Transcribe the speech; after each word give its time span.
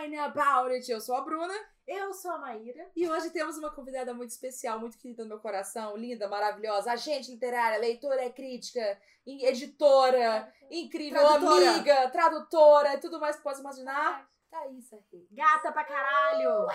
Wine 0.00 0.16
About 0.18 0.72
It. 0.72 0.90
Eu 0.90 1.00
sou 1.00 1.14
a 1.14 1.20
Bruna 1.20 1.54
Eu 1.86 2.12
sou 2.14 2.30
a 2.32 2.38
Maíra. 2.38 2.90
e 2.96 3.08
hoje 3.08 3.30
temos 3.30 3.58
uma 3.58 3.70
convidada 3.70 4.14
muito 4.14 4.30
especial, 4.30 4.78
muito 4.78 4.96
querida 4.98 5.22
no 5.24 5.28
meu 5.30 5.40
coração, 5.40 5.96
linda, 5.96 6.28
maravilhosa, 6.28 6.92
agente 6.92 7.30
literária, 7.30 7.78
leitora 7.78 8.30
crítica, 8.30 8.98
editora, 9.26 10.52
incrível, 10.70 11.20
Tradutora. 11.20 11.70
amiga, 11.70 12.10
tradutora, 12.10 12.94
e 12.94 12.98
tudo 12.98 13.20
mais 13.20 13.36
que 13.36 13.42
possa 13.42 13.60
imaginar. 13.60 14.28
Thaís 14.50 14.92
Arrei. 14.92 15.28
Gata 15.30 15.70
pra 15.72 15.84
caralho. 15.84 16.66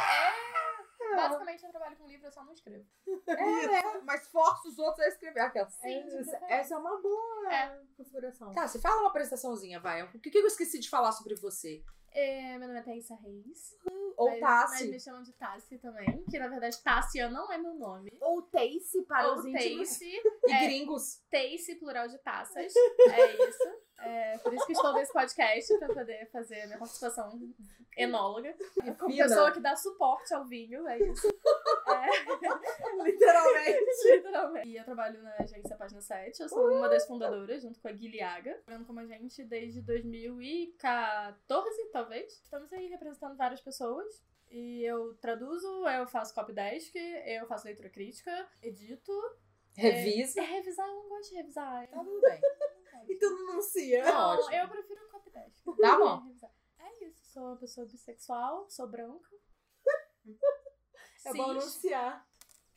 Basicamente, 1.16 1.64
eu 1.64 1.72
trabalho 1.72 1.98
com 1.98 2.08
livro, 2.08 2.26
eu 2.28 2.32
só 2.32 2.44
não 2.44 2.54
escrevo. 2.54 2.86
É, 3.28 3.68
né? 3.68 4.02
Mas 4.04 4.28
força 4.30 4.68
os 4.70 4.80
outros 4.80 5.06
a 5.06 5.10
escrever 5.10 5.42
aquela. 5.42 5.70
Sim, 5.70 6.04
essa 6.48 6.74
é 6.74 6.78
uma 6.78 7.02
boa 7.02 7.54
É. 7.54 7.80
configuração. 7.98 8.52
Tá, 8.52 8.68
você 8.68 8.80
fala 8.80 9.02
uma 9.02 9.10
apresentaçãozinha, 9.10 9.80
vai. 9.80 10.04
O 10.04 10.20
que, 10.20 10.30
que 10.32 10.38
eu 10.38 10.48
esqueci 10.48 10.80
de 10.80 10.90
falar 10.90 11.12
sobre 11.12 11.36
você? 11.36 11.84
É, 12.18 12.58
meu 12.58 12.68
nome 12.70 12.80
é 12.80 12.84
Thaisa 12.84 13.16
Reis. 13.16 13.76
Ou 14.16 14.30
mas, 14.32 14.40
Tassi. 14.40 14.84
Mas 14.86 14.92
me 14.92 15.00
chamam 15.02 15.22
de 15.24 15.34
Tassi 15.34 15.78
também. 15.80 16.24
Que 16.32 16.40
na 16.40 16.48
verdade, 16.48 16.82
Tassia 16.82 17.30
não 17.30 17.52
é 17.52 17.58
meu 17.58 17.74
nome. 17.76 18.10
Ou 18.22 18.42
Tace 18.44 19.04
para 19.06 19.28
Ou 19.32 19.40
os 19.40 19.46
íntimos. 19.46 19.90
Tace. 19.90 20.22
E 20.48 20.52
É. 20.52 20.66
gringos. 20.66 21.22
Tace, 21.30 21.76
plural 21.76 22.08
de 22.08 22.18
taças. 22.20 22.74
É 23.12 23.34
isso. 23.50 23.85
É, 24.00 24.38
por 24.40 24.54
isso 24.54 24.66
que 24.66 24.74
estou 24.74 24.94
nesse 24.94 25.14
podcast, 25.14 25.78
pra 25.78 25.88
poder 25.88 26.30
fazer 26.32 26.62
a 26.62 26.66
minha 26.68 26.78
participação 26.78 27.40
enóloga. 27.98 28.54
Como 29.00 29.16
pessoa 29.16 29.52
que 29.52 29.60
dá 29.60 29.76
suporte 29.76 30.34
ao 30.34 30.46
vinho, 30.46 30.88
é 30.88 31.00
isso. 31.00 31.28
É, 31.28 31.28
Literalmente. 33.04 33.86
literalmente. 34.04 34.68
E 34.68 34.78
eu 34.78 34.84
trabalho 34.84 35.22
na 35.24 35.36
agência 35.40 35.76
Página 35.76 36.02
7. 36.02 36.42
Eu 36.42 36.50
sou 36.50 36.72
uma 36.72 36.90
das 36.90 37.08
fundadoras, 37.08 37.62
junto 37.62 37.80
com 37.80 37.88
a 37.88 37.92
Guilhaga. 37.92 38.56
Trabalhando 38.66 38.86
como 38.86 39.00
agente 39.00 39.44
desde 39.44 39.82
2014, 39.82 41.90
talvez. 41.92 42.34
Estamos 42.34 42.72
aí 42.74 42.88
representando 42.88 43.38
várias 43.38 43.62
pessoas. 43.62 44.24
E 44.50 44.84
eu 44.84 45.16
traduzo, 45.16 45.88
eu 45.88 46.08
faço 46.08 46.34
copy 46.34 46.54
desk, 46.54 46.96
eu 46.96 47.48
faço 47.48 47.66
leitura 47.66 47.90
crítica, 47.90 48.48
edito. 48.62 49.12
Revisa. 49.76 50.40
É, 50.40 50.46
revisar, 50.46 50.88
eu 50.88 50.96
não 50.96 51.10
gosto 51.10 51.32
de 51.32 51.36
revisar. 51.36 51.88
Tá 51.90 52.04
tudo 52.04 52.22
bem. 52.22 52.40
E 53.10 53.16
tu 53.18 53.30
não 53.30 53.54
anuncia. 53.54 54.04
Tá 54.04 54.12
Não, 54.12 54.30
ótimo. 54.40 54.56
eu 54.56 54.68
prefiro 54.70 55.10
copy 55.10 55.30
desk. 55.32 55.64
Tá 55.82 55.98
bom. 55.98 56.24
É 56.78 57.04
isso, 57.06 57.26
sou 57.32 57.44
uma 57.44 57.58
pessoa 57.58 57.86
bissexual, 57.88 58.70
sou 58.70 58.88
branca. 58.88 59.30
É 61.26 61.34
bom 61.34 61.50
anunciar. 61.52 62.26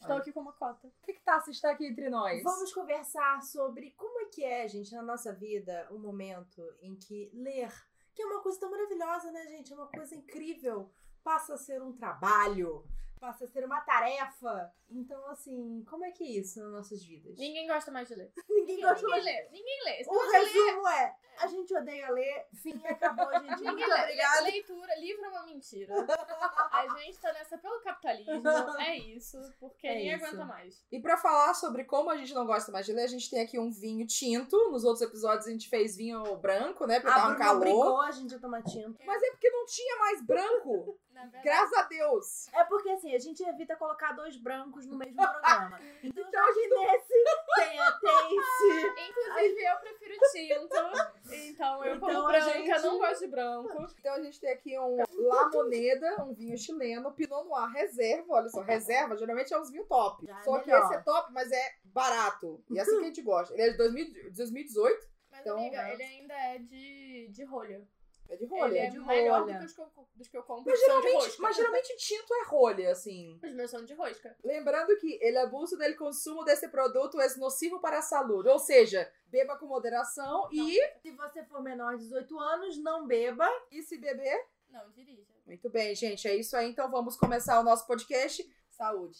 estou 0.01 0.17
aqui 0.17 0.33
com 0.33 0.41
uma 0.41 0.53
cota. 0.55 0.87
O 0.87 0.93
que, 1.03 1.13
que 1.13 1.23
Tassi 1.23 1.51
está 1.51 1.71
aqui 1.73 1.87
entre 1.87 2.09
nós? 2.09 2.43
Vamos 2.43 2.73
conversar 2.73 3.43
sobre 3.43 3.91
como 3.93 4.21
é 4.21 4.25
que 4.27 4.43
é, 4.45 4.67
gente, 4.67 4.93
na 4.95 5.03
nossa 5.03 5.33
vida, 5.35 5.87
um 5.91 5.99
momento 5.99 6.63
em 6.81 6.97
que 6.97 7.31
ler, 7.35 7.71
que 8.15 8.23
é 8.23 8.27
uma 8.27 8.43
coisa 8.43 8.59
tão 8.59 8.71
maravilhosa, 8.71 9.31
né, 9.31 9.47
gente? 9.49 9.73
É 9.73 9.77
uma 9.77 9.89
coisa 9.89 10.15
incrível. 10.15 10.91
Passa 11.23 11.55
a 11.55 11.59
ser 11.59 11.83
um 11.83 11.93
trabalho, 11.93 12.85
passa 13.19 13.45
a 13.45 13.49
ser 13.49 13.65
uma 13.65 13.81
tarefa. 13.81 14.73
Então, 14.91 15.27
assim, 15.29 15.85
como 15.89 16.05
é 16.05 16.11
que 16.11 16.25
é 16.25 16.31
isso 16.41 16.61
nas 16.63 16.73
nossas 16.73 17.05
vidas? 17.05 17.37
Ninguém 17.39 17.67
gosta 17.67 17.91
mais 17.91 18.09
de 18.09 18.15
ler. 18.15 18.33
Ninguém 18.49 18.81
gosta 18.81 18.95
Ninguém 19.07 19.11
mais. 19.11 19.25
lê. 19.25 19.49
Ninguém 19.51 19.85
lê. 19.85 20.05
Se 20.05 20.11
O 20.11 20.23
lê, 20.31 20.39
resumo 20.39 20.89
é: 20.89 21.17
a 21.41 21.47
gente 21.47 21.75
odeia 21.77 22.11
ler, 22.11 22.47
fim, 22.55 22.81
acabou, 22.87 23.31
gente. 23.41 23.61
Ninguém 23.63 23.87
lê. 23.87 23.95
obrigada. 24.03 24.41
Leitura, 24.43 24.95
livro 25.01 25.25
é 25.25 25.29
uma 25.29 25.43
mentira. 25.47 25.95
A 26.79 26.87
gente 26.99 27.19
tá 27.19 27.33
nessa 27.33 27.59
pelo 27.59 27.81
capitalismo. 27.81 28.43
É 28.79 28.97
isso. 28.97 29.39
Porque 29.59 29.87
É 29.87 29.95
ninguém 29.97 30.15
isso. 30.17 30.27
aguenta 30.27 30.45
mais. 30.45 30.85
E 30.93 31.01
pra 31.01 31.17
falar 31.17 31.55
sobre 31.55 31.85
como 31.85 32.09
a 32.11 32.17
gente 32.17 32.33
não 32.35 32.47
gosta 32.47 32.71
mais 32.71 32.87
de 32.87 32.93
ler, 32.93 33.03
a 33.03 33.09
gente 33.09 33.29
tem 33.31 33.41
aqui 33.43 33.59
um 33.59 33.71
vinho 33.71 34.07
tinto. 34.07 34.57
Nos 34.71 34.85
outros 34.85 35.03
episódios 35.03 35.47
a 35.47 35.51
gente 35.51 35.69
fez 35.69 35.97
vinho 35.97 36.37
branco, 36.37 36.87
né? 36.87 37.01
Pra 37.01 37.15
A 37.15 37.19
dar 37.19 37.33
um 37.35 37.37
calor. 37.39 37.57
obrigou 37.57 38.01
a 38.01 38.11
gente 38.13 38.35
a 38.35 38.39
tomar 38.39 38.63
tinto. 38.63 38.97
Mas 39.05 39.23
é 39.23 39.31
porque 39.31 39.51
não 39.51 39.67
tinha 39.67 39.97
mais 39.99 40.23
branco. 40.25 40.99
Na 41.19 41.23
verdade, 41.23 41.45
Graças 41.45 41.73
a 41.79 41.83
Deus. 41.83 42.49
É 42.53 42.63
porque 42.65 42.89
assim, 42.91 43.08
a 43.15 43.19
gente 43.19 43.43
evita 43.43 43.77
colocar 43.77 44.13
dois 44.13 44.37
brancos 44.37 44.87
no 44.87 44.97
mesmo 44.97 45.17
programa. 45.23 45.81
Então, 46.03 46.25
Então, 46.29 46.47
já 46.47 46.53
que 46.55 46.69
nesse 46.69 47.15
tem 47.57 47.79
a 47.81 47.93
Tace. 47.93 49.09
Inclusive, 49.09 49.65
eu 49.65 49.77
prefiro 49.79 50.15
tinto. 50.33 51.35
Então, 51.35 51.85
eu, 51.85 51.99
como 52.01 52.11
Então, 52.13 52.27
a 52.27 52.31
branca, 52.33 52.51
gente- 52.53 52.83
não 52.83 52.99
gosto 52.99 53.21
de 53.21 53.27
branco. 53.29 53.87
Então 53.99 54.15
a 54.15 54.23
gente 54.23 54.41
tem 54.41 54.51
aqui 54.53 54.79
um 54.79 54.97
La 55.29 55.49
Moneda, 55.51 56.25
um 56.25 56.33
vinho 56.33 56.57
chileno, 56.57 57.13
Pinot 57.13 57.45
Noir 57.49 57.69
reserva. 57.73 58.35
Olha 58.35 58.49
só, 58.49 58.61
reserva 58.63 59.17
geralmente 59.17 59.53
é 59.53 59.59
uns 59.61 59.71
vinhos 59.71 59.87
top. 59.89 60.25
Já 60.27 60.39
é 60.39 60.43
só 60.43 60.59
que 60.61 60.67
melhor. 60.67 60.85
esse 60.85 60.95
é 60.95 61.01
top, 61.03 61.33
mas 61.33 61.51
é 61.53 61.73
barato. 61.85 62.63
E 62.71 62.79
é 62.79 62.83
assim 62.83 62.97
que 62.99 63.03
a 63.03 63.07
gente 63.07 63.23
gosta. 63.23 63.53
Ele 63.55 63.63
é 63.63 63.71
de 63.71 63.77
2000 63.77 64.05
de 64.07 64.31
2018. 64.31 65.09
Mas, 65.31 65.41
Então, 65.41 65.57
amiga, 65.59 65.77
é. 65.89 65.93
ele 65.95 66.03
ainda 66.03 66.35
é 66.35 66.59
de, 66.59 67.29
de 67.31 67.45
rolha. 67.45 67.83
É 68.29 68.37
de 68.37 68.45
rolha. 68.45 68.69
ele 68.69 68.79
é, 68.79 68.91
de 68.91 69.01
melhor 69.01 69.41
rolha. 69.43 69.55
do 69.55 69.59
que 69.61 69.65
os 69.67 69.73
que 69.73 69.81
eu, 69.81 69.91
dos 70.15 70.29
que 70.29 70.37
eu 70.37 70.43
compro. 70.43 70.71
Mas 70.71 70.81
geralmente, 70.81 71.15
rosca. 71.15 71.43
mas 71.43 71.57
geralmente 71.57 71.97
tinto 71.97 72.35
é 72.35 72.45
rolha, 72.47 72.93
assim. 72.93 73.41
Os 73.43 73.53
meus 73.53 73.71
são 73.71 73.85
de 73.85 73.95
rosca. 73.95 74.37
Lembrando 74.45 74.97
que 74.99 75.19
ele 75.23 75.39
abuso 75.39 75.79
del 75.79 75.97
consumo 75.97 76.45
desse 76.45 76.69
produto 76.69 77.21
é 77.21 77.35
nocivo 77.37 77.81
para 77.81 77.99
a 77.99 78.03
saúde. 78.03 78.49
Ou 78.49 78.59
seja, 78.59 79.11
beba 79.27 79.57
com 79.57 79.67
moderação 79.67 80.49
e, 80.53 80.79
Se 81.01 81.11
você 81.13 81.43
for 81.45 81.63
menor 81.63 81.97
de 81.97 82.05
18 82.05 82.39
anos, 82.39 82.77
não 82.83 83.07
beba. 83.07 83.49
e 83.71 83.83
se 83.83 83.97
beber. 83.97 84.47
Não, 84.71 84.91
dirija. 84.91 85.33
Muito 85.47 85.71
bem, 85.71 85.95
gente. 85.95 86.29
É 86.29 86.37
isso 86.37 86.55
aí. 86.55 86.69
Então 86.71 86.91
vamos 86.91 87.17
começar 87.17 87.59
o 87.59 87.65
nosso 87.65 87.87
podcast. 87.87 88.47
Saúde. 88.71 89.19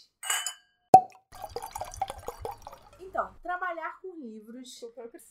Então, 3.19 3.35
trabalhar 3.43 4.01
com 4.01 4.15
livros, 4.17 4.81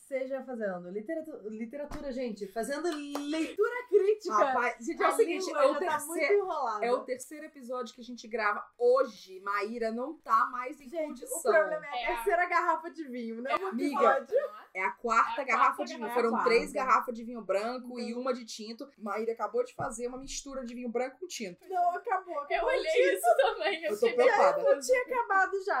seja 0.06 0.42
fazendo 0.44 0.90
literatura, 0.90 1.40
literatura 1.48 2.12
gente, 2.12 2.46
fazendo 2.48 2.86
leitura 2.86 3.86
crítica. 3.88 4.34
Rapaz, 4.34 4.84
gente, 4.84 5.02
é 5.02 5.08
o 5.08 5.12
seguinte, 5.12 5.50
é 5.50 5.64
o, 5.64 5.72
tá 5.74 5.78
terceiro, 5.78 6.34
enrolada. 6.34 6.84
é 6.84 6.92
o 6.92 7.00
terceiro 7.00 7.46
episódio 7.46 7.94
que 7.94 8.02
a 8.02 8.04
gente 8.04 8.28
grava 8.28 8.62
hoje. 8.76 9.40
Maíra 9.40 9.90
não 9.90 10.12
tá 10.18 10.46
mais 10.52 10.78
em 10.82 10.88
Gente, 10.88 11.06
condição. 11.08 11.38
o 11.38 11.42
problema 11.42 11.86
é 11.86 11.88
a 11.88 11.96
É 11.96 12.04
a- 12.04 12.14
terceira 12.16 12.46
garrafa 12.46 12.90
de 12.90 13.04
vinho, 13.04 13.40
não 13.40 13.50
é, 13.50 13.54
É, 13.54 13.56
um 13.56 13.68
amiga. 13.68 14.26
é? 14.74 14.80
É 14.80 14.84
a 14.84 14.90
quarta 14.92 15.40
É 15.40 15.44
a 15.44 15.46
garrafa 15.46 15.76
quarta 15.76 15.84
de 15.84 15.94
vinho. 15.94 16.06
garrafa. 16.08 16.28
Foram 16.28 16.44
três 16.44 16.72
garrafas 16.72 17.14
de 17.14 17.24
vinho 17.24 17.40
branco 17.40 17.98
e 17.98 18.12
uma 18.14 18.34
de 18.34 18.44
tinto. 18.44 18.86
Maíra 18.98 19.32
acabou 19.32 19.64
de 19.64 19.74
fazer 19.74 20.08
uma 20.08 20.18
mistura 20.18 20.62
de 20.64 20.74
vinho 20.74 20.90
branco 20.90 21.18
com 21.20 21.26
tinto. 21.26 21.66
Não, 21.68 21.90
acabou. 21.96 22.34
Eu 22.34 22.40
acabou. 22.42 22.68
olhei 22.68 23.14
isso 23.14 23.36
também. 23.38 23.82
Eu, 23.84 23.92
Eu 23.92 24.00
tô 24.00 24.14
preocupada. 24.14 24.60
Eu 24.60 24.80
tinha 24.80 25.02
acabado 25.02 25.64
já. 25.64 25.80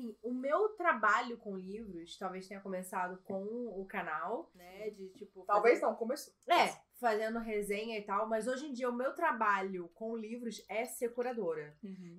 Assim, 0.00 0.16
o 0.22 0.32
meu 0.32 0.70
trabalho 0.70 1.36
com 1.36 1.56
livros 1.56 2.16
talvez 2.16 2.46
tenha 2.48 2.60
começado 2.60 3.18
com 3.24 3.42
o 3.44 3.84
canal, 3.86 4.50
né? 4.54 4.90
De 4.90 5.08
tipo. 5.10 5.44
Talvez 5.44 5.78
fazer- 5.78 5.86
não, 5.92 5.96
começou. 5.98 6.32
É, 6.48 6.74
fazendo 6.98 7.38
resenha 7.38 7.98
e 7.98 8.02
tal, 8.02 8.26
mas 8.28 8.46
hoje 8.46 8.66
em 8.66 8.72
dia 8.72 8.88
o 8.88 8.92
meu 8.94 9.14
trabalho 9.14 9.88
com 9.94 10.16
livros 10.16 10.62
é 10.68 10.84
ser 10.84 11.10
curadora. 11.14 11.76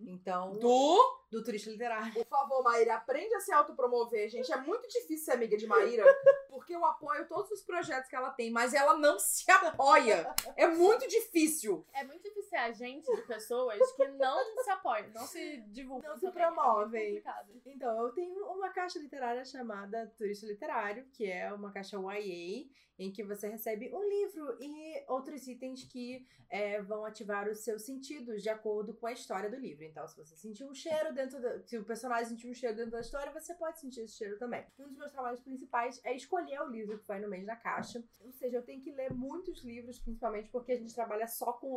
Então, 0.07 0.53
Du, 0.53 0.97
do 1.31 1.43
turista 1.43 1.69
literário. 1.69 2.13
por 2.13 2.25
favor, 2.25 2.63
Maíra, 2.63 2.95
aprende 2.95 3.33
a 3.35 3.39
se 3.39 3.51
autopromover, 3.53 4.27
gente. 4.29 4.51
É 4.51 4.57
muito 4.57 4.87
difícil 4.87 5.25
ser 5.25 5.31
amiga 5.33 5.55
de 5.57 5.67
Maíra, 5.67 6.03
porque 6.49 6.75
eu 6.75 6.83
apoio 6.85 7.27
todos 7.27 7.51
os 7.51 7.61
projetos 7.61 8.09
que 8.09 8.15
ela 8.15 8.31
tem, 8.31 8.49
mas 8.51 8.73
ela 8.73 8.97
não 8.97 9.17
se 9.19 9.49
apoia. 9.51 10.27
É 10.57 10.67
muito 10.67 11.07
difícil. 11.07 11.85
É 11.93 12.03
muito 12.03 12.23
difícil 12.23 12.49
ser 12.51 12.57
agente 12.57 13.15
de 13.15 13.21
pessoas 13.21 13.79
que 13.93 14.05
não 14.09 14.37
se 14.61 14.69
apoiam, 14.69 15.09
não 15.13 15.25
se 15.25 15.61
divulgam. 15.69 16.09
Não 16.09 16.17
se 16.17 16.25
também. 16.25 16.43
É 16.43 16.45
promovem. 16.47 17.07
complicado. 17.07 17.61
Então, 17.65 18.05
eu 18.05 18.11
tenho 18.11 18.45
uma 18.47 18.69
caixa 18.69 18.99
literária 18.99 19.45
chamada 19.45 20.13
Turista 20.17 20.45
Literário, 20.45 21.05
que 21.13 21.25
é 21.25 21.51
uma 21.53 21.71
caixa 21.71 21.97
YA, 21.97 22.69
em 22.99 23.11
que 23.11 23.23
você 23.23 23.47
recebe 23.47 23.89
um 23.93 24.07
livro 24.07 24.57
e 24.61 25.03
outros 25.07 25.47
itens 25.47 25.85
que 25.85 26.27
é, 26.49 26.81
vão 26.81 27.05
ativar 27.05 27.47
os 27.47 27.59
seus 27.59 27.83
sentidos 27.83 28.43
de 28.43 28.49
acordo 28.49 28.93
com 28.93 29.07
a 29.07 29.13
história 29.13 29.49
do 29.49 29.55
livro. 29.55 29.85
Então, 29.85 30.05
se 30.07 30.17
você 30.17 30.35
sentir 30.35 30.65
um 30.65 30.73
cheiro 30.73 31.13
dentro 31.13 31.41
da. 31.41 31.61
Se 31.63 31.77
o 31.77 31.85
personagem 31.85 32.25
sentir 32.25 32.49
um 32.49 32.53
cheiro 32.53 32.75
dentro 32.75 32.91
da 32.91 32.99
história, 32.99 33.31
você 33.31 33.55
pode 33.55 33.79
sentir 33.79 34.01
esse 34.01 34.17
cheiro 34.17 34.37
também. 34.37 34.65
Um 34.77 34.89
dos 34.89 34.97
meus 34.97 35.11
trabalhos 35.11 35.39
principais 35.39 36.01
é 36.03 36.13
escolher 36.13 36.61
o 36.61 36.69
livro 36.69 36.99
que 36.99 37.07
vai 37.07 37.19
no 37.19 37.29
mês 37.29 37.45
da 37.45 37.55
caixa. 37.55 38.03
Ou 38.19 38.31
seja, 38.33 38.57
eu 38.57 38.63
tenho 38.63 38.81
que 38.81 38.91
ler 38.91 39.13
muitos 39.13 39.63
livros, 39.63 39.97
principalmente 39.97 40.49
porque 40.49 40.73
a 40.73 40.77
gente 40.77 40.93
trabalha 40.93 41.27
só 41.27 41.53
com 41.53 41.71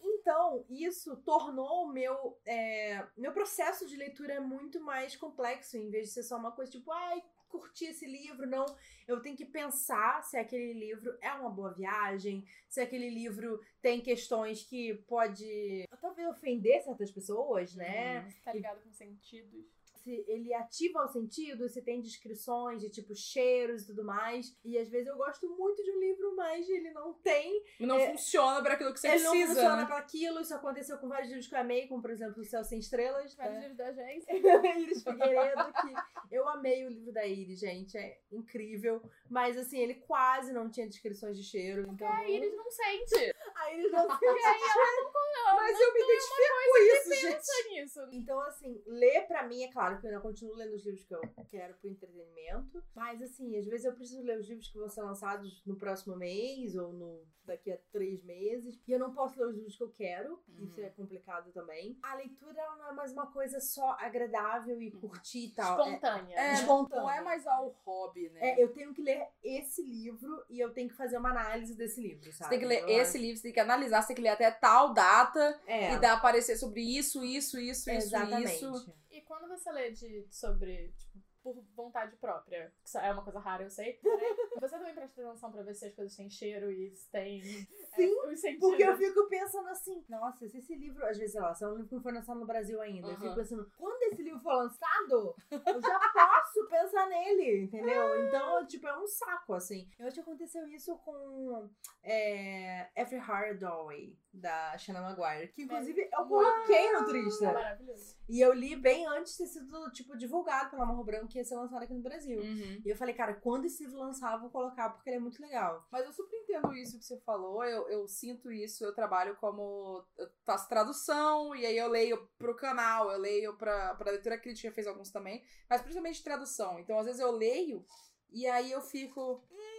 Então, 0.00 0.64
isso 0.68 1.16
tornou 1.18 1.84
o 1.84 1.92
meu, 1.92 2.38
é, 2.44 3.06
meu 3.16 3.32
processo 3.32 3.86
de 3.86 3.96
leitura 3.96 4.40
muito 4.40 4.80
mais 4.80 5.16
complexo, 5.16 5.76
em 5.76 5.90
vez 5.90 6.08
de 6.08 6.14
ser 6.14 6.22
só 6.22 6.36
uma 6.36 6.52
coisa 6.52 6.70
tipo, 6.70 6.92
ai, 6.92 7.22
curti 7.48 7.86
esse 7.86 8.06
livro, 8.06 8.46
não. 8.46 8.66
Eu 9.06 9.20
tenho 9.20 9.36
que 9.36 9.44
pensar 9.44 10.22
se 10.22 10.36
aquele 10.36 10.74
livro 10.74 11.16
é 11.20 11.32
uma 11.32 11.50
boa 11.50 11.72
viagem, 11.72 12.44
se 12.68 12.80
aquele 12.80 13.08
livro 13.08 13.60
tem 13.80 14.00
questões 14.00 14.62
que 14.62 14.94
pode 15.08 15.84
talvez 16.00 16.28
ofender 16.28 16.82
certas 16.82 17.10
pessoas, 17.10 17.74
né? 17.74 18.28
Tá 18.44 18.52
ligado 18.52 18.82
com 18.82 18.92
sentidos. 18.92 19.77
Ele 20.26 20.52
ativa 20.54 21.04
os 21.04 21.12
sentidos, 21.12 21.72
se 21.72 21.82
tem 21.82 22.00
descrições 22.00 22.80
de 22.80 22.90
tipo 22.90 23.14
cheiros 23.14 23.82
e 23.82 23.86
tudo 23.86 24.04
mais. 24.04 24.56
E 24.64 24.78
às 24.78 24.88
vezes 24.88 25.06
eu 25.08 25.16
gosto 25.16 25.48
muito 25.56 25.82
de 25.82 25.90
um 25.90 26.00
livro, 26.00 26.34
mas 26.36 26.68
ele 26.68 26.90
não 26.92 27.12
tem. 27.14 27.62
Não 27.80 27.96
É, 27.98 28.10
funciona 28.10 28.62
para 28.62 28.74
aquilo 28.74 28.92
que 28.92 29.00
você 29.00 29.08
ele 29.08 29.18
precisa. 29.20 29.38
não 29.46 29.54
funciona 29.54 29.76
né? 29.76 29.86
pra 29.86 29.98
aquilo. 29.98 30.40
Isso 30.40 30.54
aconteceu 30.54 30.98
com 30.98 31.08
vários 31.08 31.28
livros 31.28 31.46
que 31.46 31.54
eu 31.54 31.58
amei, 31.60 31.86
como 31.86 32.02
por 32.02 32.10
exemplo 32.10 32.40
O 32.40 32.44
Céu 32.44 32.64
Sem 32.64 32.78
Estrelas. 32.78 33.34
Vários 33.34 33.54
né? 33.56 33.60
livros 33.68 33.76
da 33.78 33.86
agência. 33.86 34.28
Iris 34.78 35.02
Figueiredo, 35.02 35.72
que 35.72 36.34
eu 36.36 36.48
amei 36.48 36.84
o 36.86 36.90
livro 36.90 37.12
da 37.12 37.26
Iris, 37.26 37.58
gente. 37.58 37.96
É 37.96 38.18
incrível. 38.32 39.02
Mas 39.28 39.56
assim, 39.56 39.78
ele 39.78 39.94
quase 39.94 40.52
não 40.52 40.70
tinha 40.70 40.86
descrições 40.86 41.36
de 41.36 41.42
cheiro. 41.44 41.86
Então. 41.88 42.08
A 42.08 42.28
Iris 42.28 42.54
não 42.56 42.70
sente. 42.70 43.34
A 43.54 43.72
Iris 43.72 43.90
não 43.92 44.06
E 44.06 44.26
aí 44.26 44.60
ela 44.62 45.02
não 45.02 45.56
Mas 45.56 45.80
eu 45.80 45.92
me 45.94 46.00
identifico 46.00 46.54
com 46.68 46.78
isso, 46.82 47.20
gente. 47.20 47.68
nisso. 47.70 48.00
Então, 48.12 48.40
assim, 48.40 48.82
ler 48.86 49.26
pra 49.26 49.46
mim, 49.46 49.62
é 49.64 49.72
claro 49.72 49.97
que 50.00 50.06
eu 50.06 50.10
ainda 50.10 50.22
continuo 50.22 50.54
lendo 50.54 50.74
os 50.74 50.84
livros 50.84 51.04
que 51.04 51.14
eu 51.14 51.20
quero 51.50 51.74
pro 51.74 51.88
entretenimento. 51.90 52.82
Mas, 52.94 53.22
assim, 53.22 53.56
às 53.58 53.66
vezes 53.66 53.84
eu 53.84 53.94
preciso 53.94 54.22
ler 54.22 54.38
os 54.38 54.48
livros 54.48 54.68
que 54.68 54.78
vão 54.78 54.88
ser 54.88 55.02
lançados 55.02 55.62
no 55.66 55.76
próximo 55.76 56.16
mês 56.16 56.74
ou 56.76 56.92
no 56.92 57.26
daqui 57.44 57.72
a 57.72 57.78
três 57.90 58.22
meses. 58.24 58.78
E 58.86 58.92
eu 58.92 58.98
não 58.98 59.14
posso 59.14 59.38
ler 59.40 59.46
os 59.46 59.56
livros 59.56 59.74
que 59.76 59.82
eu 59.82 59.90
quero. 59.90 60.38
Uhum. 60.48 60.64
Isso 60.64 60.78
é 60.80 60.90
complicado 60.90 61.50
também. 61.52 61.98
A 62.02 62.14
leitura 62.14 62.60
ela 62.60 62.76
não 62.76 62.88
é 62.90 62.92
mais 62.92 63.10
uma 63.12 63.26
coisa 63.32 63.58
só 63.58 63.96
agradável 63.98 64.80
e 64.82 64.90
curtir 64.90 65.46
e 65.46 65.50
tal. 65.52 65.80
É- 65.80 65.94
Espontânea. 65.94 66.36
É, 66.38 66.52
Espontânea. 66.54 67.02
não 67.02 67.10
é 67.10 67.20
mais 67.22 67.46
ao 67.46 67.70
hobby, 67.86 68.28
né? 68.30 68.50
É, 68.50 68.62
eu 68.62 68.68
tenho 68.74 68.92
que 68.92 69.00
ler 69.00 69.26
esse 69.42 69.82
livro 69.82 70.44
e 70.50 70.60
eu 70.60 70.70
tenho 70.74 70.90
que 70.90 70.94
fazer 70.94 71.16
uma 71.16 71.30
análise 71.30 71.74
desse 71.74 72.00
livro, 72.02 72.24
Você 72.30 72.32
sabe? 72.32 72.50
tem 72.50 72.58
que 72.58 72.66
ler 72.66 72.82
Eu 72.82 72.88
esse 73.00 73.16
livro, 73.16 73.36
você 73.38 73.44
tem 73.44 73.52
que 73.54 73.60
analisar, 73.60 74.02
você 74.02 74.08
tem 74.08 74.16
que 74.16 74.22
ler 74.22 74.28
até 74.28 74.50
tal 74.50 74.92
data 74.92 75.58
É, 75.66 75.94
e 75.94 75.98
dar 75.98 76.14
a 76.18 76.20
parecer 76.20 76.56
sobre 76.56 76.82
isso, 76.82 77.24
isso, 77.24 77.58
isso, 77.58 77.90
isso, 77.90 77.90
exatamente. 77.90 78.56
isso. 78.56 78.94
Quando 79.38 79.56
você 79.56 79.70
lê 79.70 79.92
de, 79.92 80.26
sobre, 80.32 80.92
tipo, 80.98 81.07
por 81.54 81.64
vontade 81.74 82.16
própria, 82.16 82.72
que 82.84 82.98
é 82.98 83.12
uma 83.12 83.22
coisa 83.22 83.38
rara, 83.38 83.64
eu 83.64 83.70
sei, 83.70 83.94
porém, 84.02 84.36
você 84.60 84.78
também 84.78 84.94
presta 84.94 85.20
atenção 85.22 85.52
pra 85.52 85.62
ver 85.62 85.74
se 85.74 85.86
as 85.86 85.94
coisas 85.94 86.16
têm 86.16 86.30
cheiro 86.30 86.70
e 86.70 86.90
se 86.94 87.10
tem 87.10 87.42
Sim, 87.42 88.14
é. 88.44 88.56
Porque 88.58 88.82
eu 88.82 88.96
fico 88.96 89.28
pensando 89.28 89.68
assim, 89.68 90.04
nossa, 90.08 90.48
se 90.48 90.58
esse 90.58 90.74
livro, 90.74 91.04
às 91.04 91.16
vezes, 91.16 91.32
sei 91.32 91.40
lá, 91.40 91.54
se 91.54 91.64
é 91.64 91.68
um 91.68 91.72
livro 91.72 91.88
que 91.88 91.94
não 91.94 92.02
foi 92.02 92.12
lançado 92.12 92.38
no 92.38 92.46
Brasil 92.46 92.80
ainda, 92.80 93.08
eu 93.08 93.12
Aham. 93.12 93.20
fico 93.20 93.34
pensando, 93.34 93.70
quando 93.76 94.02
esse 94.12 94.22
livro 94.22 94.40
for 94.40 94.54
lançado, 94.54 95.34
eu 95.50 95.82
já 95.82 96.00
posso 96.12 96.68
pensar 96.68 97.08
nele, 97.08 97.64
entendeu? 97.64 98.26
Então, 98.26 98.66
tipo, 98.66 98.86
é 98.86 98.96
um 98.96 99.06
saco, 99.06 99.54
assim. 99.54 99.88
Eu 99.98 100.06
acho 100.06 100.14
que 100.14 100.20
aconteceu 100.20 100.66
isso 100.68 100.96
com 100.98 101.68
é, 102.02 102.88
Every 102.96 103.20
Heart 103.20 103.58
Doorway, 103.58 104.16
da 104.32 104.76
Shanna 104.78 105.00
Maguire, 105.00 105.48
que 105.52 105.62
inclusive 105.62 106.08
eu 106.12 106.26
coloquei 106.26 106.92
no 106.92 107.04
turista. 107.04 107.52
Maravilhoso. 107.52 108.16
E 108.28 108.40
eu 108.40 108.52
li 108.52 108.76
bem 108.76 109.06
antes 109.06 109.32
de 109.32 109.38
ter 109.38 109.46
sido, 109.46 109.90
tipo, 109.90 110.16
divulgado 110.16 110.70
pela 110.70 110.86
Morro 110.86 111.04
Branco 111.04 111.28
que 111.38 111.40
ia 111.40 111.44
ser 111.44 111.54
lançado 111.54 111.82
aqui 111.82 111.94
no 111.94 112.02
Brasil. 112.02 112.40
Uhum. 112.40 112.82
E 112.84 112.88
eu 112.88 112.96
falei, 112.96 113.14
cara, 113.14 113.34
quando 113.34 113.64
esse 113.64 113.84
livro 113.84 114.00
lançar, 114.00 114.34
eu 114.34 114.40
vou 114.40 114.50
colocar, 114.50 114.90
porque 114.90 115.08
ele 115.08 115.16
é 115.16 115.20
muito 115.20 115.40
legal. 115.40 115.86
Mas 115.90 116.04
eu 116.04 116.12
super 116.12 116.36
entendo 116.36 116.74
isso 116.74 116.98
que 116.98 117.04
você 117.04 117.18
falou, 117.20 117.64
eu, 117.64 117.88
eu 117.88 118.08
sinto 118.08 118.50
isso, 118.50 118.84
eu 118.84 118.94
trabalho 118.94 119.36
como. 119.36 120.04
Eu 120.16 120.28
faço 120.44 120.68
tradução, 120.68 121.54
e 121.54 121.64
aí 121.64 121.76
eu 121.76 121.88
leio 121.88 122.28
pro 122.36 122.56
canal, 122.56 123.10
eu 123.10 123.18
leio 123.18 123.56
pra, 123.56 123.94
pra 123.94 124.10
leitura 124.10 124.38
crítica, 124.38 124.72
fez 124.72 124.86
alguns 124.86 125.10
também, 125.10 125.44
mas 125.70 125.80
principalmente 125.80 126.24
tradução. 126.24 126.78
Então, 126.78 126.98
às 126.98 127.06
vezes 127.06 127.20
eu 127.20 127.30
leio, 127.30 127.84
e 128.30 128.46
aí 128.46 128.72
eu 128.72 128.80
fico. 128.80 129.44
Hum, 129.50 129.77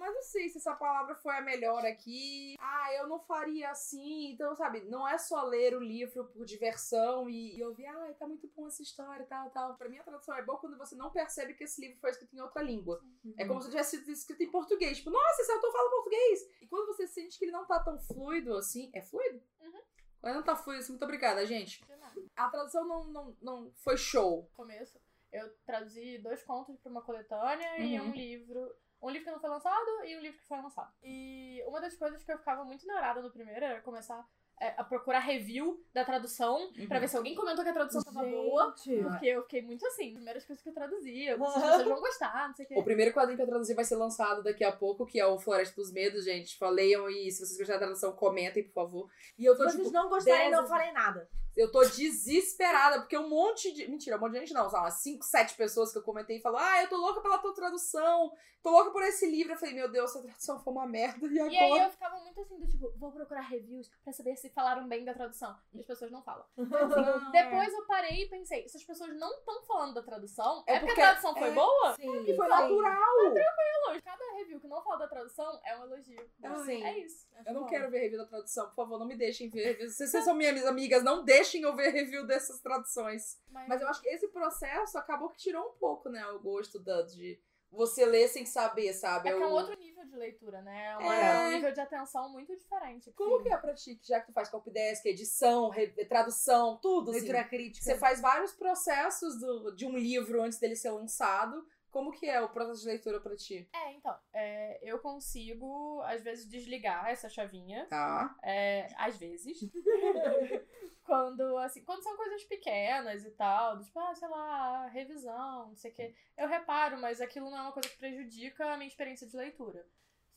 mas 0.00 0.14
não 0.14 0.22
sei 0.22 0.48
se 0.48 0.56
essa 0.58 0.74
palavra 0.74 1.14
foi 1.14 1.36
a 1.36 1.42
melhor 1.42 1.84
aqui. 1.84 2.56
Ah, 2.58 2.94
eu 2.94 3.06
não 3.06 3.20
faria 3.20 3.70
assim. 3.70 4.32
Então, 4.32 4.56
sabe, 4.56 4.80
não 4.82 5.06
é 5.06 5.18
só 5.18 5.42
ler 5.44 5.76
o 5.76 5.80
livro 5.80 6.24
por 6.32 6.44
diversão 6.46 7.28
e, 7.28 7.56
e 7.58 7.62
ouvir, 7.62 7.86
ah, 7.86 8.14
tá 8.18 8.26
muito 8.26 8.48
bom 8.56 8.66
essa 8.66 8.82
história, 8.82 9.26
tal, 9.26 9.50
tal. 9.50 9.76
Pra 9.76 9.88
mim, 9.88 9.98
a 9.98 10.02
tradução 10.02 10.34
é 10.36 10.42
boa 10.42 10.58
quando 10.58 10.78
você 10.78 10.96
não 10.96 11.10
percebe 11.12 11.52
que 11.54 11.64
esse 11.64 11.80
livro 11.80 12.00
foi 12.00 12.10
escrito 12.10 12.34
em 12.34 12.40
outra 12.40 12.62
língua. 12.62 13.00
É 13.36 13.46
como 13.46 13.60
se 13.60 13.68
tivesse 13.68 13.98
sido 13.98 14.10
escrito 14.10 14.42
em 14.42 14.50
português. 14.50 14.96
Tipo, 14.96 15.10
nossa, 15.10 15.42
esse 15.42 15.52
autor 15.52 15.70
fala 15.70 15.90
português. 15.90 16.40
E 16.62 16.66
quando 16.66 16.86
você 16.86 17.06
sente 17.06 17.38
que 17.38 17.44
ele 17.44 17.52
não 17.52 17.66
tá 17.66 17.78
tão 17.84 17.98
fluido 18.00 18.56
assim. 18.56 18.90
É 18.94 19.02
fluido? 19.02 19.42
Uhum. 19.60 19.80
Quando 20.20 20.34
não 20.36 20.42
tá 20.42 20.56
fluido 20.56 20.80
assim, 20.82 20.92
muito 20.92 21.04
obrigada, 21.04 21.46
gente. 21.46 21.84
De 21.84 21.96
nada. 21.96 22.20
A 22.36 22.48
tradução 22.48 22.86
não, 22.88 23.04
não, 23.04 23.36
não 23.42 23.72
foi 23.76 23.96
show. 23.96 24.42
No 24.42 24.56
começo, 24.56 24.98
eu 25.32 25.48
traduzi 25.66 26.18
dois 26.18 26.42
contos 26.42 26.78
pra 26.80 26.90
uma 26.90 27.02
coletânea 27.02 27.78
e 27.78 27.98
Uhum. 28.00 28.08
um 28.08 28.12
livro. 28.12 28.74
Um 29.02 29.08
livro 29.10 29.24
que 29.26 29.32
não 29.32 29.40
foi 29.40 29.50
lançado 29.50 30.04
e 30.04 30.16
um 30.16 30.20
livro 30.20 30.38
que 30.38 30.46
foi 30.46 30.60
lançado. 30.60 30.92
E 31.02 31.62
uma 31.66 31.80
das 31.80 31.96
coisas 31.96 32.22
que 32.22 32.30
eu 32.32 32.38
ficava 32.38 32.64
muito 32.64 32.86
neurada 32.86 33.22
no 33.22 33.30
primeiro 33.30 33.64
era 33.64 33.80
começar 33.80 34.26
é, 34.60 34.74
a 34.76 34.84
procurar 34.84 35.20
review 35.20 35.82
da 35.94 36.04
tradução 36.04 36.70
pra 36.86 36.98
ver 36.98 37.08
se 37.08 37.16
alguém 37.16 37.34
comentou 37.34 37.64
que 37.64 37.70
a 37.70 37.72
tradução 37.72 38.02
tava 38.02 38.22
boa. 38.26 38.74
Gente. 38.76 39.02
Porque 39.02 39.26
eu 39.26 39.42
fiquei 39.44 39.62
muito 39.62 39.86
assim, 39.86 40.12
primeiras 40.12 40.44
coisas 40.44 40.62
que 40.62 40.68
eu 40.68 40.74
traduzi, 40.74 41.24
eu, 41.24 41.42
as 41.42 41.54
pessoas 41.54 41.84
vão 41.84 42.00
gostar, 42.00 42.48
não 42.48 42.54
sei 42.54 42.66
o 42.66 42.68
quê. 42.68 42.74
O 42.78 42.84
primeiro 42.84 43.14
quadrinho 43.14 43.38
que 43.38 43.42
eu 43.42 43.48
traduzi 43.48 43.72
vai 43.72 43.84
ser 43.86 43.96
lançado 43.96 44.42
daqui 44.42 44.62
a 44.62 44.70
pouco, 44.70 45.06
que 45.06 45.18
é 45.18 45.24
o 45.26 45.38
Floresta 45.38 45.74
dos 45.76 45.90
Medos, 45.90 46.26
gente. 46.26 46.58
Faleiam 46.58 47.08
e 47.08 47.30
se 47.32 47.38
vocês 47.38 47.56
gostaram 47.56 47.80
da 47.80 47.86
tradução, 47.86 48.12
comentem, 48.12 48.62
por 48.64 48.74
favor. 48.74 49.10
E 49.38 49.46
eu 49.46 49.54
Se 49.54 49.58
tô, 49.58 49.64
vocês 49.64 49.82
tipo, 49.82 49.92
não 49.94 50.10
gostarem, 50.10 50.50
não 50.50 50.58
dez- 50.58 50.68
falem 50.68 50.92
nada. 50.92 51.26
Eu 51.60 51.70
tô 51.70 51.82
desesperada, 51.84 53.00
porque 53.00 53.16
um 53.16 53.28
monte 53.28 53.72
de. 53.72 53.88
Mentira, 53.88 54.16
um 54.16 54.20
monte 54.20 54.32
de 54.32 54.40
gente 54.40 54.52
não, 54.54 54.68
são 54.70 54.80
umas 54.80 54.94
5, 54.94 55.24
7 55.24 55.54
pessoas 55.54 55.92
que 55.92 55.98
eu 55.98 56.02
comentei 56.02 56.38
e 56.38 56.40
falou: 56.40 56.58
Ah, 56.58 56.82
eu 56.82 56.88
tô 56.88 56.96
louca 56.96 57.20
pela 57.20 57.38
tua 57.38 57.54
tradução, 57.54 58.32
tô 58.62 58.70
louca 58.70 58.90
por 58.90 59.02
esse 59.02 59.26
livro. 59.30 59.52
Eu 59.52 59.56
falei, 59.58 59.74
meu 59.74 59.90
Deus, 59.90 60.10
essa 60.10 60.22
tradução 60.22 60.58
foi 60.60 60.72
uma 60.72 60.86
merda. 60.86 61.26
E 61.26 61.38
agora? 61.38 61.52
E 61.52 61.58
aí 61.58 61.78
eu 61.84 61.90
ficava 61.90 62.18
muito 62.20 62.40
assim, 62.40 62.58
do 62.58 62.66
tipo, 62.66 62.92
vou 62.96 63.10
procurar 63.12 63.40
reviews 63.42 63.90
pra 64.04 64.12
saber 64.12 64.36
se 64.36 64.48
falaram 64.50 64.86
bem 64.88 65.04
da 65.04 65.12
tradução. 65.14 65.56
E 65.74 65.80
as 65.80 65.86
pessoas 65.86 66.10
não 66.10 66.22
falam. 66.22 66.44
Não, 66.56 67.30
Depois 67.32 67.72
eu 67.72 67.84
parei 67.86 68.24
e 68.24 68.28
pensei, 68.28 68.68
se 68.68 68.76
as 68.76 68.84
pessoas 68.84 69.14
não 69.16 69.30
estão 69.38 69.62
falando 69.62 69.94
da 69.94 70.02
tradução, 70.02 70.62
é, 70.66 70.74
É 70.74 70.78
porque, 70.80 70.86
porque- 70.94 71.00
a 71.00 71.06
tradução 71.10 71.34
foi 71.34 71.48
é- 71.48 71.52
boa? 71.52 71.94
Sim, 71.94 72.24
Que 72.24 72.34
foi 72.36 72.46
sim. 72.46 72.50
natural. 72.50 73.18
Elogio. 73.26 74.02
Cada 74.04 74.24
review 74.36 74.60
que 74.60 74.68
não 74.68 74.82
fala 74.82 74.98
da 74.98 75.08
tradução 75.08 75.60
é 75.64 75.76
um 75.78 75.84
elogio. 75.84 76.30
Sim. 76.64 76.84
É 76.84 76.98
isso. 76.98 77.26
Eu 77.46 77.54
não 77.54 77.66
quero 77.66 77.90
ver 77.90 78.00
review 78.00 78.18
da 78.18 78.26
tradução, 78.26 78.66
por 78.68 78.74
favor, 78.76 78.98
não 78.98 79.06
me 79.06 79.16
deixem 79.16 79.48
ver 79.48 79.64
reviews. 79.64 79.94
Se 79.96 80.06
vocês 80.06 80.24
são 80.24 80.34
minhas 80.34 80.64
amigas, 80.66 81.02
não 81.02 81.24
deixem 81.24 81.49
eu 81.58 81.74
ver 81.74 81.90
review 81.90 82.26
dessas 82.26 82.60
traduções. 82.60 83.38
Mas, 83.48 83.68
Mas 83.68 83.80
eu 83.82 83.88
acho 83.88 84.00
que 84.02 84.08
esse 84.08 84.28
processo 84.28 84.96
acabou 84.98 85.28
que 85.30 85.38
tirou 85.38 85.70
um 85.70 85.72
pouco, 85.78 86.08
né, 86.08 86.24
o 86.28 86.38
gosto 86.40 86.78
da, 86.78 87.02
de 87.02 87.40
você 87.70 88.04
ler 88.04 88.26
sem 88.28 88.44
saber, 88.44 88.92
sabe? 88.92 89.28
é 89.28 89.32
que 89.32 89.40
é 89.42 89.46
um 89.46 89.50
outro 89.52 89.78
nível 89.78 90.04
de 90.04 90.16
leitura, 90.16 90.60
né? 90.60 90.86
É, 90.92 90.96
uma- 90.98 91.14
É. 91.14 91.20
é 91.44 91.48
um 91.48 91.50
nível 91.52 91.72
de 91.72 91.80
atenção 91.80 92.28
muito 92.28 92.56
diferente. 92.56 93.12
Como 93.12 93.40
que 93.42 93.48
é 93.48 93.56
pra 93.56 93.72
ti, 93.74 93.98
já 94.02 94.18
que 94.20 94.26
tu 94.26 94.32
faz 94.32 94.48
copydesk, 94.48 95.06
edição, 95.06 95.68
re- 95.68 95.88
tradução, 96.06 96.78
tudo, 96.82 97.10
assim? 97.12 97.20
Leitura 97.20 97.44
crítica. 97.44 97.84
Você 97.84 97.96
faz 97.96 98.20
vários 98.20 98.52
processos 98.52 99.38
do- 99.38 99.70
de 99.76 99.86
um 99.86 99.96
livro 99.96 100.42
antes 100.42 100.58
dele 100.58 100.74
ser 100.74 100.90
lançado. 100.90 101.64
Como 101.92 102.12
que 102.12 102.26
é 102.26 102.40
o 102.40 102.48
processo 102.48 102.82
de 102.82 102.86
leitura 102.88 103.20
pra 103.20 103.34
ti? 103.36 103.68
É, 103.72 103.92
então, 103.94 104.16
é, 104.32 104.78
eu 104.82 104.98
consigo, 105.00 106.00
às 106.02 106.22
vezes, 106.22 106.48
desligar 106.48 107.08
essa 107.08 107.28
chavinha. 107.28 107.86
Tá. 107.86 108.36
É, 108.44 108.88
às 108.96 109.16
vezes. 109.16 109.58
quando, 111.10 111.56
assim, 111.56 111.82
quando 111.82 112.04
são 112.04 112.16
coisas 112.16 112.44
pequenas 112.44 113.24
e 113.24 113.32
tal, 113.32 113.82
tipo, 113.82 113.98
ah, 113.98 114.14
sei 114.14 114.28
lá, 114.28 114.86
revisão, 114.86 115.66
não 115.66 115.74
sei 115.74 115.90
o 115.90 115.94
quê. 115.94 116.14
Eu 116.38 116.46
reparo, 116.46 117.00
mas 117.00 117.20
aquilo 117.20 117.50
não 117.50 117.58
é 117.58 117.62
uma 117.62 117.72
coisa 117.72 117.88
que 117.88 117.98
prejudica 117.98 118.64
a 118.64 118.76
minha 118.76 118.86
experiência 118.86 119.26
de 119.26 119.36
leitura. 119.36 119.84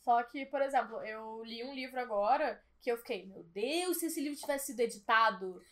Só 0.00 0.20
que, 0.24 0.44
por 0.46 0.60
exemplo, 0.60 1.00
eu 1.04 1.44
li 1.44 1.62
um 1.62 1.72
livro 1.72 2.00
agora 2.00 2.60
que 2.82 2.90
eu 2.90 2.98
fiquei, 2.98 3.24
meu 3.24 3.44
Deus, 3.44 3.98
se 3.98 4.06
esse 4.06 4.20
livro 4.20 4.36
tivesse 4.36 4.66
sido 4.66 4.80
editado, 4.80 5.62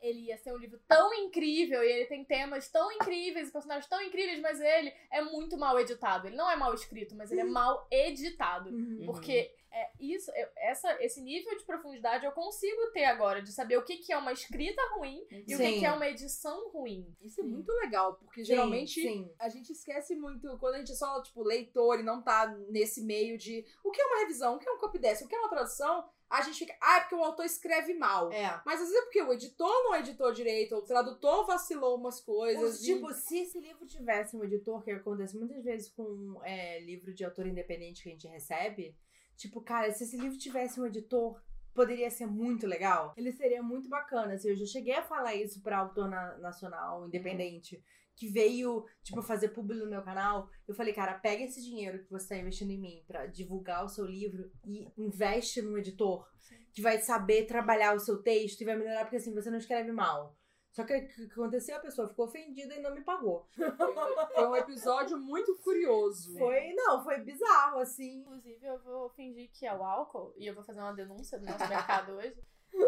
ele 0.00 0.26
ia 0.26 0.38
ser 0.38 0.52
um 0.52 0.58
livro 0.58 0.78
tão 0.86 1.12
incrível 1.12 1.82
e 1.82 1.90
ele 1.90 2.06
tem 2.06 2.24
temas 2.24 2.68
tão 2.68 2.92
incríveis 2.92 3.48
e 3.48 3.52
personagens 3.52 3.88
tão 3.88 4.00
incríveis, 4.00 4.38
mas 4.38 4.60
ele 4.60 4.94
é 5.10 5.20
muito 5.22 5.58
mal 5.58 5.76
editado. 5.76 6.28
Ele 6.28 6.36
não 6.36 6.48
é 6.48 6.54
mal 6.54 6.72
escrito, 6.72 7.16
mas 7.16 7.32
ele 7.32 7.40
é 7.40 7.44
mal 7.44 7.84
editado. 7.90 8.70
Uhum. 8.70 9.06
Porque 9.06 9.52
é, 9.78 9.90
isso, 10.00 10.30
eu- 10.32 10.48
essa, 10.56 11.02
esse 11.02 11.20
nível 11.20 11.56
de 11.56 11.64
profundidade 11.64 12.24
eu 12.24 12.32
consigo 12.32 12.90
ter 12.92 13.04
agora, 13.04 13.40
de 13.42 13.52
saber 13.52 13.76
o 13.78 13.84
que, 13.84 13.98
que 13.98 14.12
é 14.12 14.18
uma 14.18 14.32
escrita 14.32 14.82
ruim 14.96 15.24
e 15.30 15.54
o 15.54 15.58
que, 15.58 15.66
Sim. 15.66 15.78
que 15.78 15.86
é 15.86 15.92
uma 15.92 16.08
edição 16.08 16.70
ruim. 16.70 17.14
Isso 17.22 17.40
é 17.40 17.44
Sim. 17.44 17.50
muito 17.50 17.72
legal, 17.72 18.14
porque 18.14 18.40
Sim, 18.44 18.52
geralmente 18.52 19.00
Sim. 19.00 19.32
a 19.38 19.48
gente 19.48 19.72
esquece 19.72 20.14
muito 20.14 20.58
quando 20.58 20.74
a 20.74 20.78
gente 20.78 20.92
é 20.92 20.96
só, 20.96 21.22
tipo, 21.22 21.42
leitor 21.42 22.00
e 22.00 22.02
não 22.02 22.22
tá 22.22 22.46
nesse 22.68 23.02
meio 23.02 23.38
de 23.38 23.64
o 23.84 23.90
que 23.90 24.00
é 24.00 24.06
uma 24.06 24.20
revisão, 24.20 24.56
o 24.56 24.58
que 24.58 24.68
é 24.68 24.72
um 24.72 24.78
copydesk, 24.78 25.24
o 25.24 25.28
que 25.28 25.34
é 25.34 25.38
uma 25.38 25.48
tradução, 25.50 26.08
a 26.30 26.42
gente 26.42 26.58
fica, 26.58 26.76
ah, 26.82 26.98
é 26.98 27.00
porque 27.00 27.14
o 27.14 27.24
autor 27.24 27.46
escreve 27.46 27.94
mal. 27.94 28.30
É. 28.30 28.60
Mas 28.66 28.80
às 28.82 28.88
vezes 28.88 28.96
é 28.96 29.02
porque 29.02 29.22
o 29.22 29.32
editor 29.32 29.84
não 29.84 29.96
editou 29.96 30.30
direito, 30.30 30.74
ou 30.74 30.82
o 30.82 30.84
tradutor 30.84 31.46
vacilou 31.46 31.96
umas 31.96 32.20
coisas. 32.20 32.80
Ou, 32.80 32.84
tipo, 32.84 33.12
se 33.14 33.38
esse 33.38 33.58
livro 33.58 33.86
tivesse 33.86 34.36
um 34.36 34.44
editor, 34.44 34.82
que 34.84 34.90
acontece 34.90 35.36
muitas 35.38 35.64
vezes 35.64 35.88
com 35.88 36.38
é, 36.44 36.80
livro 36.80 37.14
de 37.14 37.24
autor 37.24 37.46
independente 37.46 38.02
que 38.02 38.10
a 38.10 38.12
gente 38.12 38.28
recebe, 38.28 38.94
tipo, 39.38 39.62
cara, 39.62 39.90
se 39.92 40.04
esse 40.04 40.18
livro 40.18 40.36
tivesse 40.36 40.78
um 40.80 40.86
editor, 40.86 41.40
poderia 41.72 42.10
ser 42.10 42.26
muito 42.26 42.66
legal. 42.66 43.14
Ele 43.16 43.32
seria 43.32 43.62
muito 43.62 43.88
bacana. 43.88 44.34
Assim, 44.34 44.48
eu 44.50 44.56
já 44.56 44.66
cheguei 44.66 44.94
a 44.94 45.02
falar 45.02 45.34
isso 45.34 45.62
pra 45.62 45.78
autor 45.78 46.08
na- 46.10 46.36
nacional 46.38 47.06
independente. 47.06 47.82
Que 48.16 48.26
veio, 48.28 48.84
tipo, 49.04 49.22
fazer 49.22 49.50
público 49.50 49.84
no 49.84 49.90
meu 49.90 50.02
canal. 50.02 50.48
Eu 50.66 50.74
falei, 50.74 50.92
cara, 50.92 51.14
pega 51.14 51.44
esse 51.44 51.62
dinheiro 51.62 52.02
que 52.02 52.10
você 52.10 52.28
tá 52.30 52.36
investindo 52.36 52.72
em 52.72 52.80
mim 52.80 53.04
pra 53.06 53.26
divulgar 53.26 53.84
o 53.84 53.88
seu 53.88 54.04
livro 54.04 54.50
e 54.66 54.84
investe 54.98 55.62
num 55.62 55.78
editor 55.78 56.26
que 56.72 56.82
vai 56.82 56.98
saber 56.98 57.46
trabalhar 57.46 57.94
o 57.94 58.00
seu 58.00 58.20
texto 58.20 58.60
e 58.60 58.64
vai 58.64 58.76
melhorar, 58.76 59.04
porque 59.04 59.16
assim, 59.16 59.32
você 59.32 59.48
não 59.50 59.58
escreve 59.58 59.92
mal. 59.92 60.36
Só 60.72 60.84
que 60.84 60.96
o 60.96 61.08
que 61.08 61.22
aconteceu? 61.24 61.76
A 61.76 61.80
pessoa 61.80 62.08
ficou 62.08 62.26
ofendida 62.26 62.74
e 62.74 62.80
não 62.80 62.94
me 62.94 63.00
pagou. 63.02 63.48
Foi 64.34 64.46
um 64.46 64.56
episódio 64.56 65.18
muito 65.18 65.56
curioso. 65.56 66.36
Foi, 66.38 66.72
não, 66.74 67.02
foi 67.02 67.18
bizarro, 67.20 67.80
assim. 67.80 68.20
Inclusive, 68.20 68.64
eu 68.64 68.78
vou 68.78 69.08
fingir 69.10 69.50
que 69.52 69.66
é 69.66 69.74
o 69.74 69.82
álcool, 69.82 70.32
e 70.36 70.46
eu 70.46 70.54
vou 70.54 70.62
fazer 70.62 70.80
uma 70.80 70.92
denúncia 70.92 71.38
do 71.38 71.46
nosso 71.46 71.68
mercado 71.68 72.12
hoje. 72.12 72.36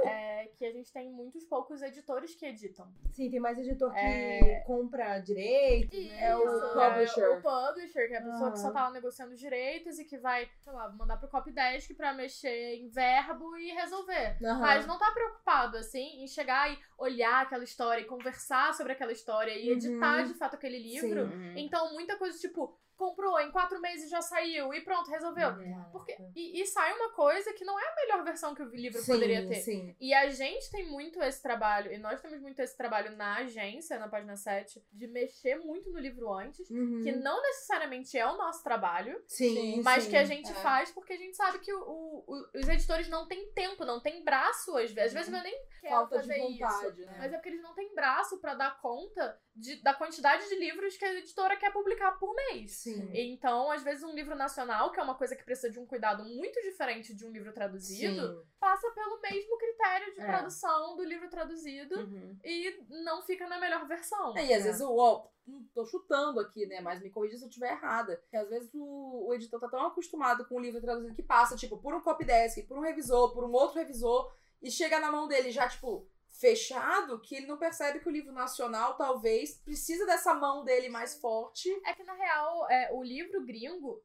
É 0.05 0.51
que 0.57 0.65
a 0.65 0.73
gente 0.73 0.93
tem 0.93 1.11
muitos 1.11 1.45
poucos 1.45 1.83
editores 1.83 2.35
que 2.35 2.47
editam. 2.47 2.87
Sim, 3.13 3.31
tem 3.31 3.41
mais 3.41 3.59
editor 3.59 3.91
que 3.93 3.99
É. 3.99 4.63
compra 4.67 5.19
direito. 5.19 5.97
né? 5.97 6.23
É 6.23 6.37
o 6.37 6.43
publisher. 6.73 7.21
É 7.23 7.29
o 7.31 7.41
publisher, 7.43 8.09
que 8.09 8.15
é 8.15 8.19
a 8.19 8.23
pessoa 8.23 8.51
que 8.53 8.59
só 8.59 8.67
Aham. 8.67 8.75
tá 8.75 8.83
lá 8.85 8.91
negociando 8.93 9.33
os 9.35 9.41
direitos 9.41 9.99
e 9.99 10.05
que 10.05 10.19
vai, 10.19 10.49
sei 10.63 10.73
lá, 10.73 10.89
mandar 10.91 11.17
pro 11.17 11.29
copydesk 11.29 11.95
pra 11.95 12.13
mexer 12.15 12.77
em 12.77 12.89
verbo 12.89 13.57
e 13.57 13.71
resolver. 13.73 14.37
Aham. 14.45 14.61
Mas 14.61 14.87
não 14.87 14.99
tá 14.99 15.11
preocupado, 15.13 15.77
assim, 15.77 16.23
em 16.23 16.27
chegar 16.27 16.71
e 16.73 16.79
olhar 16.99 17.43
aquela 17.43 17.65
história 17.65 18.03
e 18.03 18.07
conversar 18.07 18.75
sobre 18.75 18.93
aquela 18.93 19.13
história 19.13 19.53
e 19.53 19.69
Uhum. 19.71 19.77
editar 19.77 20.23
de 20.25 20.35
fato 20.35 20.55
aquele 20.55 20.79
livro. 20.79 21.25
Uhum. 21.25 21.55
Então, 21.57 21.93
muita 21.95 22.17
coisa 22.17 22.39
tipo, 22.39 22.79
comprou, 23.01 23.41
em 23.41 23.51
quatro 23.51 23.81
meses 23.81 24.11
já 24.11 24.21
saiu 24.21 24.73
e 24.75 24.83
pronto, 24.83 25.11
resolveu. 25.11 25.49
Uhum. 25.49 25.85
Porque, 25.91 26.17
e, 26.37 26.61
e 26.61 26.67
sai 26.67 26.93
uma 26.95 27.11
coisa 27.13 27.53
que 27.55 27.65
não 27.65 27.79
é 27.81 27.83
a 27.89 27.95
melhor 27.97 28.23
versão 28.25 28.55
que 28.55 28.63
o 28.63 28.67
livro 28.69 29.01
Sim, 29.01 29.13
poderia 29.13 29.49
ter. 29.49 29.55
Sim. 29.63 29.97
E 29.99 30.13
a 30.13 30.29
gente 30.29 30.71
tem 30.71 30.87
muito 30.89 31.21
esse 31.23 31.43
trabalho, 31.43 31.91
e 31.93 31.97
nós 31.99 32.21
temos 32.21 32.39
muito 32.41 32.61
esse 32.61 32.77
trabalho 32.77 33.17
na 33.17 33.39
agência, 33.39 33.99
na 33.99 34.07
página 34.09 34.37
7, 34.37 34.85
de 34.93 35.07
mexer 35.07 35.57
muito 35.57 35.91
no 35.91 35.99
livro 35.99 36.33
antes, 36.33 36.69
Uhum. 36.71 37.01
que 37.03 37.13
não 37.13 37.41
necessariamente 37.43 38.17
é 38.19 38.27
o 38.27 38.37
nosso 38.37 38.63
trabalho, 38.63 39.21
Sim, 39.27 39.83
mas 39.83 40.05
sim. 40.05 40.11
que 40.11 40.17
a 40.17 40.25
gente 40.25 40.51
é. 40.51 40.55
faz 40.57 40.91
porque 40.91 41.15
a 41.15 41.17
gente 41.17 41.37
sabe 41.37 41.59
que 41.61 41.73
o- 41.73 42.25
o- 42.27 42.47
os 42.55 42.69
editores 42.69 43.09
não 43.09 43.27
têm 43.27 43.51
tempo, 43.53 43.85
não 43.85 43.99
têm 44.01 44.23
braço 44.23 44.77
às 44.77 44.91
vezes. 44.93 45.11
Às 45.11 45.13
vezes 45.15 45.29
não 45.31 45.39
é 45.39 45.43
nem 45.45 45.59
quero 45.81 45.95
Falta 45.95 46.19
de 46.19 46.29
fazer 46.29 46.39
isso, 46.47 46.59
vontade, 46.59 47.01
né? 47.07 47.15
mas 47.19 47.33
é 47.33 47.37
porque 47.37 47.49
eles 47.49 47.63
não 47.63 47.75
têm 47.75 47.95
braço 47.95 48.39
pra 48.39 48.55
dar 48.55 48.79
conta 48.83 49.41
de- 49.57 49.83
da 49.83 49.95
quantidade 49.95 50.47
de 50.49 50.55
livros 50.57 50.97
que 50.97 51.05
a 51.05 51.15
editora 51.15 51.57
quer 51.57 51.73
publicar 51.73 52.13
por 52.19 52.35
mês. 52.35 52.73
Sim. 52.83 52.90
Então, 53.13 53.71
às 53.71 53.83
vezes, 53.83 54.03
um 54.03 54.15
livro 54.15 54.35
nacional, 54.35 54.91
que 54.91 54.99
é 55.01 55.03
uma 55.03 55.15
coisa 55.15 55.37
que 55.37 55.45
precisa 55.45 55.71
de 55.71 55.79
um 55.79 55.87
cuidado 55.87 56.25
muito 56.25 56.61
diferente 56.63 57.15
de 57.15 57.27
um 57.27 57.31
livro 57.31 57.53
traduzido, 57.53 58.41
Sim. 58.43 58.49
passa 58.59 58.91
pelo 58.93 59.21
mesmo 59.21 59.57
critério 59.59 60.13
de 60.15 60.21
É. 60.21 60.27
produção 60.27 60.97
do 60.97 61.05
livro 61.05 61.29
traduzido 61.29 61.95
Uhum. 61.97 62.37
e 62.45 62.85
não 63.05 63.23
fica 63.23 63.47
na 63.49 63.59
melhor 63.61 63.87
versão. 63.87 64.37
É, 64.37 64.47
e 64.47 64.55
às 64.55 64.63
É. 64.63 64.67
vezes 64.67 64.81
o. 64.81 64.97
Ó, 64.97 65.27
hum, 65.47 65.67
tô 65.75 65.85
chutando 65.87 66.41
aqui, 66.41 66.67
né? 66.67 66.81
Mas 66.81 67.01
me 67.03 67.11
corrija 67.11 67.37
se 67.39 67.45
eu 67.45 67.49
estiver 67.49 67.73
errada. 67.73 68.17
Porque 68.17 68.37
às 68.37 68.49
vezes 68.49 68.71
o, 68.75 69.27
o 69.29 69.35
editor 69.35 69.59
tá 69.61 69.69
tão 69.69 69.87
acostumado 69.87 70.45
com 70.47 70.57
o 70.57 70.61
livro 70.61 70.81
traduzido 70.81 71.15
que 71.15 71.23
passa, 71.23 71.57
tipo, 71.57 71.79
por 71.79 71.95
um 71.95 72.01
copydesk, 72.01 72.63
por 72.67 72.77
um 72.79 72.83
revisor, 72.83 73.33
por 73.33 73.45
um 73.45 73.53
outro 73.53 73.79
revisor, 73.79 74.33
e 74.63 74.71
chega 74.71 75.01
na 75.01 75.11
mão 75.11 75.27
dele 75.27 75.51
já, 75.51 75.69
tipo, 75.69 76.07
fechado, 76.41 77.21
que 77.21 77.35
ele 77.37 77.47
não 77.47 77.59
percebe 77.59 78.01
que 78.01 78.09
o 78.09 78.13
livro 78.13 78.33
nacional 78.33 78.97
talvez 78.97 79.59
precisa 79.59 80.07
dessa 80.07 80.33
mão 80.35 80.65
dele 80.65 80.89
mais 80.89 81.21
forte. 81.21 81.69
É 81.85 81.93
que, 81.93 82.03
na 82.03 82.15
real, 82.15 82.69
é, 82.71 82.91
o 82.93 83.03
livro 83.03 83.45
gringo, 83.45 84.03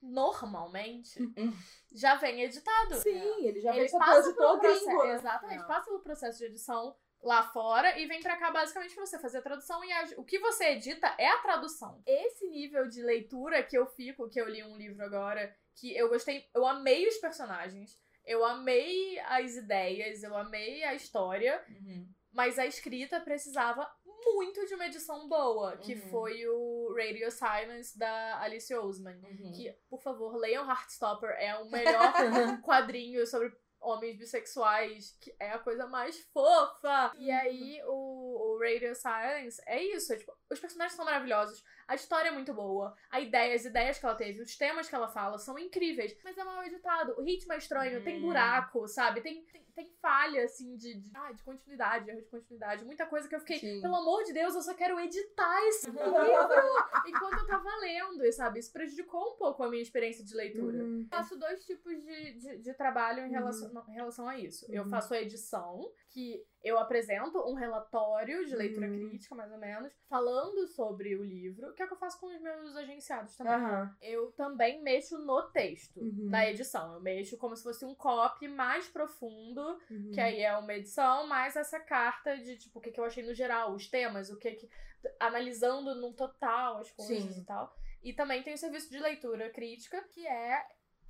normalmente, 0.00 1.20
Hum. 1.36 1.52
já 1.92 2.14
vem 2.16 2.42
editado. 2.42 2.94
Sim, 2.96 3.44
ele 3.46 3.60
já 3.60 3.74
Ele 3.76 3.88
vem 3.88 3.98
passa 3.98 4.28
editor 4.28 4.58
processo, 4.60 4.86
gringo. 4.86 5.02
né? 5.04 5.14
Exatamente, 5.14 5.62
É. 5.62 5.66
passa 5.66 5.84
pelo 5.86 6.00
processo 6.00 6.38
de 6.38 6.44
edição 6.46 6.96
lá 7.22 7.42
fora 7.52 7.98
e 7.98 8.06
vem 8.06 8.20
pra 8.20 8.36
cá 8.36 8.50
basicamente 8.50 8.94
pra 8.94 9.06
você 9.06 9.18
fazer 9.18 9.38
a 9.38 9.42
tradução 9.42 9.84
e 9.84 9.92
a- 9.92 10.08
o 10.16 10.24
que 10.24 10.38
você 10.40 10.64
edita 10.70 11.06
é 11.18 11.28
a 11.28 11.38
tradução. 11.38 12.02
Esse 12.06 12.48
nível 12.48 12.88
de 12.88 13.00
leitura 13.02 13.62
que 13.62 13.76
eu 13.78 13.86
fico, 13.86 14.28
que 14.28 14.40
eu 14.40 14.48
li 14.48 14.62
um 14.64 14.76
livro 14.76 15.04
agora, 15.04 15.54
que 15.76 15.96
eu 15.96 16.08
gostei, 16.08 16.48
eu 16.54 16.66
amei 16.66 17.06
os 17.06 17.16
personagens, 17.18 17.96
eu 18.26 18.44
amei 18.44 19.18
as 19.20 19.56
ideias, 19.56 20.22
eu 20.22 20.36
amei 20.36 20.82
a 20.84 20.94
história, 20.94 21.62
Uhum. 21.68 22.06
mas 22.32 22.58
a 22.58 22.66
escrita 22.66 23.20
precisava 23.20 23.88
muito 24.24 24.64
de 24.66 24.74
uma 24.74 24.86
edição 24.86 25.28
boa, 25.28 25.76
que 25.78 25.94
Uhum. 25.94 26.08
foi 26.10 26.46
o 26.46 26.94
Radio 26.96 27.30
Silence 27.30 27.98
da 27.98 28.40
Alice 28.40 28.72
Oseman. 28.74 29.20
Uhum. 29.22 29.52
Que, 29.52 29.76
por 29.90 30.00
favor, 30.00 30.36
leiam 30.36 30.68
Heartstopper, 30.68 31.30
é 31.38 31.54
o 31.56 31.68
melhor 31.70 32.12
quadrinho 32.64 33.26
sobre 33.26 33.52
homens 33.80 34.16
bissexuais, 34.16 35.16
que 35.20 35.34
é 35.40 35.50
a 35.50 35.58
coisa 35.58 35.86
mais 35.88 36.16
fofa. 36.32 37.12
E 37.18 37.30
aí, 37.32 37.80
o, 37.84 38.54
o 38.54 38.58
Radio 38.60 38.94
Silence 38.94 39.60
é 39.66 39.82
isso. 39.82 40.12
é 40.12 40.16
tipo, 40.18 40.32
os 40.52 40.60
personagens 40.60 40.94
são 40.96 41.04
maravilhosos, 41.04 41.62
a 41.88 41.94
história 41.94 42.28
é 42.28 42.32
muito 42.32 42.52
boa, 42.54 42.94
a 43.10 43.20
ideia, 43.20 43.54
as 43.54 43.64
ideias 43.64 43.98
que 43.98 44.04
ela 44.06 44.14
teve, 44.14 44.40
os 44.40 44.56
temas 44.56 44.88
que 44.88 44.94
ela 44.94 45.08
fala 45.08 45.38
são 45.38 45.58
incríveis, 45.58 46.16
mas 46.24 46.36
é 46.38 46.44
mal 46.44 46.62
editado. 46.64 47.14
O 47.18 47.22
ritmo 47.22 47.52
é 47.52 47.58
estranho, 47.58 48.02
tem 48.04 48.18
Hum. 48.18 48.22
buraco, 48.22 48.86
sabe? 48.88 49.20
Tem, 49.20 49.44
tem, 49.46 49.64
tem 49.74 49.90
falha, 50.00 50.44
assim, 50.44 50.76
de, 50.76 50.94
de, 50.94 51.10
ah, 51.14 51.32
de 51.32 51.42
continuidade, 51.42 52.08
erro 52.10 52.20
de 52.22 52.28
continuidade. 52.28 52.84
Muita 52.84 53.06
coisa 53.06 53.28
que 53.28 53.34
eu 53.34 53.40
fiquei, 53.40 53.58
Sim. 53.58 53.80
pelo 53.80 53.96
amor 53.96 54.22
de 54.24 54.32
Deus, 54.32 54.54
eu 54.54 54.62
só 54.62 54.74
quero 54.74 54.98
editar 55.00 55.60
esse 55.68 55.90
livro 55.90 57.06
enquanto 57.06 57.38
eu 57.38 57.46
tava 57.46 57.76
lendo, 57.80 58.24
e 58.24 58.32
sabe? 58.32 58.60
Isso 58.60 58.72
prejudicou 58.72 59.34
um 59.34 59.36
pouco 59.36 59.62
a 59.62 59.68
minha 59.68 59.82
experiência 59.82 60.24
de 60.24 60.34
leitura. 60.34 60.78
Uhum. 60.84 61.00
Eu 61.02 61.08
faço 61.08 61.38
dois 61.38 61.64
tipos 61.64 61.92
de, 62.02 62.32
de, 62.34 62.58
de 62.58 62.74
trabalho 62.74 63.20
em 63.20 63.26
Uhum. 63.26 63.30
relação, 63.32 63.72
não, 63.72 63.88
em 63.88 63.94
relação 63.94 64.28
a 64.28 64.38
isso. 64.38 64.66
Eu 64.70 64.84
Uhum. 64.84 64.88
faço 64.90 65.14
a 65.14 65.20
edição, 65.20 65.80
que 66.10 66.44
eu 66.62 66.78
apresento 66.78 67.38
um 67.48 67.54
relatório 67.54 68.46
de 68.46 68.54
leitura 68.54 68.86
Uhum. 68.86 69.08
crítica, 69.08 69.34
mais 69.34 69.50
ou 69.50 69.58
menos, 69.58 69.92
falando 70.08 70.66
sobre 70.68 71.16
o 71.16 71.24
livro, 71.24 71.72
que 71.74 71.82
é 71.82 71.84
o 71.84 71.88
que 71.88 71.94
eu 71.94 71.98
faço 71.98 72.20
com 72.20 72.26
os 72.26 72.40
meus 72.40 72.76
agenciados 72.76 73.36
também. 73.36 73.52
Aham. 73.54 73.96
Eu 74.00 74.30
também 74.32 74.80
mexo 74.82 75.18
no 75.18 75.42
texto, 75.50 76.00
Uhum. 76.00 76.28
na 76.30 76.48
edição. 76.48 76.94
Eu 76.94 77.00
mexo 77.00 77.36
como 77.36 77.56
se 77.56 77.62
fosse 77.62 77.84
um 77.84 77.94
copy 77.94 78.46
mais 78.48 78.88
profundo, 78.88 79.78
Uhum. 79.90 80.10
que 80.12 80.20
aí 80.20 80.40
é 80.42 80.56
uma 80.56 80.74
edição, 80.74 81.26
mais 81.26 81.56
essa 81.56 81.80
carta 81.80 82.36
de, 82.38 82.56
tipo, 82.56 82.78
o 82.78 82.82
que, 82.82 82.90
que 82.90 83.00
eu 83.00 83.04
achei 83.04 83.24
no 83.24 83.34
geral, 83.34 83.72
os 83.74 83.88
temas, 83.88 84.30
o 84.30 84.36
que 84.38 84.52
que. 84.52 84.70
analisando 85.18 85.94
no 85.96 86.12
total 86.12 86.78
as 86.78 86.90
coisas 86.92 87.34
Sim. 87.34 87.40
e 87.40 87.44
tal. 87.44 87.74
E 88.04 88.12
também 88.12 88.42
tem 88.42 88.54
o 88.54 88.58
serviço 88.58 88.88
de 88.90 88.98
leitura 89.00 89.50
crítica, 89.50 90.00
que 90.10 90.26
é 90.26 90.64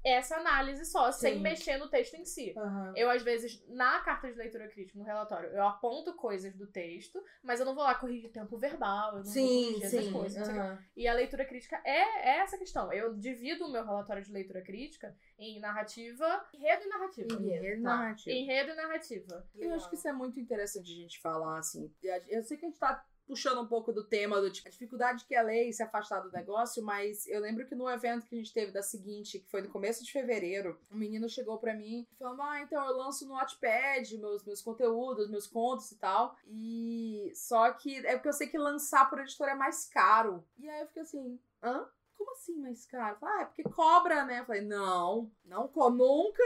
essa 0.04 0.37
análise 0.37 0.85
só, 0.85 1.11
sem 1.12 1.35
Sim. 1.35 1.40
mexer 1.40 1.76
no 1.76 1.88
texto 1.88 2.14
em 2.14 2.25
si. 2.25 2.54
Aham. 2.56 2.92
Eu, 2.97 3.09
às 3.11 3.23
vezes, 3.23 3.62
na 3.68 4.00
carta 4.00 4.30
de 4.30 4.37
leitura 4.37 4.68
crítica, 4.68 4.99
no 4.99 5.04
relatório, 5.04 5.50
eu 5.50 5.62
aponto 5.66 6.14
coisas 6.14 6.54
do 6.56 6.66
texto, 6.66 7.23
mas 7.42 7.61
eu 7.61 7.66
não 7.66 7.75
vou 7.75 7.85
lá 7.85 7.94
corrigir 7.94 8.30
tempo 8.30 8.56
verbal, 8.59 9.11
eu 9.11 9.16
não 9.18 9.25
vou 9.25 9.32
Sim, 9.32 9.64
corrigir 9.64 9.85
essas 9.85 10.04
sim. 10.04 10.12
coisas. 10.12 10.38
não 10.38 10.44
sei 10.44 10.54
o 10.54 10.56
quê. 10.56 10.62
aham. 10.62 10.78
E 10.97 11.09
a 11.09 11.14
leitura 11.14 11.44
crítica 11.44 11.80
é, 11.85 12.30
é 12.30 12.38
essa 12.38 12.59
questão. 12.59 12.92
Eu 12.92 13.14
divido 13.14 13.64
o 13.66 13.71
meu 13.71 13.85
relatório 13.85 14.23
de 14.23 14.32
leitura 14.32 14.61
crítica 14.62 15.16
em 15.38 15.61
narrativa, 15.61 16.44
enredo 16.52 16.85
e 16.85 16.88
narrativa. 16.88 17.35
Enredo, 17.35 17.82
Tá. 17.82 17.97
narrativa. 17.97 18.37
Enredo 18.37 18.71
e 18.71 18.75
narrativa. 18.75 19.47
Eu 19.54 19.75
acho 19.75 19.88
que 19.88 19.94
isso 19.97 20.09
é 20.09 20.12
muito 20.12 20.38
interessante 20.40 20.90
a 20.92 20.97
gente 20.97 21.21
falar, 21.21 21.59
assim. 21.59 21.92
Eu 22.28 22.42
sei 22.42 22.56
que 22.56 22.64
a 22.64 22.68
gente 22.68 22.78
tá 22.78 23.04
puxando 23.26 23.61
um 23.61 23.67
pouco 23.67 23.93
do 23.93 24.05
tema 24.05 24.41
do 24.41 24.50
tipo, 24.50 24.69
a 24.69 24.71
dificuldade 24.71 25.25
que 25.25 25.35
é 25.35 25.43
ler 25.43 25.69
e 25.69 25.73
se 25.73 25.83
afastar 25.83 26.21
do 26.21 26.31
negócio, 26.31 26.83
mas 26.83 27.26
eu 27.26 27.41
lembro 27.41 27.67
que 27.67 27.75
no 27.75 27.88
evento 27.88 28.26
que 28.26 28.35
a 28.35 28.38
gente 28.38 28.52
teve 28.52 28.73
da 28.73 28.83
seguinte, 28.83 29.38
que 29.38 29.50
foi 29.50 29.62
no 29.62 29.71
começo 29.71 30.05
de 30.05 30.12
fevereiro, 30.12 30.79
um 30.91 30.97
menino 30.97 31.29
chegou 31.29 31.59
pra 31.59 31.75
mim 31.75 32.07
falando: 32.19 32.43
Ah, 32.43 32.61
então 32.61 32.85
eu 32.85 32.97
lanço 32.97 33.26
no 33.26 33.35
Wattpad 33.35 34.19
meus, 34.19 34.45
meus 34.45 34.62
conteúdos, 34.62 35.31
meus 35.31 35.47
contos 35.47 35.91
e 35.93 35.97
tal. 35.97 36.37
E 36.47 37.33
só 37.35 37.73
que 37.73 38.05
é 38.07 38.14
porque 38.14 38.29
eu 38.29 38.33
sei 38.33 38.49
que 38.49 38.59
lançar 38.59 39.09
por 39.09 39.21
editora 39.21 39.52
é 39.52 39.57
mais 39.57 39.87
caro. 39.88 40.45
E 40.59 40.69
aí 40.69 40.81
eu 40.81 40.87
fiquei 40.87 41.02
assim, 41.02 41.41
hã? 41.62 41.87
Como 42.17 42.33
assim 42.33 42.57
mais 42.59 42.87
caro? 42.87 43.19
Falei, 43.19 43.35
ah, 43.37 43.43
é 43.43 43.45
porque 43.47 43.62
cobra, 43.64 44.25
né? 44.25 44.41
Eu 44.41 44.45
falei, 44.45 44.62
não, 44.62 45.31
não, 45.45 45.71
nunca 45.91 46.43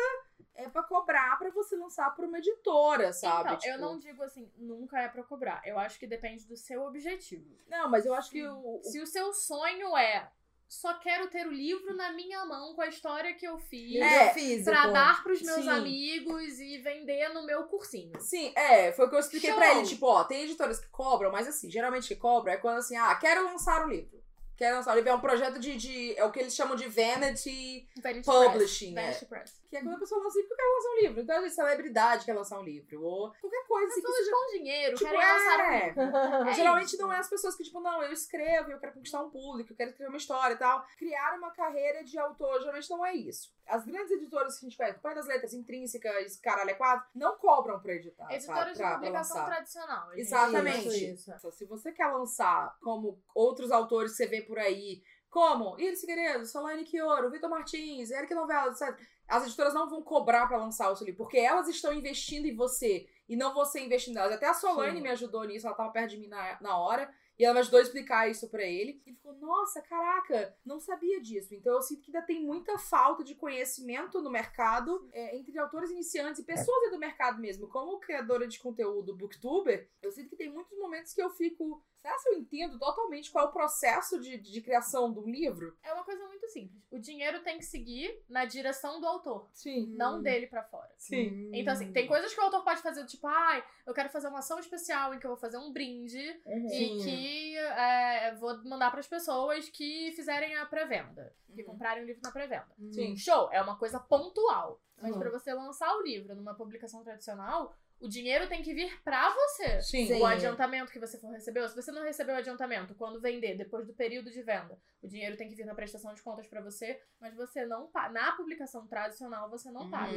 é 0.55 0.69
pra 0.69 0.83
cobrar 0.83 1.39
pra 1.39 1.51
você 1.51 1.77
lançar 1.77 2.15
por 2.15 2.25
uma 2.25 2.39
editora, 2.39 3.13
sabe? 3.13 3.55
Então, 3.55 3.55
eu 3.55 3.59
Tipo, 3.61 3.79
não 3.79 3.99
digo 3.99 4.23
assim, 4.23 4.51
nunca 4.57 5.01
é 5.01 5.09
pra 5.09 5.23
cobrar. 5.23 5.61
Eu 5.65 5.79
acho 5.79 5.99
que 5.99 6.07
depende 6.07 6.45
do 6.47 6.57
seu 6.57 6.83
objetivo. 6.85 7.45
Não, 7.69 7.89
mas 7.91 8.07
eu 8.07 8.15
acho 8.15 8.31
que 8.31 8.43
o. 8.47 8.77
o- 8.79 8.81
Se 8.85 9.01
o 9.01 9.07
seu 9.07 9.33
sonho 9.35 9.97
é 9.97 10.31
só 10.69 10.95
quero 10.95 11.29
ter 11.29 11.47
o 11.47 11.53
livro 11.53 11.95
na 11.95 12.11
minha 12.13 12.45
mão 12.45 12.75
com 12.75 12.81
a 12.83 12.89
história 12.89 13.33
que 13.35 13.47
eu 13.47 13.57
fiz 13.57 14.01
É, 14.03 14.33
físico. 14.35 14.69
pra 14.69 14.89
dar 14.89 15.23
pros 15.23 15.41
meus 15.41 15.63
Sim. 15.63 15.69
amigos 15.71 16.59
e 16.59 16.79
vender 16.79 17.29
no 17.29 17.45
meu 17.47 17.65
cursinho. 17.69 18.19
Sim, 18.21 18.53
é, 18.57 18.91
foi 18.93 19.07
o 19.07 19.09
que 19.09 19.15
eu 19.15 19.21
expliquei 19.21 19.51
Show. 19.51 19.59
pra 19.59 19.71
ele. 19.77 19.87
Tipo, 19.87 20.07
ó, 20.07 20.25
tem 20.25 20.43
editoras 20.43 20.81
que 20.81 20.89
cobram, 20.89 21.31
mas 21.31 21.47
assim, 21.47 21.71
geralmente 21.71 22.09
que 22.09 22.17
cobram 22.17 22.53
é 22.53 22.57
quando 22.57 22.79
assim, 22.79 22.97
ah, 22.97 23.15
quero 23.15 23.45
lançar 23.45 23.85
um 23.87 23.89
livro. 23.89 24.17
Quero 24.57 24.77
lançar 24.77 24.93
um 24.93 24.97
livro. 24.97 25.11
É 25.11 25.15
um 25.15 25.21
projeto 25.21 25.61
de. 25.61 25.77
de 25.77 26.17
é 26.19 26.25
o 26.25 26.33
que 26.33 26.41
eles 26.41 26.55
chamam 26.57 26.75
de 26.77 26.89
vanity. 26.89 27.87
Vanity 28.03 28.25
Publishing, 28.25 28.95
Press. 28.95 29.05
é. 29.07 29.11
Vanity 29.13 29.27
Press. 29.27 29.61
Que 29.69 29.77
é 29.77 29.83
quando 29.83 29.95
a 29.97 29.99
pessoa 29.99 30.23
lança 30.23 30.39
um 30.39 30.41
livro, 30.41 30.49
porque 30.49 30.63
eu 30.63 30.67
quero 30.67 30.75
lançar 30.75 30.91
um 30.91 31.01
livro. 31.01 31.21
Então, 31.23 31.45
a 31.45 31.49
celebridade 31.51 32.25
quer 32.25 32.35
lançar 32.35 32.59
um 32.61 32.63
livro. 32.65 33.03
Ou 33.03 33.33
qualquer 33.41 33.67
coisa 33.67 33.87
assim 33.93 34.01
que 34.01 34.07
Pessoas 34.07 34.25
seja. 34.25 34.31
com 34.37 34.53
dinheiro 34.59 34.97
Tipo, 34.97 35.11
querem 35.11 35.27
lançar 35.27 35.59
um 35.59 35.63
é. 35.63 35.87
livro. 35.87 36.49
É 36.49 36.53
Geralmente 36.55 36.87
isso. 36.87 36.99
não 37.03 37.13
é 37.13 37.19
as 37.19 37.29
pessoas 37.29 37.57
que, 37.57 37.65
tipo, 37.65 37.81
não, 37.81 38.03
eu 38.03 38.13
escrevo, 38.13 38.71
eu 38.71 38.79
quero 38.79 38.93
conquistar 38.95 39.23
um 39.23 39.31
público, 39.31 39.73
eu 39.73 39.77
quero 39.77 39.91
escrever 39.91 40.09
uma 40.11 40.19
história 40.19 40.55
e 40.55 40.59
tal. 40.59 40.85
Criar 40.99 41.37
uma 41.37 41.51
carreira 41.51 42.05
de 42.05 42.19
autor, 42.19 42.61
geralmente 42.61 42.91
não 42.91 43.05
é 43.05 43.15
isso. 43.15 43.55
As 43.67 43.85
grandes 43.85 44.11
editoras 44.13 44.59
que 44.59 44.67
a 44.67 44.69
gente 44.69 44.79
pega, 44.79 44.99
Pai 45.01 45.15
das 45.15 45.27
Letras, 45.27 45.53
Intrínsecas, 45.53 46.37
Caralho 46.37 46.71
é 46.71 46.75
Quatro, 46.75 47.09
não 47.15 47.37
cobram 47.37 47.81
pra 47.81 47.95
editar, 47.95 48.25
sabe? 48.25 48.35
Editoras 48.37 48.79
de 48.79 48.85
publicação 48.85 49.45
tradicional. 49.45 50.11
gente. 50.11 50.21
Exatamente. 50.21 50.89
Isso, 51.13 51.31
isso. 51.33 51.51
Se 51.53 51.65
você 51.65 51.93
quer 51.93 52.07
lançar 52.07 52.77
como 52.81 53.21
outros 53.35 53.71
autores 53.73 54.13
que 54.13 54.19
você 54.19 54.27
vê 54.27 54.43
por 54.43 54.59
aí, 54.59 55.03
como 55.29 55.79
Iris 55.79 56.01
Figueiredo, 56.01 56.47
Solane 56.47 56.85
Quioro, 56.85 57.31
Vitor 57.31 57.51
Martins, 57.51 58.11
Eric 58.11 58.33
Novela, 58.35 58.71
etc. 58.71 58.97
as 59.29 59.45
editoras 59.45 59.75
não 59.75 59.89
vão 59.89 60.03
cobrar 60.03 60.47
pra 60.47 60.57
lançar 60.57 60.91
o 60.91 60.97
seu 60.97 61.05
livro, 61.05 61.25
porque 61.25 61.39
elas 61.39 61.69
estão 61.69 61.93
investindo 61.93 62.47
em 62.47 62.55
você 62.55 63.09
e 63.29 63.37
não 63.37 63.53
você 63.53 63.81
investindo 63.81 64.15
nelas. 64.15 64.33
Até 64.33 64.47
a 64.47 64.55
Solane 64.55 64.97
Sim. 64.97 65.03
me 65.03 65.09
ajudou 65.11 65.45
nisso, 65.45 65.67
ela 65.67 65.77
tava 65.77 65.91
perto 65.91 66.11
de 66.11 66.19
mim 66.19 66.29
na, 66.29 66.59
na 66.61 66.79
hora. 66.79 67.13
E 67.39 67.45
ela 67.45 67.53
me 67.53 67.61
ajudou 67.61 67.79
a 67.79 67.83
explicar 67.83 68.31
isso 68.31 68.49
pra 68.49 68.63
ele. 68.63 69.03
E 69.05 69.11
ele 69.11 69.17
ficou, 69.17 69.35
nossa, 69.35 69.83
caraca, 69.83 70.57
não 70.65 70.81
sabia 70.81 71.21
disso. 71.21 71.55
Então 71.55 71.75
eu 71.75 71.83
sinto 71.83 72.01
que 72.01 72.15
ainda 72.15 72.27
tem 72.27 72.43
muita 72.43 72.79
falta 72.79 73.23
de 73.23 73.35
conhecimento 73.35 74.23
no 74.23 74.31
mercado 74.31 75.07
é, 75.13 75.37
entre 75.37 75.59
autores 75.59 75.91
iniciantes 75.91 76.41
e 76.41 76.45
pessoas 76.45 76.79
dentro 76.81 76.97
do 76.97 77.01
mercado 77.01 77.39
mesmo. 77.39 77.69
Como 77.69 78.01
criadora 78.01 78.49
de 78.49 78.59
conteúdo 78.59 79.15
booktuber, 79.15 79.91
eu 80.01 80.11
sinto 80.11 80.31
que 80.31 80.37
tem 80.37 80.51
muitos 80.51 80.77
momentos 80.79 81.13
que 81.13 81.23
eu 81.23 81.29
fico. 81.31 81.85
Que 82.23 82.29
eu 82.31 82.35
entendo 82.39 82.79
totalmente 82.79 83.31
qual 83.31 83.47
é 83.47 83.49
o 83.49 83.53
processo 83.53 84.19
de, 84.21 84.37
de 84.39 84.61
criação 84.61 85.13
de 85.13 85.19
um 85.19 85.29
livro? 85.29 85.77
É 85.83 85.93
uma 85.93 86.05
coisa 86.05 86.27
muito 86.27 86.47
simples. 86.49 86.83
O 86.91 86.99
dinheiro 86.99 87.43
tem 87.43 87.59
que 87.59 87.65
seguir 87.65 88.23
na 88.29 88.45
direção 88.45 89.01
do 89.01 89.07
autor, 89.07 89.49
Sim. 89.53 89.87
não 89.97 90.23
dele 90.23 90.47
pra 90.47 90.63
fora. 90.65 90.93
Sim. 90.97 91.51
Então, 91.53 91.73
assim, 91.73 91.93
tem 91.93 92.07
coisas 92.07 92.33
que 92.35 92.41
o 92.41 92.45
autor 92.45 92.65
pode 92.65 92.81
fazer, 92.83 93.05
tipo, 93.07 93.27
ai, 93.27 93.65
eu 93.87 93.93
quero 93.95 94.09
fazer 94.09 94.29
uma 94.29 94.39
ação 94.39 94.59
especial 94.59 95.15
em 95.15 95.19
que 95.19 95.27
eu 95.27 95.31
vou 95.31 95.39
fazer 95.39 95.59
um 95.59 95.73
brinde 95.73 96.41
Uhum. 96.47 96.69
e 96.73 97.03
que 97.03 97.57
é, 97.57 98.35
vou 98.37 98.63
mandar 98.65 98.91
pras 98.91 99.07
pessoas 99.07 99.69
que 99.69 100.13
fizerem 100.13 100.55
a 100.57 100.67
pré-venda, 100.67 101.33
que 101.55 101.63
Uhum. 101.63 101.69
comprarem 101.69 102.03
o 102.03 102.07
livro 102.07 102.23
na 102.23 102.31
pré-venda. 102.33 102.69
Sim. 102.93 103.17
Show, 103.17 103.51
é 103.53 103.61
uma 103.63 103.77
coisa 103.79 103.99
pontual. 104.01 104.81
Mas 105.01 105.13
Uhum. 105.13 105.19
pra 105.21 105.31
você 105.31 105.53
lançar 105.53 105.95
o 105.95 106.03
livro 106.03 106.35
numa 106.35 106.55
publicação 106.55 107.05
tradicional, 107.05 107.77
o 108.01 108.09
dinheiro 108.09 108.49
tem 108.49 108.63
que 108.63 108.75
vir 108.75 109.01
pra 109.03 109.31
você. 109.33 109.81
Sim. 109.83 110.07
Sim. 110.07 110.21
O 110.21 110.27
adiantamento 110.27 110.93
que 110.93 110.99
você 110.99 111.19
for 111.19 111.31
recebeu, 111.31 111.69
se 111.69 111.75
você 111.75 111.91
não 111.93 112.03
recebeu 112.03 112.35
o 112.35 112.39
adiantamento 112.39 112.95
quando 112.95 113.21
vender, 113.21 113.57
depois 113.57 113.87
do 113.87 113.95
período 113.95 114.31
de 114.31 114.43
venda, 114.43 114.79
o 115.03 115.09
dinheiro 115.09 115.37
tem 115.37 115.49
que 115.49 115.55
vir 115.55 115.65
na 115.67 115.75
prestação 115.75 116.13
de 116.15 116.23
contas 116.23 116.47
pra 116.47 116.61
você, 116.61 117.01
mas 117.21 117.35
você 117.35 117.65
não 117.65 117.87
pa- 117.89 118.09
na 118.11 118.33
publicação 118.33 118.87
tradicional 118.87 119.49
você 119.51 119.71
não 119.71 119.83
Uhum. 119.83 119.91
paga. 119.91 120.13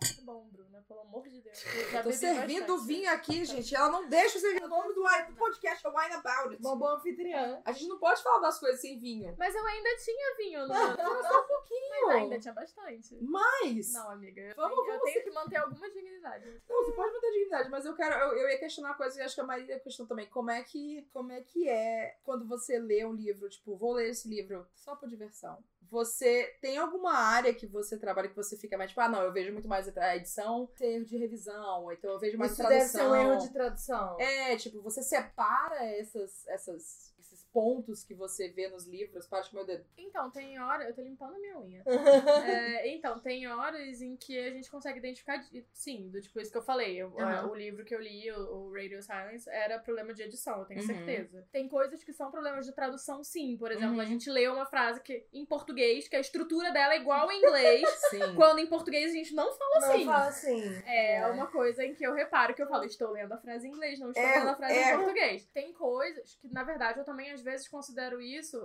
Mas 0.00 0.16
tá 0.16 0.22
bom, 0.22 0.46
Bruna, 0.52 0.84
pelo 0.86 1.00
amor 1.00 1.28
de 1.28 1.40
Deus. 1.40 1.64
Eu 1.74 1.90
já 1.90 2.02
Tô 2.02 2.12
servindo 2.12 2.66
bastante. 2.66 2.86
vinho 2.86 3.10
aqui, 3.10 3.44
gente. 3.44 3.74
Ela 3.74 3.90
não 3.90 4.08
deixa 4.08 4.36
eu 4.36 4.40
servir 4.42 4.62
o 4.64 4.68
nome 4.68 4.94
do 4.94 5.02
do 5.02 5.36
podcast 5.36 5.86
é 5.86 5.90
Wine 5.90 6.14
About 6.14 6.50
It. 6.50 6.60
Uma 6.60 6.76
boa 6.76 6.94
anfitriã. 6.96 7.60
A 7.64 7.72
gente 7.72 7.88
não 7.88 7.98
pode 7.98 8.22
falar 8.22 8.38
das 8.40 8.58
coisas 8.58 8.80
sem 8.80 8.98
vinho. 8.98 9.34
Mas 9.38 9.54
eu 9.54 9.66
ainda 9.66 9.96
tinha 9.96 10.36
vinho 10.36 10.66
no 10.66 10.74
Só 10.74 10.96
só 10.96 11.40
um 11.42 11.46
pouquinho. 11.46 12.06
Mas 12.06 12.16
ainda 12.16 12.38
tinha 12.38 12.54
bastante. 12.54 13.16
Mas. 13.22 13.92
Não, 13.92 14.10
amiga. 14.10 14.54
Vamos- 14.54 14.76
tenho, 14.76 14.86
eu 14.86 14.98
vamos 14.98 15.12
tenho 15.12 15.24
que 15.24 15.30
manter 15.30 15.56
alguma 15.56 15.90
dignidade. 15.90 16.62
Não, 16.68 16.84
você 16.84 16.92
pode 16.92 17.12
manter 17.12 17.30
dignidade, 17.32 17.70
mas 17.70 17.84
eu 17.84 17.94
quero. 17.94 18.14
Eu, 18.14 18.36
eu 18.38 18.48
ia 18.50 18.58
questionar 18.58 18.90
uma 18.90 18.96
coisa 18.96 19.16
que 19.16 19.22
acho 19.22 19.34
que 19.34 19.40
a 19.40 19.44
Maria 19.44 19.80
questionou 19.80 20.08
também. 20.08 20.26
Como 20.28 20.50
é 20.50 20.62
que. 20.62 21.08
Como 21.12 21.32
é 21.32 21.40
que 21.40 21.68
é 21.68 22.18
quando 22.24 22.46
você 22.46 22.78
lê 22.78 23.04
um 23.04 23.12
livro, 23.14 23.48
tipo, 23.48 23.76
vou 23.76 23.94
ler 23.94 24.10
esse 24.10 24.28
livro 24.28 24.66
só 24.74 24.94
por 24.94 25.08
diversão? 25.08 25.58
Você 25.90 26.56
tem 26.60 26.76
alguma 26.76 27.12
área 27.12 27.54
que 27.54 27.66
você 27.66 27.96
trabalha 27.96 28.28
que 28.28 28.36
você 28.36 28.56
fica 28.56 28.76
mais, 28.76 28.90
tipo, 28.90 29.00
ah, 29.00 29.08
não, 29.08 29.22
eu 29.22 29.32
vejo 29.32 29.52
muito 29.52 29.68
mais 29.68 29.88
a 29.96 30.16
edição, 30.16 30.68
erro 30.80 31.04
de 31.04 31.16
revisão, 31.16 31.84
ou 31.84 31.92
então 31.92 32.10
eu 32.12 32.18
vejo 32.18 32.36
mais 32.36 32.52
Isso 32.52 32.62
a 32.62 32.68
deve 32.68 32.90
tradução. 32.90 33.00
ser 33.00 33.08
um 33.08 33.16
erro 33.16 33.38
de 33.40 33.52
tradução. 33.52 34.20
É, 34.20 34.56
tipo, 34.56 34.82
você 34.82 35.02
separa 35.02 35.84
essas, 35.84 36.46
essas, 36.48 37.14
pontos 37.52 38.04
que 38.04 38.14
você 38.14 38.48
vê 38.48 38.68
nos 38.68 38.86
livros, 38.86 39.26
parte 39.26 39.54
meu 39.54 39.64
dedo. 39.64 39.84
Então, 39.96 40.30
tem 40.30 40.58
hora. 40.60 40.84
Eu 40.84 40.94
tô 40.94 41.02
limpando 41.02 41.34
a 41.34 41.38
minha 41.38 41.58
unha. 41.58 41.82
É, 42.48 42.88
então, 42.94 43.18
tem 43.18 43.46
horas 43.48 44.00
em 44.02 44.16
que 44.16 44.38
a 44.38 44.50
gente 44.50 44.70
consegue 44.70 44.98
identificar. 44.98 45.36
de- 45.38 45.64
Sim, 45.72 46.08
do 46.10 46.20
tipo 46.20 46.40
isso 46.40 46.50
que 46.52 46.58
eu 46.58 46.62
falei. 46.62 46.96
Eu- 46.96 47.18
Aham. 47.18 47.48
O 47.50 47.54
livro 47.54 47.84
que 47.84 47.94
eu 47.94 48.00
li, 48.00 48.30
o, 48.30 48.66
o 48.68 48.72
Radio 48.72 49.02
Silence, 49.02 49.48
era 49.50 49.78
problema 49.78 50.12
de 50.14 50.22
edição, 50.22 50.60
eu 50.60 50.64
tenho 50.66 50.80
Uhum. 50.80 50.86
certeza. 50.86 51.46
Tem 51.52 51.68
coisas 51.68 52.02
que 52.04 52.12
são 52.12 52.30
problemas 52.30 52.66
de 52.66 52.72
tradução, 52.72 53.22
sim. 53.24 53.56
Por 53.56 53.70
exemplo, 53.72 53.94
Uhum. 53.94 54.00
a 54.00 54.04
gente 54.04 54.30
lê 54.30 54.46
uma 54.48 54.66
frase 54.66 55.00
que, 55.02 55.26
em 55.32 55.44
português, 55.44 56.08
que 56.08 56.16
a 56.16 56.20
estrutura 56.20 56.70
dela 56.72 56.94
é 56.94 56.98
igual 56.98 57.30
em 57.30 57.38
inglês, 57.38 57.82
Sim. 58.10 58.34
quando 58.36 58.58
em 58.60 58.66
português 58.66 59.10
a 59.10 59.14
gente 59.14 59.34
não 59.34 59.52
fala 59.52 59.80
Não 59.80 59.90
assim. 59.92 60.04
fala 60.04 60.26
assim. 60.28 60.82
É 60.86 61.26
uma 61.28 61.46
coisa 61.46 61.84
em 61.84 61.94
que 61.94 62.04
eu 62.06 62.12
reparo 62.14 62.54
que 62.54 62.62
eu 62.62 62.68
falo, 62.68 62.84
estou 62.84 63.10
lendo 63.10 63.32
a 63.32 63.38
frase 63.38 63.66
em 63.66 63.70
inglês, 63.70 63.98
não 63.98 64.10
estou 64.10 64.22
É, 64.24 64.38
lendo 64.38 64.48
a 64.50 64.54
frase 64.56 64.74
é. 64.74 64.92
em 64.94 64.96
português. 64.98 65.46
Tem 65.46 65.72
coisas 65.72 66.34
que, 66.36 66.48
na 66.52 66.62
verdade, 66.64 66.98
eu 66.98 67.04
também 67.04 67.30
às 67.38 67.44
vezes 67.44 67.68
considero 67.68 68.20
isso 68.20 68.58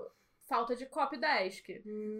falta 0.45 0.75
de 0.75 0.85
copy 0.85 1.17
desk. 1.17 1.65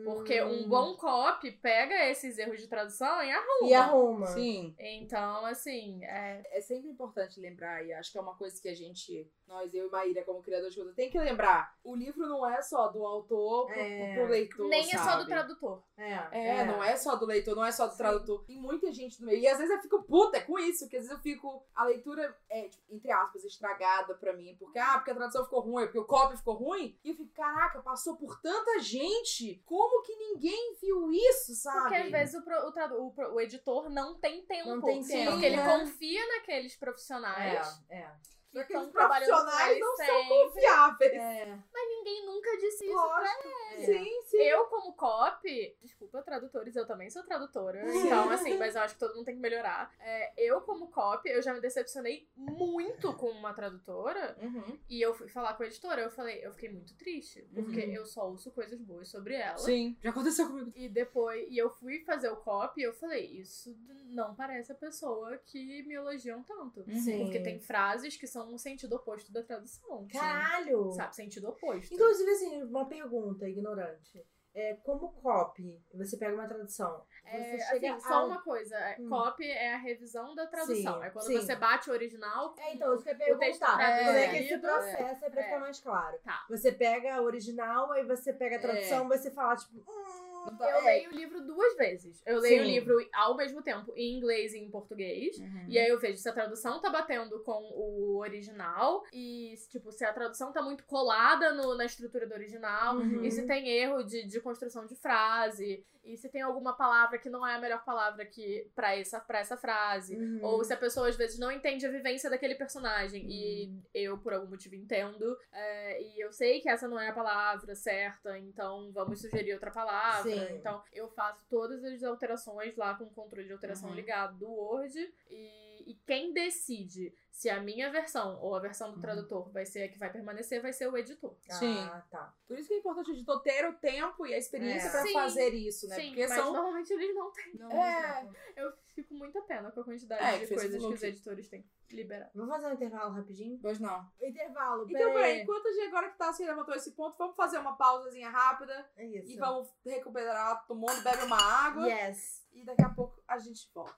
Porque 0.05 0.41
um 0.41 0.63
Hum. 0.63 0.69
bom 0.69 0.95
copy 0.95 1.51
pega 1.51 2.09
esses 2.09 2.37
erros 2.37 2.59
de 2.61 2.67
tradução 2.67 3.21
e 3.21 3.29
arruma. 3.31 3.69
E 3.69 3.73
arruma. 3.73 4.25
Sim. 4.27 4.73
Então, 4.79 5.45
assim, 5.45 6.03
é, 6.05 6.41
É 6.57 6.61
sempre 6.61 6.89
importante 6.89 7.39
lembrar, 7.39 7.85
e 7.85 7.91
acho 7.93 8.11
que 8.11 8.17
é 8.17 8.21
uma 8.21 8.35
coisa 8.37 8.59
que 8.61 8.69
a 8.69 8.75
gente, 8.75 9.29
nós, 9.53 9.73
eu 9.73 9.87
e 9.87 9.91
Maíra, 9.91 10.23
como 10.23 10.41
criadores 10.41 10.73
de 10.73 10.79
conteúdo, 10.79 10.95
tem 10.95 11.09
que 11.09 11.19
lembrar. 11.19 11.75
O 11.83 11.95
livro 11.95 12.27
não 12.27 12.45
é 12.47 12.61
só 12.61 12.87
do 12.87 13.05
autor 13.05 13.67
pro, 13.67 13.75
É. 13.79 14.13
pro 14.15 14.27
leitor, 14.27 14.67
nem 14.67 14.81
é 14.89 14.97
só 14.97 15.03
sabe? 15.03 15.23
do 15.23 15.27
tradutor. 15.27 15.83
É, 15.97 16.13
É, 16.61 16.65
não 16.65 16.83
é 16.83 16.95
só 16.97 17.15
do 17.15 17.25
leitor, 17.25 17.55
não 17.55 17.65
é 17.65 17.71
só 17.71 17.85
do 17.87 17.91
Sim. 17.91 17.97
tradutor. 17.97 18.43
Tem 18.45 18.57
muita 18.57 18.91
gente 18.91 19.19
no 19.21 19.27
meio. 19.27 19.39
E 19.39 19.47
às 19.47 19.57
vezes 19.57 19.73
eu 19.73 19.81
fico 19.81 20.01
puta 20.03 20.41
com 20.41 20.57
isso, 20.59 20.85
porque 20.85 20.97
às 20.97 21.03
vezes 21.03 21.15
eu 21.17 21.21
fico. 21.21 21.63
A 21.75 21.85
leitura 21.85 22.35
é, 22.49 22.67
tipo, 22.67 22.83
entre 22.89 23.11
aspas, 23.11 23.43
estragada 23.43 24.15
pra 24.15 24.33
mim. 24.33 24.55
Porque, 24.59 24.79
ah, 24.79 24.95
porque 24.97 25.11
a 25.11 25.15
tradução 25.15 25.43
ficou 25.43 25.59
ruim, 25.61 25.83
porque 25.85 25.99
o 25.99 26.05
copy 26.05 26.37
ficou 26.37 26.55
ruim. 26.55 26.97
E 27.03 27.09
eu 27.11 27.15
fico, 27.15 27.29
caraca, 27.33 27.81
passou 27.81 28.15
por 28.17 28.41
tanta 28.41 28.79
gente. 28.79 29.61
Como 29.65 30.01
que 30.03 30.15
ninguém 30.15 30.75
viu 30.81 31.11
isso, 31.11 31.53
sabe? 31.55 31.79
Porque 31.81 31.95
às 31.95 32.11
vezes 32.11 32.35
o, 32.35 32.43
pro- 32.43 32.67
o, 32.67 32.71
tradu- 32.71 33.01
o 33.05 33.11
pro- 33.11 33.33
o 33.33 33.39
editor 33.41 33.89
não 33.89 34.15
tem 34.19 34.41
tempo. 34.45 34.69
Não 34.69 34.81
tem 34.81 35.03
Sim, 35.03 35.13
tempo. 35.13 35.31
Porque 35.31 35.45
ele 35.45 35.55
É. 35.59 35.65
confia 35.65 36.27
naqueles 36.27 36.75
profissionais 36.75 37.81
É, 37.89 37.99
é. 37.99 38.11
Que 38.53 38.59
Aqueles 38.59 38.81
estão 38.87 38.91
trabalhando 38.91 39.29
com 39.29 39.35
profissionais 39.35 39.71
ele 39.71 39.79
não 39.79 39.95
são 39.97 40.05
sempre. 40.05 40.27
confiáveis. 40.29 41.13
É. 41.13 41.59
Mas 41.73 41.89
ninguém 41.89 42.25
nunca 42.25 42.57
disse 42.57 42.85
isso 42.85 42.93
Lógico. 42.95 43.47
É. 43.73 43.79
Sim, 43.85 44.21
sim. 44.27 44.37
Eu, 44.37 44.65
como 44.65 44.93
copy, 44.93 45.75
desculpa, 45.81 46.21
tradutores, 46.21 46.75
eu 46.75 46.85
também 46.85 47.09
sou 47.09 47.23
tradutora. 47.23 47.83
Então, 48.13 48.29
assim, 48.29 48.57
mas 48.57 48.75
eu 48.75 48.81
acho 48.81 48.93
que 48.93 48.99
todo 48.99 49.15
mundo 49.15 49.25
tem 49.25 49.35
que 49.35 49.41
melhorar. 49.41 49.91
É, 49.99 50.33
eu, 50.37 50.61
como 50.61 50.87
copy, 50.91 51.29
eu 51.29 51.41
já 51.41 51.53
me 51.53 51.59
decepcionei 51.61 52.27
muito 52.35 53.13
com 53.13 53.29
uma 53.29 53.53
tradutora. 53.53 54.37
Uhum. 54.41 54.77
E 54.89 55.01
eu 55.01 55.13
fui 55.13 55.27
falar 55.27 55.53
com 55.55 55.63
a 55.63 55.65
editora, 55.65 56.01
eu 56.01 56.11
falei, 56.11 56.45
eu 56.45 56.51
fiquei 56.53 56.69
muito 56.69 56.95
triste. 56.95 57.41
Porque 57.53 57.85
Uhum. 57.85 57.93
eu 57.93 58.05
só 58.05 58.29
ouço 58.29 58.51
coisas 58.51 58.79
boas 58.81 59.07
sobre 59.09 59.35
ela. 59.35 59.57
Sim, 59.57 59.97
já 60.01 60.09
aconteceu 60.11 60.47
comigo. 60.47 60.71
E 60.75 60.87
depois, 60.89 61.45
e 61.49 61.57
eu 61.57 61.69
fui 61.69 62.03
fazer 62.03 62.29
o 62.29 62.35
copy 62.37 62.81
e 62.81 62.83
eu 62.83 62.93
falei, 62.93 63.25
isso 63.25 63.75
não 64.05 64.35
parece 64.35 64.71
a 64.71 64.75
pessoa 64.75 65.37
que 65.45 65.83
me 65.83 65.95
elogiam 65.95 66.43
tanto. 66.43 66.83
Sim. 66.99 67.23
Porque 67.23 67.39
tem 67.39 67.59
frases 67.59 68.15
que 68.17 68.27
são 68.27 68.42
no 68.45 68.57
sentido 68.59 68.95
oposto 68.95 69.31
da 69.31 69.43
tradução. 69.43 70.07
Caralho! 70.11 70.91
Sabe, 70.93 71.15
sentido 71.15 71.49
oposto. 71.49 71.93
Inclusive, 71.93 72.31
assim, 72.31 72.63
uma 72.63 72.85
pergunta 72.87 73.47
ignorante. 73.47 74.25
É, 74.55 74.75
como 74.83 75.11
copy, 75.13 75.81
você 75.95 76.15
pega 76.15 76.35
uma 76.35 76.47
tradução, 76.47 77.03
você 77.23 77.27
É, 77.37 77.57
chega 77.57 77.95
assim, 77.95 78.07
só 78.07 78.27
uma 78.27 78.39
coisa, 78.43 78.75
é, 78.75 78.97
Hum. 78.99 79.09
copy 79.09 79.47
é 79.47 79.73
a 79.73 79.77
revisão 79.77 80.35
da 80.35 80.45
tradução. 80.45 80.99
Sim, 80.99 81.05
é 81.05 81.09
quando 81.09 81.25
sim. 81.25 81.41
você 81.41 81.55
bate 81.55 81.89
o 81.89 81.93
original. 81.93 82.53
É, 82.59 82.75
então, 82.75 82.93
isso 82.93 83.03
que 83.03 83.09
eu 83.09 83.17
ia 83.17 83.35
O 83.35 83.39
perguntar. 83.39 83.75
traduzido, 83.77 84.05
Como 84.05 84.17
é 84.19 84.29
que 84.29 84.35
esse 84.37 84.53
é. 84.53 84.57
processo 84.59 85.25
é 85.25 85.29
pra 85.31 85.41
É. 85.41 85.43
ficar 85.45 85.59
mais 85.59 85.79
claro? 85.79 86.19
Tá. 86.23 86.45
Você 86.51 86.71
pega 86.71 87.15
a 87.15 87.21
original, 87.23 87.91
aí 87.93 88.05
você 88.05 88.31
pega 88.31 88.57
a 88.57 88.59
tradução, 88.59 89.07
você 89.07 89.31
fala, 89.31 89.55
tipo... 89.55 89.75
Hum, 89.79 90.32
Eu 90.49 90.65
É. 90.65 90.81
leio 90.85 91.09
o 91.09 91.13
livro 91.13 91.41
duas 91.45 91.75
vezes. 91.75 92.21
Eu 92.25 92.39
leio 92.39 92.61
o 92.61 92.65
Sim. 92.65 92.71
livro 92.71 93.09
ao 93.13 93.35
mesmo 93.35 93.61
tempo 93.61 93.91
em 93.95 94.17
inglês 94.17 94.53
e 94.53 94.59
em 94.59 94.69
português. 94.69 95.37
Uhum. 95.37 95.65
E 95.67 95.77
aí 95.79 95.87
eu 95.89 95.99
vejo 95.99 96.17
se 96.17 96.27
a 96.29 96.33
tradução 96.33 96.79
tá 96.81 96.89
batendo 96.89 97.39
com 97.43 97.61
o 97.75 98.17
original 98.19 99.03
e, 99.13 99.53
tipo, 99.69 99.91
se 99.91 100.03
a 100.05 100.13
tradução 100.13 100.51
tá 100.51 100.61
muito 100.61 100.83
colada 100.85 101.53
no- 101.53 101.75
na 101.75 101.85
estrutura 101.85 102.27
do 102.27 102.33
original. 102.33 102.97
Uhum. 102.97 103.23
E 103.23 103.31
se 103.31 103.45
tem 103.45 103.67
erro 103.69 104.03
de, 104.03 104.27
de 104.27 104.39
construção 104.41 104.85
de 104.85 104.95
frase. 104.95 105.85
E 106.03 106.17
se 106.17 106.27
tem 106.29 106.41
alguma 106.41 106.73
palavra 106.75 107.17
que 107.17 107.29
não 107.29 107.45
é 107.47 107.55
a 107.55 107.59
melhor 107.59 107.83
palavra 107.85 108.25
que 108.25 108.69
pra 108.75 108.95
essa, 108.97 109.19
pra 109.19 109.39
essa 109.39 109.55
frase. 109.55 110.17
Uhum. 110.17 110.39
Ou 110.43 110.63
se 110.63 110.73
a 110.73 110.77
pessoa 110.77 111.07
às 111.07 111.15
vezes 111.15 111.39
não 111.39 111.51
entende 111.51 111.85
a 111.85 111.91
vivência 111.91 112.29
daquele 112.29 112.55
personagem. 112.55 113.25
E 113.29 113.67
Uhum. 113.67 113.81
eu, 113.93 114.17
por 114.17 114.33
algum 114.33 114.47
motivo, 114.47 114.75
entendo. 114.75 115.37
é, 115.51 116.01
e 116.01 116.19
eu 116.19 116.31
sei 116.33 116.59
que 116.61 116.69
essa 116.69 116.87
não 116.87 116.99
é 116.99 117.09
a 117.09 117.13
palavra 117.13 117.73
certa, 117.75 118.37
então 118.39 118.91
vamos 118.91 119.21
sugerir 119.21 119.53
outra 119.53 119.71
palavra. 119.71 120.23
Sim. 120.31 120.55
Então 120.55 120.83
eu 120.91 121.07
faço 121.09 121.45
todas 121.49 121.83
as 121.83 122.03
alterações 122.03 122.75
lá 122.75 122.95
com 122.95 123.05
o 123.05 123.09
controle 123.09 123.47
de 123.47 123.53
alteração 123.53 123.89
Uhum. 123.89 123.95
ligado 123.95 124.37
do 124.37 124.49
Word. 124.49 124.97
E, 125.29 125.62
e 125.87 125.95
quem 126.05 126.33
decide 126.33 127.13
se 127.31 127.49
a 127.49 127.59
minha 127.59 127.89
versão 127.91 128.39
ou 128.41 128.55
a 128.55 128.59
versão 128.59 128.89
do 128.91 128.95
Uhum. 128.95 129.01
tradutor 129.01 129.49
vai 129.51 129.65
ser 129.65 129.83
a 129.83 129.89
que 129.89 129.97
vai 129.97 130.11
permanecer, 130.11 130.61
vai 130.61 130.71
ser 130.71 130.87
o 130.87 130.95
editor. 130.95 131.35
Sim. 131.49 131.79
Ah, 131.79 132.03
tá. 132.09 132.33
Por 132.47 132.57
isso 132.59 132.67
que 132.67 132.75
é 132.75 132.77
importante 132.77 133.09
o 133.09 133.13
editor 133.13 133.41
ter 133.41 133.65
o 133.67 133.73
tempo 133.73 134.25
e 134.27 134.33
a 134.33 134.37
experiência 134.37 134.87
É. 134.87 134.91
pra 134.91 135.01
Sim. 135.01 135.13
fazer 135.13 135.49
isso, 135.49 135.87
né? 135.87 135.95
Sim, 135.95 136.07
Porque 136.09 136.27
mas 136.27 136.37
são. 136.37 136.53
normalmente 136.53 136.93
eles 136.93 137.15
não 137.15 137.31
têm. 137.31 137.55
Não, 137.55 137.71
É. 137.71 138.23
não. 138.23 138.33
Eu 138.55 138.73
fico 138.93 139.13
muita 139.15 139.41
pena 139.41 139.71
com 139.71 139.79
a 139.81 139.83
quantidade 139.83 140.23
É, 140.23 140.37
de 140.39 140.47
que 140.47 140.53
coisas 140.55 140.79
que 140.79 140.93
os 140.93 141.03
editores 141.03 141.47
têm 141.49 141.65
que 141.87 141.95
liberar. 141.95 142.29
Vamos 142.35 142.51
fazer 142.53 142.67
um 142.67 142.73
intervalo 142.73 143.11
rapidinho? 143.13 143.57
Pois 143.59 143.79
não. 143.79 144.07
Intervalo, 144.21 144.83
Então, 144.83 144.91
peraí. 144.99 145.13
peraí, 145.13 145.41
enquanto 145.41 145.67
a 145.67 145.71
gente 145.71 145.87
agora 145.87 146.09
que 146.11 146.17
tá 146.19 146.29
assim, 146.29 146.45
levantou 146.45 146.75
esse 146.75 146.91
ponto, 146.91 147.17
vamos 147.17 147.35
fazer 147.35 147.57
uma 147.57 147.75
pausazinha 147.75 148.29
rápida 148.29 148.89
É 148.95 149.05
isso. 149.05 149.31
e 149.31 149.37
vamos 149.37 149.73
recuperar 149.83 150.65
todo 150.67 150.79
mundo, 150.79 151.01
bebe 151.03 151.23
uma 151.23 151.41
água 151.41 151.87
Yes. 151.87 152.45
e 152.53 152.63
daqui 152.63 152.83
a 152.83 152.89
pouco 152.89 153.23
a 153.27 153.39
gente 153.39 153.67
volta. 153.73 153.95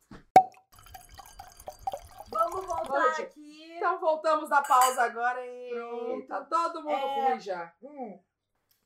Vamos 2.50 2.66
voltar 2.66 3.02
Volte. 3.02 3.22
aqui. 3.24 3.74
Então 3.76 4.00
voltamos 4.00 4.50
da 4.50 4.62
pausa 4.62 5.02
agora 5.04 5.46
e 5.46 5.70
Pronto. 5.74 6.28
tá 6.28 6.44
todo 6.46 6.84
mundo 6.84 6.92
É. 6.92 7.30
ruim 7.30 7.40
já. 7.40 7.74
Hum. 7.82 8.20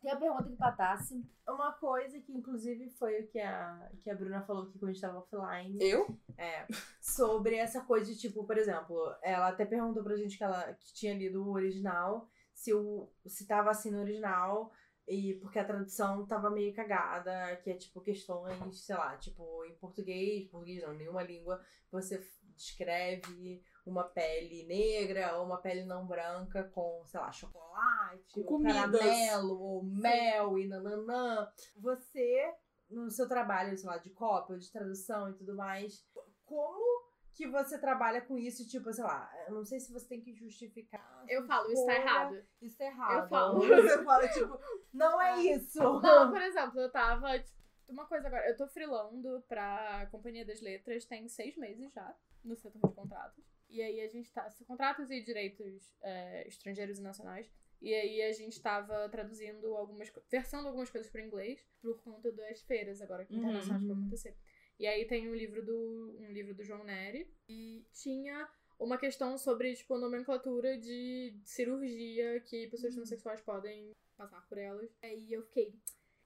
Tem 0.02 0.12
a 0.12 0.16
pergunta 0.16 0.44
de 0.50 0.56
Patasse. 0.56 1.30
Uma 1.46 1.74
coisa 1.74 2.20
que, 2.22 2.32
inclusive, 2.32 2.90
foi 2.92 3.20
o 3.22 3.28
que 3.28 3.38
a, 3.40 3.90
que 4.02 4.10
a 4.10 4.16
Bruna 4.16 4.42
falou 4.44 4.64
aqui 4.64 4.80
quando 4.80 4.92
a 4.92 4.94
gente 4.94 5.02
tava 5.02 5.20
offline. 5.20 5.78
Eu? 5.82 6.18
É. 6.38 6.66
Sobre 7.02 7.56
essa 7.58 7.82
coisa 7.82 8.06
de, 8.06 8.18
tipo, 8.18 8.46
por 8.46 8.58
exemplo, 8.58 8.98
ela 9.22 9.50
até 9.50 9.66
perguntou 9.66 10.02
pra 10.02 10.16
gente 10.16 10.38
que 10.38 10.44
ela 10.44 10.74
que 10.74 10.94
tinha 10.94 11.14
lido 11.14 11.44
o 11.46 11.52
original, 11.52 12.30
se, 12.54 12.74
o, 12.74 13.12
se 13.28 13.46
tava 13.46 13.72
assim 13.72 13.92
no 13.92 14.00
original, 14.00 14.72
e 15.06 15.34
porque 15.42 15.60
a 15.60 15.66
tradução 15.66 16.26
tava 16.26 16.50
meio 16.50 16.74
cagada, 16.74 17.58
que 17.58 17.70
é 17.70 17.74
tipo 17.76 18.00
questões, 18.00 18.58
sei 18.86 18.96
lá, 18.96 19.18
tipo, 19.18 19.66
em 19.66 19.76
português, 19.76 20.48
português 20.50 20.82
não, 20.84 20.94
nenhuma 20.94 21.24
língua, 21.24 21.62
você 21.92 22.22
descreve 22.60 23.64
uma 23.86 24.04
pele 24.04 24.66
negra 24.66 25.38
ou 25.38 25.46
uma 25.46 25.62
pele 25.62 25.86
não 25.86 26.06
branca 26.06 26.66
com, 26.66 27.04
sei 27.06 27.20
lá, 27.20 27.32
chocolate, 27.32 28.44
Com 28.44 28.56
ou 28.56 28.62
caramelo, 28.62 29.60
ou 29.60 29.84
mel 29.84 30.60
e 30.60 30.68
nananã. 30.68 31.50
Você, 31.78 32.54
no 32.90 33.10
seu 33.10 33.28
trabalho, 33.28 33.78
sei 33.78 33.90
lá, 33.90 33.98
de 33.98 34.10
cópia 34.12 34.58
de 34.58 34.72
tradução 34.72 35.30
e 35.30 35.34
tudo 35.34 35.56
mais, 35.56 36.06
como 36.46 37.10
que 37.34 37.48
você 37.48 37.80
trabalha 37.80 38.22
com 38.22 38.38
isso? 38.38 38.68
Tipo, 38.68 38.92
sei 38.92 39.04
lá, 39.04 39.32
eu 39.48 39.54
não 39.54 39.64
sei 39.64 39.80
se 39.80 39.94
você 39.94 40.08
tem 40.08 40.22
que 40.22 40.34
justificar. 40.34 41.24
Eu 41.28 41.48
falo, 41.48 41.72
isso 41.72 41.86
tá 41.86 41.96
errado. 41.96 42.44
Isso 42.62 42.78
tá 42.78 42.86
errado. 42.86 43.24
Eu 43.24 43.30
falo. 43.30 43.60
Você 43.64 44.04
fala, 44.04 44.28
tipo, 44.28 44.60
não 44.94 45.22
é 45.22 45.40
isso. 45.44 45.80
Não, 45.80 46.30
por 46.30 46.42
exemplo, 46.42 46.80
eu 46.82 46.92
tava. 46.92 47.40
Tipo, 47.40 47.60
uma 47.88 48.06
coisa 48.06 48.28
agora, 48.28 48.48
eu 48.48 48.56
tô 48.56 48.68
freelando 48.68 49.44
pra 49.48 50.08
Companhia 50.12 50.46
das 50.46 50.62
Letras 50.62 51.06
tem 51.06 51.28
seis 51.28 51.58
meses 51.58 51.92
já, 51.92 52.16
no 52.44 52.56
setor 52.56 52.88
de 52.90 52.96
contratos. 52.96 53.44
E 53.70 53.82
aí 53.82 54.02
a 54.02 54.08
gente 54.08 54.32
tá. 54.34 54.50
Contratos 54.68 55.10
e 55.12 55.22
direitos 55.22 55.94
é, 56.02 56.48
estrangeiros 56.48 57.00
e 57.00 57.02
nacionais. 57.02 57.50
E 57.82 57.94
aí 57.94 58.22
a 58.24 58.34
gente 58.34 58.62
tava 58.62 59.08
traduzindo 59.10 59.76
algumas. 59.76 60.12
versando 60.30 60.68
algumas 60.68 60.90
coisas 60.90 61.10
para 61.10 61.22
inglês 61.22 61.66
por 61.82 62.02
conta 62.04 62.32
das 62.32 62.62
feiras 62.64 63.02
agora 63.02 63.26
Uhum. 63.30 63.38
internacionais 63.38 63.82
que 63.82 63.88
vão 63.88 63.98
acontecer. 64.00 64.36
E 64.80 64.88
aí 64.88 65.06
tem 65.06 65.30
um 65.30 65.36
livro 65.36 65.64
do. 65.66 66.18
um 66.20 66.32
livro 66.32 66.54
do 66.56 66.64
João 66.64 66.84
Neri. 66.84 67.32
E 67.48 67.86
tinha 67.94 68.50
uma 68.80 68.98
questão 68.98 69.38
sobre, 69.38 69.76
tipo, 69.76 69.98
nomenclatura 69.98 70.78
de 70.78 71.38
cirurgia 71.46 72.40
que 72.42 72.68
pessoas 72.68 72.94
Uhum. 72.94 73.02
transexuais 73.02 73.42
podem 73.42 73.92
passar 74.18 74.42
por 74.48 74.58
elas. 74.58 74.90
Aí 75.04 75.32
eu 75.32 75.44
fiquei. 75.44 75.74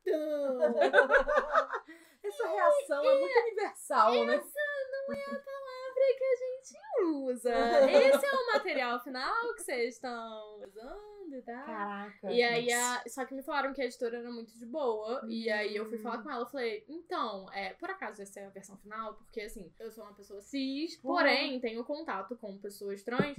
Essa 2.23 2.47
reação 2.47 3.03
é 3.05 3.19
muito 3.19 3.39
universal, 3.39 4.25
né? 4.25 4.37
palavra 4.37 5.62
que 5.93 6.23
a 6.23 6.35
gente 6.35 7.13
usa. 7.15 7.89
Esse 7.89 8.25
é 8.25 8.31
o 8.31 8.53
material 8.53 8.99
final 9.01 9.53
que 9.55 9.63
vocês 9.63 9.95
estão 9.95 10.59
usando 10.65 11.35
e 11.35 11.41
tal. 11.41 11.65
Caraca. 11.65 12.31
E 12.31 12.43
aí, 12.43 12.71
a... 12.71 13.03
só 13.07 13.25
que 13.25 13.33
me 13.33 13.41
falaram 13.43 13.73
que 13.73 13.81
a 13.81 13.85
editora 13.85 14.17
era 14.17 14.31
muito 14.31 14.57
de 14.57 14.65
boa. 14.65 15.25
E 15.27 15.49
aí 15.49 15.75
eu 15.75 15.85
fui 15.87 15.97
falar 15.97 16.21
com 16.21 16.29
ela. 16.29 16.45
Falei, 16.45 16.83
então, 16.87 17.45
é, 17.53 17.73
por 17.73 17.89
acaso 17.89 18.21
essa 18.21 18.39
é 18.39 18.45
a 18.45 18.49
versão 18.49 18.77
final? 18.77 19.15
Porque 19.15 19.41
assim, 19.41 19.71
eu 19.79 19.91
sou 19.91 20.03
uma 20.03 20.13
pessoa 20.13 20.41
cis, 20.41 20.95
Uhum. 20.95 21.01
porém 21.01 21.59
tenho 21.59 21.83
contato 21.83 22.35
com 22.37 22.57
pessoas 22.57 23.03
trans. 23.03 23.35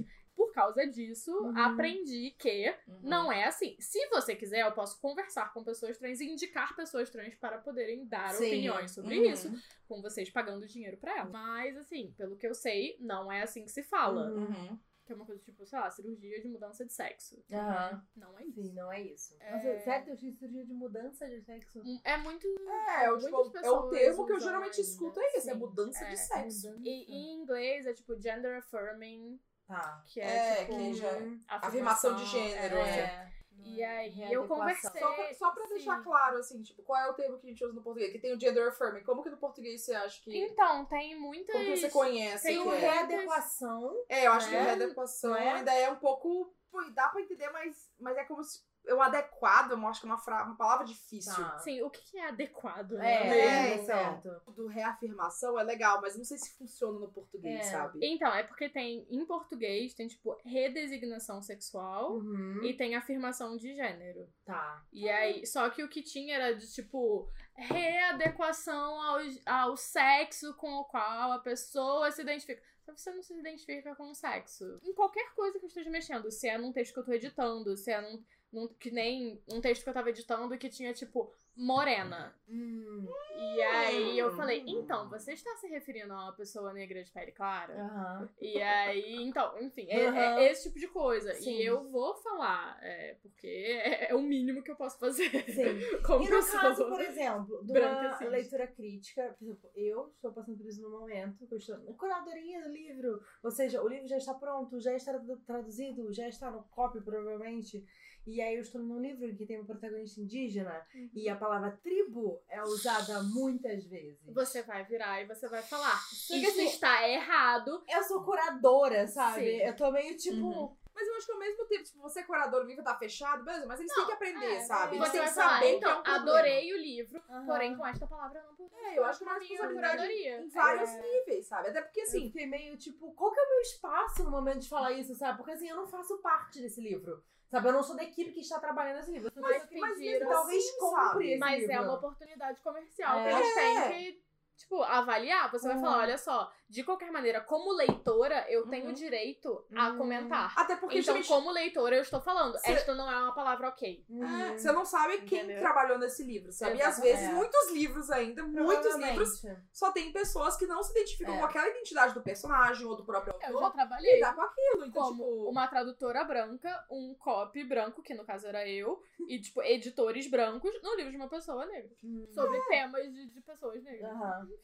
Por 0.55 0.61
causa 0.61 0.87
disso, 0.87 1.31
Uhum. 1.37 1.57
aprendi 1.57 2.31
que 2.39 2.73
Uhum. 2.87 2.99
não 3.03 3.29
é 3.31 3.43
assim. 3.43 3.75
Se 3.77 4.07
você 4.07 4.33
quiser, 4.37 4.61
eu 4.61 4.71
posso 4.71 4.97
conversar 5.01 5.53
com 5.53 5.65
pessoas 5.65 5.97
trans 5.97 6.21
e 6.21 6.25
indicar 6.31 6.73
pessoas 6.77 7.09
trans 7.09 7.35
para 7.35 7.57
poderem 7.57 8.05
dar 8.07 8.33
Sim. 8.33 8.45
opiniões 8.47 8.91
sobre 8.91 9.19
Uhum. 9.19 9.25
isso, 9.31 9.51
com 9.85 10.01
vocês 10.01 10.29
pagando 10.29 10.65
dinheiro 10.65 10.95
pra 10.95 11.17
ela. 11.17 11.29
Mas, 11.29 11.75
assim, 11.75 12.13
pelo 12.17 12.37
que 12.37 12.47
eu 12.47 12.53
sei, 12.55 12.95
não 13.01 13.29
é 13.29 13.41
assim 13.41 13.65
que 13.65 13.71
se 13.71 13.83
fala. 13.83 14.31
Uhum. 14.31 14.79
Que 15.05 15.11
é 15.11 15.15
uma 15.15 15.25
coisa 15.25 15.43
tipo, 15.43 15.63
sei 15.67 15.77
lá, 15.77 15.91
cirurgia 15.91 16.41
de 16.41 16.47
mudança 16.47 16.83
de 16.85 16.91
sexo. 16.93 17.37
Aham. 17.51 18.01
Não 18.15 18.39
é 18.39 18.43
isso. 18.45 18.61
Sim, 18.63 18.73
não 18.73 18.91
é 18.91 19.01
isso. 19.01 19.35
É. 19.39 19.51
Nossa, 19.51 19.79
sério, 19.81 20.09
eu 20.13 20.17
fiz 20.17 20.35
cirurgia 20.39 20.65
de 20.65 20.73
mudança 20.73 21.29
de 21.29 21.41
sexo? 21.41 21.79
Um- 21.85 21.99
É 22.03 22.17
muito. 22.17 22.47
É, 22.47 23.11
o, 23.11 23.17
tipo, 23.19 23.57
é 23.61 23.69
o 23.69 23.89
termo 23.89 24.25
que 24.25 24.31
eu 24.31 24.39
geralmente 24.39 24.79
escuto 24.81 25.19
é 25.19 25.33
esse, 25.37 25.49
é 25.49 25.53
mudança 25.53 26.03
É, 26.05 26.09
de 26.09 26.17
sexo. 26.17 26.67
mudança. 26.69 26.81
E 26.89 27.03
em 27.13 27.33
inglês 27.41 27.85
é 27.85 27.93
tipo 27.93 28.19
gender 28.19 28.57
affirming, 28.57 29.39
Tá. 29.67 30.03
que 30.05 30.21
é, 30.21 30.25
É, 30.25 30.55
tipo. 30.65 30.77
que 30.77 30.93
já- 30.93 31.17
Hum, 31.17 31.41
afirmação 31.47 32.15
de 32.15 32.25
gênero, 32.25 32.75
é. 32.77 32.99
é. 32.99 33.35
E 33.67 33.83
aí 33.83 34.31
eu 34.31 34.47
conversei. 34.47 35.01
Só 35.01 35.13
pra, 35.13 35.33
só 35.33 35.51
pra 35.51 35.65
deixar 35.65 36.03
claro, 36.03 36.37
assim, 36.37 36.61
tipo, 36.61 36.83
qual 36.83 37.01
é 37.01 37.09
o 37.09 37.13
termo 37.15 37.39
que 37.39 37.47
a 37.47 37.49
gente 37.49 37.63
usa 37.65 37.73
no 37.73 37.81
português? 37.81 38.11
Que 38.11 38.19
tem 38.19 38.31
o 38.35 38.39
gender 38.39 38.67
affirming. 38.67 39.01
Como 39.03 39.23
que 39.23 39.29
no 39.29 39.37
português 39.37 39.81
você 39.81 39.95
acha 39.95 40.21
que. 40.21 40.37
Então, 40.37 40.85
tem 40.85 41.19
muitas. 41.19 41.51
Como 41.55 41.65
que 41.65 41.77
você 41.77 41.89
conhece? 41.89 42.43
tem 42.45 42.61
que 42.61 42.67
um 42.67 42.71
é? 42.73 42.77
readequação. 42.77 44.05
É, 44.07 44.27
eu 44.27 44.33
acho 44.33 44.49
que 44.49 44.53
né? 44.53 44.61
a 44.61 44.63
readequação 44.65 45.31
Não 45.31 45.37
é? 45.37 45.51
ainda 45.53 45.73
é 45.73 45.89
um 45.89 45.95
pouco. 45.95 46.53
Dá 46.93 47.07
pra 47.09 47.21
entender, 47.21 47.49
mas, 47.49 47.89
mas 47.99 48.15
é 48.17 48.23
como 48.25 48.43
se. 48.43 48.61
O 48.93 49.01
adequado, 49.01 49.71
eu 49.71 49.87
acho 49.87 50.01
que 50.01 50.07
é 50.07 50.09
uma, 50.09 50.17
fra... 50.17 50.43
uma 50.43 50.55
palavra 50.55 50.85
difícil. 50.85 51.33
Tá. 51.35 51.57
Sim, 51.59 51.81
o 51.81 51.89
que 51.89 52.17
é 52.19 52.27
adequado? 52.27 52.93
É, 52.93 52.97
né? 52.97 53.37
É, 53.37 53.45
é, 53.45 53.73
então. 53.75 53.85
certo. 53.85 54.41
Do 54.53 54.67
reafirmação 54.67 55.59
é 55.59 55.63
legal, 55.63 55.99
mas 56.01 56.15
não 56.17 56.23
sei 56.23 56.37
se 56.37 56.55
funciona 56.57 56.99
no 56.99 57.11
português, 57.11 57.59
É. 57.61 57.71
sabe? 57.71 57.99
Então, 58.01 58.33
é 58.33 58.43
porque 58.43 58.69
tem, 58.69 59.05
em 59.09 59.25
português, 59.25 59.93
tem 59.93 60.07
tipo 60.07 60.37
redesignação 60.45 61.41
sexual 61.41 62.13
Uhum. 62.17 62.63
e 62.63 62.73
tem 62.75 62.95
afirmação 62.95 63.57
de 63.57 63.73
gênero. 63.75 64.27
Tá. 64.45 64.83
E 64.93 65.09
aí, 65.09 65.45
só 65.45 65.69
que 65.69 65.83
o 65.83 65.89
que 65.89 66.01
tinha 66.03 66.35
era 66.35 66.53
de 66.55 66.71
tipo 66.71 67.29
readequação 67.55 69.01
ao, 69.01 69.17
ao 69.45 69.77
sexo 69.77 70.53
com 70.55 70.71
o 70.75 70.85
qual 70.85 71.31
a 71.31 71.39
pessoa 71.39 72.11
se 72.11 72.21
identifica. 72.21 72.61
Só 72.83 72.93
que 72.93 73.01
você 73.01 73.11
não 73.11 73.23
se 73.23 73.33
identifica 73.33 73.95
com 73.95 74.11
o 74.11 74.13
sexo. 74.15 74.79
Em 74.83 74.93
qualquer 74.93 75.33
coisa 75.33 75.57
que 75.57 75.65
eu 75.65 75.67
esteja 75.69 75.89
mexendo, 75.89 76.29
se 76.29 76.47
é 76.47 76.55
num 76.55 76.71
texto 76.71 76.93
que 76.93 76.99
eu 76.99 77.03
tô 77.05 77.13
editando, 77.13 77.75
se 77.75 77.91
é 77.91 77.99
num, 77.99 78.23
num- 78.51 78.67
que 78.67 78.91
nem 78.91 79.41
um 79.51 79.59
texto 79.61 79.83
que 79.83 79.89
eu 79.89 79.93
tava 79.93 80.09
editando 80.09 80.57
que 80.57 80.69
tinha 80.69 80.93
tipo 80.93 81.31
morena. 81.55 82.35
Hum. 82.49 83.07
E 83.37 83.61
aí 83.61 84.17
eu 84.17 84.33
falei, 84.35 84.63
então, 84.67 85.09
você 85.09 85.33
está 85.33 85.55
se 85.55 85.67
referindo 85.67 86.13
a 86.13 86.23
uma 86.25 86.33
pessoa 86.33 86.73
negra 86.73 87.03
de 87.03 87.11
pele 87.11 87.31
clara? 87.31 87.73
Aham. 87.81 88.29
E 88.41 88.61
aí, 88.61 89.15
então, 89.23 89.57
enfim, 89.61 89.87
é, 89.89 90.07
Aham. 90.07 90.39
é 90.39 90.51
esse 90.51 90.63
tipo 90.63 90.79
de 90.79 90.87
coisa. 90.87 91.33
Sim. 91.35 91.51
E 91.51 91.65
eu 91.65 91.89
vou 91.89 92.15
falar, 92.15 92.77
é, 92.81 93.15
porque 93.21 93.47
é, 93.47 94.11
é 94.11 94.15
o 94.15 94.21
mínimo 94.21 94.61
que 94.63 94.71
eu 94.71 94.75
posso 94.75 94.97
fazer. 94.99 95.29
Sim. 95.49 95.79
Como 96.05 96.23
E 96.25 96.29
no 96.29 96.45
caso, 96.45 96.87
por 96.89 97.01
exemplo, 97.01 97.63
de 97.65 97.71
uma 97.79 98.17
cis. 98.17 98.29
leitura 98.29 98.67
crítica, 98.67 99.35
por 99.39 99.45
exemplo, 99.45 99.69
eu 99.75 100.11
estou 100.15 100.31
passando 100.33 100.57
por 100.57 100.67
isso 100.67 100.81
no 100.81 100.89
momento, 100.89 101.47
eu 101.49 101.57
estou 101.57 101.77
na 101.79 101.93
curadoria 101.93 102.61
do 102.63 102.69
livro, 102.69 103.21
ou 103.43 103.51
seja, 103.51 103.81
o 103.81 103.87
livro 103.87 104.07
já 104.07 104.17
está 104.17 104.33
pronto, 104.33 104.79
já 104.79 104.93
está 104.93 105.17
traduzido, 105.45 106.11
já 106.13 106.27
está 106.27 106.51
no 106.51 106.63
copy, 106.63 107.01
provavelmente, 107.01 107.85
e 108.25 108.41
aí 108.41 108.55
eu 108.55 108.61
estou 108.61 108.81
num 108.81 108.99
livro 108.99 109.33
que 109.35 109.45
tem 109.45 109.59
um 109.59 109.65
protagonista 109.65 110.19
indígena, 110.21 110.85
e 111.13 111.29
a 111.29 111.35
palavra 111.35 111.71
tribo 111.83 112.41
é 112.49 112.61
usada 112.63 113.21
muitas 113.23 113.85
vezes. 113.85 114.19
Você 114.33 114.63
vai 114.63 114.83
virar 114.85 115.21
e 115.21 115.25
você 115.27 115.47
vai 115.47 115.61
falar. 115.61 115.99
que 116.27 116.35
Isso 116.37 116.49
assim- 116.51 116.67
está 116.67 117.07
errado. 117.07 117.83
Eu 117.87 118.03
sou 118.03 118.23
curadora, 118.23 119.07
sabe? 119.07 119.41
Sim. 119.41 119.61
Eu 119.61 119.75
tô 119.75 119.91
meio 119.91 120.15
tipo... 120.17 120.45
Uhum. 120.45 120.75
Mas 120.97 121.05
eu 121.09 121.15
acho 121.17 121.25
que 121.25 121.31
ao 121.33 121.39
mesmo 121.39 121.65
tempo, 121.65 121.83
tipo, 121.83 121.99
você 121.99 122.21
é 122.21 122.23
curador, 122.23 122.63
o 122.63 122.65
livro 122.65 122.81
tá 122.81 122.97
fechado, 122.97 123.43
beleza, 123.43 123.65
mas 123.65 123.81
eles 123.81 123.93
têm 123.93 124.05
que 124.05 124.11
aprender, 124.13 124.45
é, 124.55 124.59
sabe? 124.61 124.95
é. 124.95 124.97
Eles 124.99 125.09
Você 125.09 125.17
vai 125.17 125.27
que 125.27 125.33
falar, 125.33 125.49
saber 125.55 125.65
que 125.65 125.73
é 125.73 125.77
então, 125.77 125.91
um 125.99 126.03
problema. 126.03 126.21
adorei 126.31 126.73
o 126.73 126.77
livro, 126.77 127.21
Aham. 127.29 127.45
porém 127.45 127.75
com 127.75 127.85
esta 127.85 128.07
palavra 128.07 128.39
eu 128.39 128.45
não 128.45 128.55
pude. 128.55 128.73
É, 128.75 128.97
eu 128.97 129.03
acho 129.03 129.19
que 129.19 129.25
é 129.25 129.27
uma 129.27 129.37
responsabilidade 129.39 129.93
curadoria. 129.97 130.39
Em 130.41 130.47
vários 130.47 130.89
É. 130.91 131.01
níveis, 131.01 131.47
sabe? 131.47 131.67
Até 131.67 131.81
porque, 131.81 131.99
Eu 131.99 132.03
assim, 132.05 132.27
fiquei 132.27 132.45
meio 132.47 132.77
tipo, 132.77 133.11
qual 133.13 133.29
que 133.33 133.37
é 133.41 133.43
o 133.43 133.49
meu 133.49 133.59
espaço 133.59 134.23
no 134.23 134.31
momento 134.31 134.59
de 134.59 134.69
falar 134.69 134.93
isso, 134.93 135.13
sabe? 135.15 135.37
Porque 135.37 135.51
assim, 135.51 135.67
eu 135.67 135.75
não 135.75 135.85
faço 135.85 136.17
parte 136.19 136.61
desse 136.61 136.79
livro. 136.79 137.21
Sabe? 137.55 137.69
Eu 137.69 137.73
não 137.73 137.83
sou 137.83 137.95
da 137.95 138.03
equipe 138.03 138.31
que 138.33 138.41
está 138.41 138.59
trabalhando 138.59 138.99
livro. 139.13 139.29
Eu 139.29 139.31
sou 139.31 139.41
da 139.41 139.47
Mas 139.47 139.63
equipe 139.63 139.79
mas 139.79 139.93
pediram- 139.93 140.19
mesmo 140.19 140.33
talvez 140.33 140.63
assim, 140.65 140.77
compre 140.79 140.99
sabe? 141.07 141.29
esse 141.29 141.39
Mas 141.39 141.59
livro. 141.61 141.71
é 141.73 141.79
uma 141.81 141.93
oportunidade 141.93 142.59
comercial 142.61 143.21
que 143.21 143.27
É. 143.29 143.39
eles 143.39 143.53
têm 143.55 143.91
que, 144.13 144.23
tipo, 144.57 144.83
avaliar. 144.83 145.49
Você 145.51 145.67
vai 145.67 145.77
Uhum. 145.77 145.81
falar, 145.81 145.97
olha 145.99 146.17
só, 146.17 146.51
de 146.67 146.83
qualquer 146.83 147.11
maneira, 147.11 147.41
como 147.41 147.71
leitora, 147.73 148.45
eu 148.49 148.67
tenho 148.67 148.87
Uhum. 148.87 148.93
direito 148.93 149.65
a 149.75 149.89
Uhum. 149.89 149.97
comentar. 149.97 150.53
até 150.57 150.75
porque, 150.75 150.99
Então, 150.99 151.15
gente, 151.15 151.27
como 151.27 151.51
leitora, 151.51 151.95
eu 151.95 152.01
estou 152.01 152.19
falando, 152.21 152.57
Cê- 152.59 152.71
esta 152.71 152.95
não 152.95 153.09
é 153.09 153.15
uma 153.17 153.35
palavra 153.35 153.69
ok. 153.69 154.03
Uhum. 154.09 154.25
é, 154.25 154.57
você 154.57 154.71
não 154.71 154.83
sabe 154.83 155.19
quem 155.21 155.39
Entendeu? 155.39 155.59
trabalhou 155.59 155.99
nesse 155.99 156.23
livro, 156.23 156.51
sabe? 156.51 156.77
E 156.77 156.81
às 156.81 156.99
vezes, 156.99 157.29
É. 157.29 157.33
muitos 157.33 157.71
livros 157.71 158.09
ainda, 158.09 158.43
muitos 158.43 158.95
livros, 158.95 159.41
só 159.71 159.91
tem 159.91 160.11
pessoas 160.11 160.57
que 160.57 160.65
não 160.65 160.81
se 160.83 160.91
identificam 160.91 161.35
É. 161.35 161.39
com 161.39 161.45
aquela 161.45 161.67
identidade 161.69 162.13
do 162.13 162.21
personagem 162.23 162.85
ou 162.85 162.95
do 162.95 163.05
próprio 163.05 163.33
Eu 163.35 163.39
já 163.41 163.47
autor. 163.53 163.71
trabalhei 163.73 164.15
Lidar 164.15 164.35
com 164.35 164.41
aquilo. 164.41 164.85
Então, 164.85 165.03
como 165.03 165.23
tipo. 165.23 165.49
uma 165.49 165.67
tradutora 165.67 166.23
branca, 166.23 166.85
um 166.89 167.13
copy 167.19 167.63
branco, 167.63 168.01
que 168.01 168.13
no 168.15 168.25
caso 168.25 168.47
era 168.47 168.67
eu, 168.67 168.99
e, 169.29 169.39
tipo, 169.39 169.61
editores 169.61 170.27
brancos 170.29 170.71
no 170.81 170.95
livro 170.95 171.11
de 171.11 171.17
uma 171.17 171.29
pessoa 171.29 171.65
negra. 171.65 171.91
Hum. 172.03 172.25
Sobre 172.33 172.59
temas 172.67 173.03
de, 173.13 173.27
de 173.29 173.41
pessoas 173.41 173.83
negras. 173.83 174.11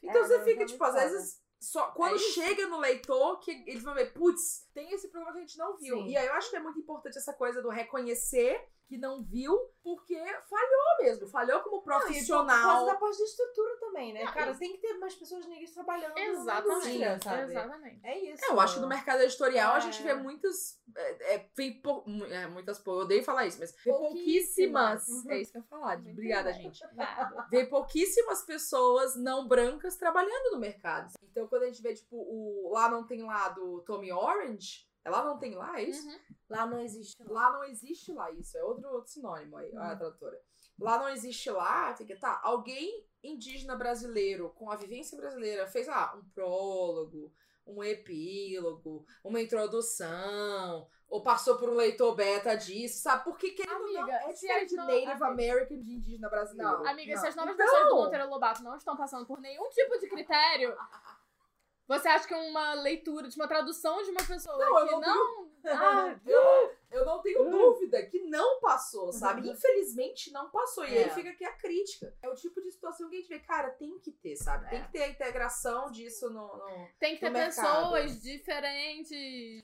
Então 0.02 0.22
É, 0.22 0.26
você 0.26 0.44
fica, 0.44 0.62
é 0.64 0.66
tipo, 0.66 0.82
às 0.84 0.94
vezes, 0.94 1.40
só 1.62 1.92
quando 1.92 2.16
É 2.16 2.18
chega 2.18 2.66
no 2.66 2.78
leitor 2.78 3.38
que 3.38 3.52
eles 3.68 3.84
vão 3.84 3.94
ver, 3.94 4.12
putz, 4.12 4.68
tem 4.74 4.92
esse 4.92 5.08
problema 5.08 5.32
que 5.32 5.38
a 5.38 5.46
gente 5.46 5.56
não 5.56 5.76
viu. 5.76 5.96
Sim. 5.98 6.08
E 6.08 6.16
aí 6.16 6.26
eu 6.26 6.32
acho 6.32 6.50
que 6.50 6.56
é 6.56 6.60
muito 6.60 6.80
importante 6.80 7.16
essa 7.16 7.32
coisa 7.32 7.62
do 7.62 7.68
reconhecer 7.68 8.68
que 8.92 8.98
não 8.98 9.22
viu, 9.22 9.58
porque 9.82 10.14
falhou 10.48 10.96
mesmo, 11.00 11.26
falhou 11.26 11.60
como 11.60 11.76
Não, 11.76 11.80
e 11.80 11.84
por 11.84 11.88
causa 11.90 12.04
profissional. 12.06 12.84
da 12.84 12.94
parte 12.96 13.18
da 13.18 13.24
estrutura 13.24 13.76
também, 13.80 14.12
né? 14.12 14.24
Não, 14.24 14.32
Cara, 14.34 14.54
tem 14.54 14.72
que 14.72 14.78
ter 14.78 14.92
mais 14.98 15.14
pessoas 15.14 15.46
negras 15.46 15.70
trabalhando 15.70 16.18
Exatamente. 16.18 16.88
indústria, 16.88 17.20
sabe? 17.22 17.42
Exatamente. 17.50 18.00
É 18.06 18.18
isso. 18.18 18.44
É, 18.44 18.50
eu 18.52 18.60
acho 18.60 18.74
que 18.74 18.80
no 18.80 18.88
mercado 18.88 19.22
editorial 19.22 19.74
a 19.74 19.78
É. 19.78 19.80
gente 19.80 20.02
vê 20.02 20.12
muitas. 20.14 20.78
É, 20.94 21.34
é, 21.36 21.48
vem 21.56 21.80
pou- 21.80 22.04
é, 22.28 22.46
muitas. 22.48 22.84
Eu 22.86 22.92
odeio 22.92 23.24
falar 23.24 23.46
isso, 23.46 23.58
mas. 23.58 23.72
Pouquíssimas. 23.82 25.06
pouquíssimas. 25.06 25.26
É 25.30 25.38
isso 25.40 25.52
que 25.52 25.58
eu 25.58 25.62
ia 25.62 25.68
falar. 25.68 25.96
Muito 25.98 26.12
Obrigada, 26.12 26.52
bem. 26.52 26.62
gente. 26.62 26.80
Vê 27.50 27.64
pouquíssimas 27.66 28.42
pessoas 28.42 29.16
não 29.16 29.48
brancas 29.48 29.96
trabalhando 29.96 30.52
no 30.52 30.58
mercado. 30.58 31.12
Então, 31.30 31.46
quando 31.48 31.62
a 31.62 31.66
gente 31.66 31.80
vê, 31.82 31.94
tipo, 31.94 32.14
o 32.16 32.70
Lá 32.72 32.90
Não 32.90 33.06
Tem 33.06 33.22
Lá 33.22 33.48
do 33.48 33.80
Tommy 33.86 34.12
Orange, 34.12 34.86
é 34.86 34.91
Lá 35.10 35.24
Não 35.24 35.38
Tem 35.38 35.54
Lá, 35.54 35.80
é 35.80 35.84
isso? 35.84 36.06
Uhum. 36.08 36.18
Lá 36.48 36.66
não 36.66 36.80
existe. 36.80 37.18
não. 37.24 37.32
Lá 37.32 37.52
não 37.52 37.64
existe 37.64 38.12
lá, 38.12 38.30
isso 38.30 38.56
é 38.58 38.62
outro, 38.64 38.88
outro 38.88 39.10
sinônimo 39.10 39.56
aí, 39.56 39.74
a 39.76 39.96
tradutora. 39.96 40.38
Lá 40.78 40.98
não 40.98 41.08
existe 41.08 41.50
lá, 41.50 41.94
fica, 41.94 42.16
tá, 42.18 42.40
alguém 42.42 43.06
indígena 43.22 43.74
brasileiro 43.76 44.50
com 44.50 44.70
a 44.70 44.76
vivência 44.76 45.16
brasileira 45.16 45.66
fez, 45.66 45.88
ah, 45.88 46.14
um 46.16 46.28
prólogo, 46.30 47.32
um 47.66 47.82
epílogo, 47.84 49.06
uma 49.24 49.40
introdução, 49.40 50.88
ou 51.08 51.22
passou 51.22 51.56
por 51.58 51.68
um 51.68 51.74
leitor 51.74 52.14
beta 52.14 52.54
disso, 52.56 53.00
sabe? 53.02 53.24
Porque 53.24 53.50
querendo 53.52 53.82
ou 53.84 53.92
não, 53.92 54.02
Amiga, 54.02 54.16
é 54.16 54.32
se 54.34 54.40
diferente 54.46 54.68
de 54.70 54.76
Native 54.76 55.06
amiga. 55.10 55.26
American 55.26 55.78
de 55.80 55.92
indígena 55.92 56.28
brasileiro. 56.28 56.72
Não. 56.78 56.86
Amiga, 56.86 57.16
se 57.16 57.26
as 57.28 57.36
novas 57.36 57.54
Então- 57.54 57.66
pessoas 57.66 57.88
do 57.88 57.94
Monteiro 57.96 58.28
Lobato 58.28 58.62
não 58.62 58.76
estão 58.76 58.96
passando 58.96 59.26
por 59.26 59.40
nenhum 59.40 59.68
tipo 59.70 59.98
de 59.98 60.08
critério, 60.08 60.74
você 61.98 62.08
acha 62.08 62.26
que 62.26 62.34
uma 62.34 62.74
leitura, 62.74 63.28
de 63.28 63.36
uma 63.36 63.46
tradução 63.46 64.02
de 64.02 64.10
uma 64.10 64.22
pessoa 64.24 64.56
Não, 64.56 64.78
eu 64.78 64.86
que 64.86 64.92
não 64.92 65.00
não. 65.00 65.48
Ah, 65.64 66.16
Eu, 66.92 67.00
eu 67.00 67.04
não 67.06 67.20
tenho 67.22 67.50
dúvida 67.50 68.04
que 68.06 68.20
não 68.20 68.60
passou, 68.60 69.12
sabe? 69.12 69.42
Uhum. 69.48 69.52
Infelizmente 69.54 70.30
não 70.32 70.50
passou. 70.50 70.84
E 70.84 70.96
É. 70.96 71.04
aí 71.04 71.10
fica 71.10 71.30
aqui 71.30 71.44
a 71.44 71.52
crítica. 71.52 72.14
É 72.22 72.28
o 72.28 72.34
tipo 72.34 72.60
de 72.60 72.70
situação 72.70 73.08
que 73.08 73.16
a 73.16 73.18
gente 73.18 73.28
vê, 73.28 73.38
cara, 73.40 73.70
tem 73.70 73.98
que 73.98 74.10
ter, 74.12 74.36
sabe? 74.36 74.68
Tem 74.70 74.78
É. 74.78 74.82
que 74.84 74.92
ter 74.92 75.02
a 75.02 75.08
integração 75.08 75.90
disso 75.90 76.28
no. 76.30 76.56
no- 76.56 76.88
tem 76.98 77.14
que 77.14 77.20
ter 77.20 77.30
mercado. 77.30 77.90
pessoas 77.92 78.20
diferentes, 78.22 79.10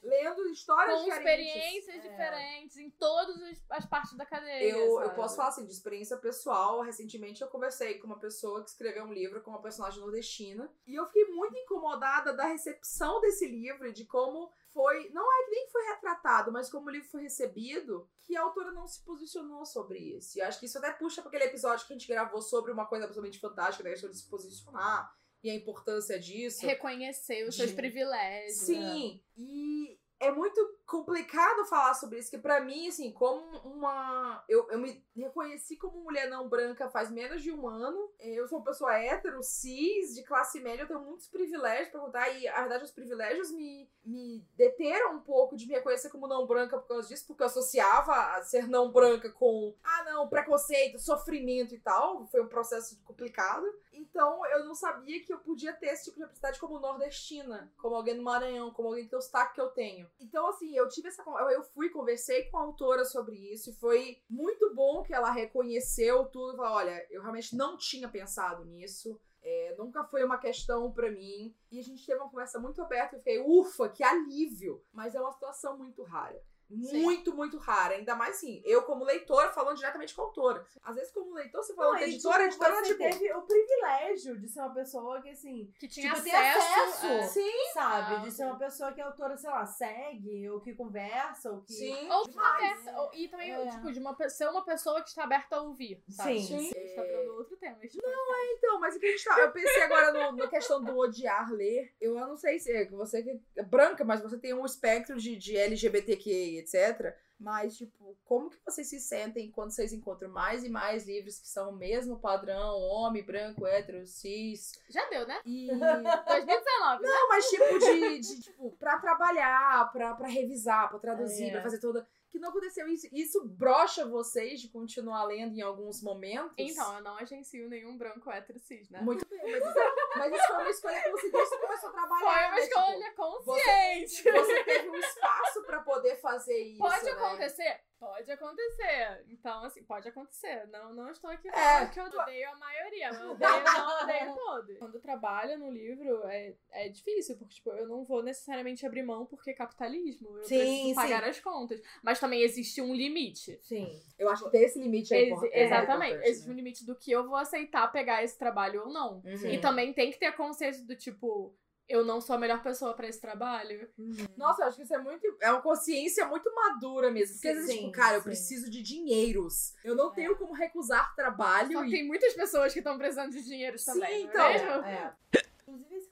Lendo 0.02 0.46
histórias 0.48 0.98
com 1.00 1.04
diferentes. 1.04 1.46
experiências 1.54 1.94
É. 1.96 2.08
diferentes 2.08 2.76
em 2.78 2.90
todas 2.90 3.36
as, 3.70 3.86
partes 3.86 4.14
da 4.16 4.24
cadeia. 4.26 4.70
Eu, 4.72 4.78
eu 5.00 5.04
sabe? 5.06 5.16
posso 5.16 5.36
falar 5.36 5.48
assim, 5.48 5.64
de 5.64 5.72
experiência 5.72 6.16
pessoal. 6.16 6.82
Recentemente 6.82 7.42
eu 7.42 7.48
conversei 7.48 7.98
com 7.98 8.06
uma 8.06 8.18
pessoa 8.18 8.62
que 8.62 8.70
escreveu 8.70 9.04
um 9.04 9.12
livro 9.12 9.40
com 9.42 9.50
uma 9.50 9.62
personagem 9.62 10.00
nordestina. 10.00 10.70
E 10.86 10.94
eu 10.94 11.06
fiquei 11.06 11.24
muito 11.26 11.56
incomodada 11.56 12.32
da 12.32 12.46
recepção 12.46 13.20
desse 13.20 13.46
livro 13.46 13.86
e 13.86 13.92
de 13.92 14.04
como 14.04 14.50
foi. 14.72 15.08
Não 15.10 15.22
é 15.32 15.44
que 15.44 15.50
nem 15.50 15.68
foi 15.70 15.82
retratado, 15.84 16.52
mas 16.52 16.70
como 16.70 16.86
o 16.86 16.90
livro 16.90 17.08
foi 17.08 17.22
recebido, 17.22 18.08
que 18.24 18.36
a 18.36 18.42
autora 18.42 18.70
não 18.72 18.86
se 18.86 19.02
posicionou 19.04 19.64
sobre 19.64 19.98
isso. 19.98 20.38
E 20.38 20.42
acho 20.42 20.58
que 20.60 20.66
isso 20.66 20.78
até 20.78 20.92
puxa 20.92 21.20
para 21.22 21.28
aquele 21.30 21.44
episódio 21.44 21.86
que 21.86 21.92
a 21.92 21.96
gente 21.98 22.08
gravou 22.08 22.40
sobre 22.42 22.70
uma 22.72 22.86
coisa 22.86 23.04
absolutamente 23.04 23.40
fantástica, 23.40 23.84
da 23.84 23.90
questão 23.90 24.10
de 24.10 24.16
se 24.18 24.28
posicionar 24.28 25.12
e 25.42 25.50
a 25.50 25.54
importância 25.54 26.18
disso. 26.18 26.66
Reconhecer 26.66 27.46
os 27.48 27.56
seus 27.56 27.70
De- 27.70 27.76
privilégios. 27.76 28.58
Sim, 28.58 29.22
e 29.36 29.98
é 30.20 30.30
muito 30.32 30.77
complicado 30.88 31.66
falar 31.66 31.92
sobre 31.92 32.18
isso, 32.18 32.30
que 32.30 32.38
pra 32.38 32.60
mim, 32.60 32.88
assim, 32.88 33.12
como 33.12 33.44
uma. 33.58 34.42
Eu, 34.48 34.66
eu 34.70 34.78
me 34.78 35.04
reconheci 35.14 35.76
como 35.76 36.02
mulher 36.02 36.30
não 36.30 36.48
branca 36.48 36.88
faz 36.88 37.10
menos 37.10 37.42
de 37.42 37.52
um 37.52 37.68
ano. 37.68 38.10
Eu 38.18 38.48
sou 38.48 38.58
uma 38.58 38.64
pessoa 38.64 38.94
hétero, 38.94 39.42
cis, 39.42 40.14
de 40.14 40.22
classe 40.22 40.58
média, 40.60 40.82
eu 40.82 40.88
tenho 40.88 41.02
muitos 41.02 41.28
privilégios 41.28 41.90
pra 41.90 42.00
contar, 42.00 42.28
e 42.30 42.48
a 42.48 42.60
verdade, 42.60 42.84
os 42.84 42.90
privilégios 42.90 43.52
me, 43.52 43.88
me 44.02 44.42
deteram 44.56 45.16
um 45.16 45.20
pouco 45.20 45.56
de 45.56 45.66
me 45.66 45.74
reconhecer 45.74 46.08
como 46.08 46.26
não 46.26 46.46
branca 46.46 46.78
por 46.78 46.88
causa 46.88 47.06
disso, 47.06 47.26
porque 47.26 47.42
eu 47.42 47.48
associava 47.48 48.14
a 48.36 48.42
ser 48.42 48.66
não 48.66 48.90
branca 48.90 49.30
com, 49.30 49.74
ah, 49.84 50.04
não, 50.04 50.26
preconceito, 50.26 50.98
sofrimento 50.98 51.74
e 51.74 51.80
tal. 51.80 52.26
Foi 52.28 52.40
um 52.40 52.48
processo 52.48 52.98
complicado. 53.04 53.66
Então, 53.92 54.46
eu 54.46 54.64
não 54.64 54.74
sabia 54.74 55.22
que 55.22 55.32
eu 55.32 55.38
podia 55.38 55.72
ter 55.72 55.88
esse 55.88 56.04
tipo 56.04 56.16
de 56.16 56.22
representatividade 56.22 56.60
como 56.60 56.78
nordestina, 56.78 57.70
como 57.76 57.96
alguém 57.96 58.16
do 58.16 58.22
Maranhão, 58.22 58.72
como 58.72 58.88
alguém 58.88 59.04
que 59.04 59.10
tem 59.10 59.18
o 59.18 59.22
sotaque 59.22 59.54
que 59.54 59.60
eu 59.60 59.70
tenho. 59.70 60.08
Então, 60.20 60.48
assim, 60.48 60.77
eu 60.78 60.88
tive 60.88 61.08
essa. 61.08 61.22
Eu 61.52 61.62
fui, 61.62 61.90
conversei 61.90 62.44
com 62.44 62.58
a 62.58 62.62
autora 62.62 63.04
sobre 63.04 63.36
isso, 63.52 63.70
e 63.70 63.74
foi 63.74 64.22
muito 64.28 64.74
bom 64.74 65.02
que 65.02 65.12
ela 65.12 65.30
reconheceu 65.30 66.26
tudo 66.26 66.56
falou: 66.56 66.72
olha, 66.72 67.06
eu 67.10 67.20
realmente 67.22 67.56
não 67.56 67.76
tinha 67.76 68.08
pensado 68.08 68.64
nisso. 68.64 69.20
é, 69.42 69.74
nunca 69.78 70.04
foi 70.04 70.24
uma 70.24 70.38
questão 70.38 70.92
pra 70.92 71.10
mim. 71.10 71.54
E 71.70 71.78
a 71.78 71.82
gente 71.82 72.04
teve 72.04 72.18
uma 72.20 72.28
conversa 72.28 72.58
muito 72.58 72.82
aberta. 72.82 73.16
Eu 73.16 73.20
fiquei, 73.20 73.38
ufa, 73.40 73.88
que 73.88 74.02
alívio. 74.02 74.82
Mas 74.92 75.14
é 75.14 75.20
uma 75.20 75.32
situação 75.32 75.78
muito 75.78 76.02
rara. 76.02 76.42
Sim. 76.70 77.02
Muito, 77.02 77.34
muito 77.34 77.56
rara. 77.56 77.94
Ainda 77.94 78.14
mais 78.14 78.36
assim, 78.36 78.62
eu 78.64 78.82
como 78.82 79.04
leitora 79.04 79.48
falando 79.50 79.76
diretamente 79.76 80.14
com 80.14 80.22
a 80.22 80.24
autora. 80.26 80.66
Às 80.82 80.96
vezes, 80.96 81.10
como 81.12 81.32
leitor, 81.34 81.62
você 81.62 81.74
fala 81.74 81.92
Não, 81.92 81.98
com 81.98 82.04
a 82.04 82.06
editora, 82.08 82.44
a 82.44 82.48
tipo, 82.48 82.64
editora, 82.64 82.84
você 82.84 82.94
tipo. 82.94 83.18
teve 83.18 83.32
o 83.34 83.42
privilégio 83.42 84.38
de 84.38 84.48
ser 84.48 84.60
uma 84.60 84.74
pessoa 84.74 85.22
que, 85.22 85.30
assim, 85.30 85.72
Que 85.78 85.88
tinha 85.88 86.12
Tipo, 86.14 86.28
acesso. 86.28 86.58
acesso. 86.58 87.06
é. 87.06 87.22
Sim, 87.28 87.72
sabe? 87.72 88.14
Ah, 88.14 88.18
de 88.18 88.30
ser 88.32 88.44
uma 88.44 88.58
pessoa 88.58 88.92
que 88.92 89.00
a 89.00 89.06
autora, 89.06 89.36
sei 89.36 89.50
lá, 89.50 89.64
segue, 89.66 90.48
ou 90.50 90.60
que 90.60 90.74
conversa, 90.74 91.50
ou 91.50 91.62
que. 91.62 91.72
sim. 91.72 92.10
Ou 92.10 92.22
que 92.24 92.30
está 92.30 93.00
ou- 93.02 93.10
E 93.14 93.28
também, 93.28 93.50
É. 93.52 93.70
tipo, 93.70 93.90
de 93.92 93.98
uma, 93.98 94.28
ser 94.28 94.48
uma 94.48 94.64
pessoa 94.64 95.02
que 95.02 95.08
está 95.08 95.24
aberta 95.24 95.56
a 95.56 95.62
ouvir. 95.62 96.02
Sabe? 96.10 96.40
Sim. 96.42 96.56
A 96.56 96.60
gente 96.60 96.94
tá 96.94 97.02
virando 97.02 97.34
outro 97.36 97.56
tema. 97.56 97.78
Este 97.82 97.98
podcast. 97.98 98.54
Então, 98.58 98.80
mas 98.80 98.96
o 98.96 99.00
que 99.00 99.06
a 99.06 99.10
gente 99.10 99.24
tá. 99.24 99.38
Eu 99.40 99.52
pensei 99.52 99.82
agora 99.82 100.12
no, 100.12 100.36
na 100.36 100.48
questão 100.48 100.82
do 100.82 100.96
odiar 100.96 101.50
ler. 101.52 101.94
Eu 102.00 102.14
não 102.14 102.36
sei 102.36 102.58
se 102.58 102.70
é 102.72 102.84
que 102.86 102.94
você 102.94 103.22
que 103.22 103.40
é 103.56 103.62
branca, 103.62 104.04
mas 104.04 104.20
você 104.20 104.36
tem 104.38 104.52
um 104.54 104.64
espectro 104.64 105.16
de, 105.18 105.36
de 105.36 105.56
LGBTQ, 105.56 106.57
etc. 106.58 107.14
Mas, 107.40 107.76
tipo, 107.76 108.16
como 108.24 108.50
que 108.50 108.58
vocês 108.66 108.88
se 108.88 108.98
sentem 108.98 109.48
quando 109.52 109.70
vocês 109.70 109.92
encontram 109.92 110.28
mais 110.28 110.64
e 110.64 110.68
mais 110.68 111.06
livros 111.06 111.38
que 111.38 111.46
são 111.46 111.70
o 111.70 111.76
mesmo 111.76 112.18
padrão, 112.18 112.76
homem, 112.80 113.22
branco, 113.24 113.64
hétero, 113.64 114.04
cis? 114.08 114.72
Já 114.90 115.08
deu, 115.08 115.24
né? 115.26 115.40
E. 115.46 115.68
2019, 116.26 117.02
né? 117.02 117.08
Não, 117.08 117.28
mas 117.28 117.48
tipo 117.48 117.78
de, 117.78 118.18
de, 118.20 118.40
tipo, 118.40 118.72
pra 118.72 118.98
trabalhar, 118.98 119.92
pra, 119.92 120.14
pra 120.14 120.26
revisar, 120.28 120.88
pra 120.90 120.98
traduzir, 120.98 121.44
É. 121.48 121.50
pra 121.52 121.62
fazer 121.62 121.78
toda. 121.78 122.06
Que 122.30 122.38
não 122.38 122.50
aconteceu 122.50 122.86
isso. 122.88 123.08
Isso 123.12 123.44
brocha 123.46 124.06
vocês 124.06 124.60
de 124.60 124.68
continuar 124.68 125.24
lendo 125.24 125.54
em 125.54 125.62
alguns 125.62 126.02
momentos. 126.02 126.52
Então, 126.58 126.96
eu 126.96 127.02
não 127.02 127.16
agencio 127.16 127.68
nenhum 127.68 127.96
branco 127.96 128.30
hétero 128.30 128.58
cis, 128.58 128.90
né? 128.90 129.00
Muito 129.00 129.26
bem, 129.28 129.40
mas 129.42 129.64
isso, 129.64 129.78
mas 130.16 130.32
isso 130.34 130.46
foi 130.46 130.56
uma 130.56 130.70
escolha 130.70 131.02
que 131.02 131.10
você 131.10 131.30
que 131.30 131.58
começou 131.58 131.88
a 131.88 131.92
trabalhar. 131.92 132.20
Foi 132.20 132.44
uma 132.44 132.50
né? 132.50 132.60
Tipo, 132.60 132.80
escolha 132.80 133.14
consciente. 133.14 134.22
você 134.30 134.64
teve 134.64 134.88
um 134.90 134.96
espaço 134.96 135.62
pra 135.64 135.80
poder 135.80 136.16
fazer 136.20 136.58
isso. 136.58 136.78
Pode 136.78 137.04
né? 137.04 137.10
acontecer? 137.12 137.87
Pode 137.98 138.30
acontecer. 138.30 139.24
Então, 139.28 139.64
assim, 139.64 139.82
pode 139.82 140.08
acontecer. 140.08 140.66
Não, 140.68 140.94
não 140.94 141.10
estou 141.10 141.28
aqui 141.28 141.48
É. 141.48 141.52
falando 141.52 141.90
que 141.90 141.98
eu 142.00 142.04
odeio 142.20 142.48
a 142.50 142.54
maioria, 142.56 143.08
mas 143.12 143.20
eu 143.20 143.30
odeio, 143.32 143.64
não 143.64 144.02
odeio 144.02 144.34
todos. 144.36 144.78
Quando 144.78 145.00
trabalha 145.00 145.58
no 145.58 145.68
livro, 145.70 146.22
é, 146.28 146.54
é 146.70 146.88
difícil, 146.88 147.36
porque, 147.36 147.54
tipo, 147.56 147.70
eu 147.70 147.88
não 147.88 148.04
vou 148.04 148.22
necessariamente 148.22 148.86
abrir 148.86 149.02
mão 149.02 149.26
porque 149.26 149.50
é 149.50 149.54
capitalismo. 149.54 150.28
Eu 150.38 150.44
Sim, 150.44 150.58
preciso 150.58 150.94
pagar 150.94 151.24
sim. 151.24 151.30
as 151.30 151.40
contas. 151.40 151.82
Mas 152.02 152.20
também 152.20 152.42
existe 152.42 152.80
um 152.80 152.94
limite. 152.94 153.58
Sim. 153.62 154.00
Eu 154.16 154.30
acho 154.30 154.44
que 154.44 154.50
ter 154.50 154.64
esse 154.64 154.78
limite 154.78 155.12
é 155.12 155.18
Exi- 155.22 155.30
importante. 155.32 155.54
é 155.54 155.64
exatamente. 155.64 156.08
importante, 156.10 156.28
existe 156.30 156.46
né? 156.48 156.52
um 156.52 156.56
limite 156.56 156.86
do 156.86 156.94
que 156.96 157.10
eu 157.10 157.26
vou 157.26 157.36
aceitar 157.36 157.90
pegar 157.90 158.22
esse 158.22 158.38
trabalho 158.38 158.82
ou 158.82 158.92
não. 158.92 159.22
Uhum. 159.24 159.46
E 159.50 159.60
também 159.60 159.92
tem 159.92 160.12
que 160.12 160.18
ter 160.18 160.26
a 160.26 160.32
consciência 160.32 160.84
do 160.86 160.94
tipo, 160.94 161.52
eu 161.88 162.04
não 162.04 162.20
sou 162.20 162.36
a 162.36 162.38
melhor 162.38 162.62
pessoa 162.62 162.94
pra 162.94 163.08
esse 163.08 163.20
trabalho. 163.20 163.88
Nossa, 164.36 164.62
eu 164.62 164.66
acho 164.68 164.76
que 164.76 164.82
isso 164.82 164.94
é 164.94 164.98
muito. 164.98 165.36
É 165.40 165.50
uma 165.50 165.62
consciência 165.62 166.26
muito 166.26 166.52
madura 166.54 167.10
mesmo. 167.10 167.34
Porque 167.34 167.48
às 167.48 167.54
vezes, 167.56 167.70
Sim, 167.70 167.78
tipo, 167.78 167.92
cara, 167.92 168.16
eu 168.16 168.20
sim. 168.20 168.24
preciso 168.24 168.70
de 168.70 168.82
dinheiros. 168.82 169.74
Eu 169.82 169.94
não 169.96 170.12
tenho 170.12 170.36
como 170.36 170.52
recusar 170.52 171.14
trabalho. 171.14 171.72
Só 171.72 171.82
que 171.82 171.88
e- 171.88 171.92
tem 171.92 172.06
muitas 172.06 172.34
pessoas 172.34 172.72
que 172.72 172.80
estão 172.80 172.98
precisando 172.98 173.30
de 173.32 173.42
dinheiro 173.42 173.78
Sim, 173.78 173.86
também. 173.92 174.24
não 174.24 174.30
então. 174.30 174.46
é 174.46 174.52
mesmo? 174.52 174.84
É. 174.84 175.14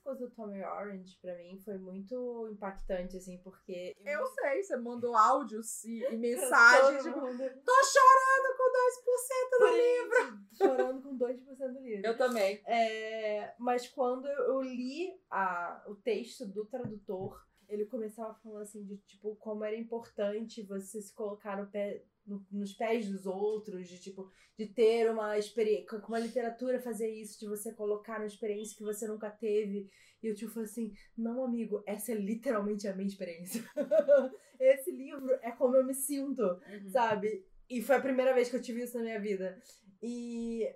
Coisa 0.06 0.28
do 0.28 0.30
Tommy 0.30 0.62
Orange, 0.62 1.18
pra 1.20 1.36
mim, 1.36 1.58
foi 1.64 1.76
muito 1.78 2.48
impactante, 2.52 3.16
assim, 3.16 3.38
porque. 3.38 3.92
Eu 4.04 4.24
sei, 4.24 4.62
você 4.62 4.76
mandou 4.76 5.16
áudios 5.16 5.82
e, 5.82 6.00
e 6.04 6.14
mensagens. 6.16 7.02
Todo 7.02 7.12
tipo, 7.12 7.26
mundo 7.26 7.42
tô 7.64 7.72
chorando 7.82 8.56
com 8.56 8.66
2% 8.76 9.58
do 9.58 9.76
livro. 9.76 10.38
chorando 10.56 11.02
com 11.02 11.18
2% 11.18 11.72
do 11.72 11.80
livro. 11.80 12.06
Eu 12.06 12.16
também. 12.16 12.62
É, 12.66 13.52
mas 13.58 13.88
quando 13.88 14.28
eu 14.28 14.62
li 14.62 15.12
a, 15.28 15.82
o 15.88 15.96
texto 15.96 16.46
do 16.46 16.64
tradutor, 16.66 17.44
ele 17.68 17.86
começava 17.86 18.32
falando 18.34 18.62
assim 18.62 18.84
de 18.84 18.98
tipo 18.98 19.34
como 19.40 19.64
era 19.64 19.76
importante 19.76 20.62
você 20.62 21.02
se 21.02 21.12
colocar 21.12 21.60
no 21.60 21.66
pé, 21.66 22.04
no- 22.26 22.44
nos 22.50 22.72
pés 22.72 23.08
dos 23.08 23.26
outros, 23.26 23.88
de 23.88 23.98
tipo 24.00 24.30
de 24.58 24.66
ter 24.66 25.10
uma 25.10 25.38
experiência, 25.38 26.00
como 26.00 26.14
a 26.16 26.18
literatura 26.18 26.80
fazer 26.80 27.08
isso, 27.10 27.38
de 27.38 27.46
você 27.46 27.72
colocar 27.74 28.16
uma 28.18 28.26
experiência 28.26 28.76
que 28.76 28.82
você 28.84 29.06
nunca 29.06 29.30
teve. 29.30 29.88
E 30.22 30.26
eu 30.28 30.34
tipo 30.34 30.50
falei 30.50 30.68
assim, 30.68 30.92
não 31.16 31.44
amigo, 31.44 31.82
essa 31.86 32.12
é 32.12 32.14
literalmente 32.14 32.88
a 32.88 32.94
minha 32.96 33.06
experiência. 33.06 33.62
Esse 34.58 34.90
livro 34.90 35.30
é 35.42 35.50
como 35.52 35.76
eu 35.76 35.84
me 35.84 35.92
sinto 35.94 36.42
Uhum. 36.42 36.90
sabe? 36.90 37.44
E 37.68 37.82
foi 37.82 37.96
a 37.96 38.00
primeira 38.00 38.32
vez 38.32 38.48
que 38.48 38.56
eu 38.56 38.62
tive 38.62 38.82
isso 38.82 38.96
na 38.96 39.02
minha 39.04 39.20
vida. 39.20 39.60
E, 40.02 40.66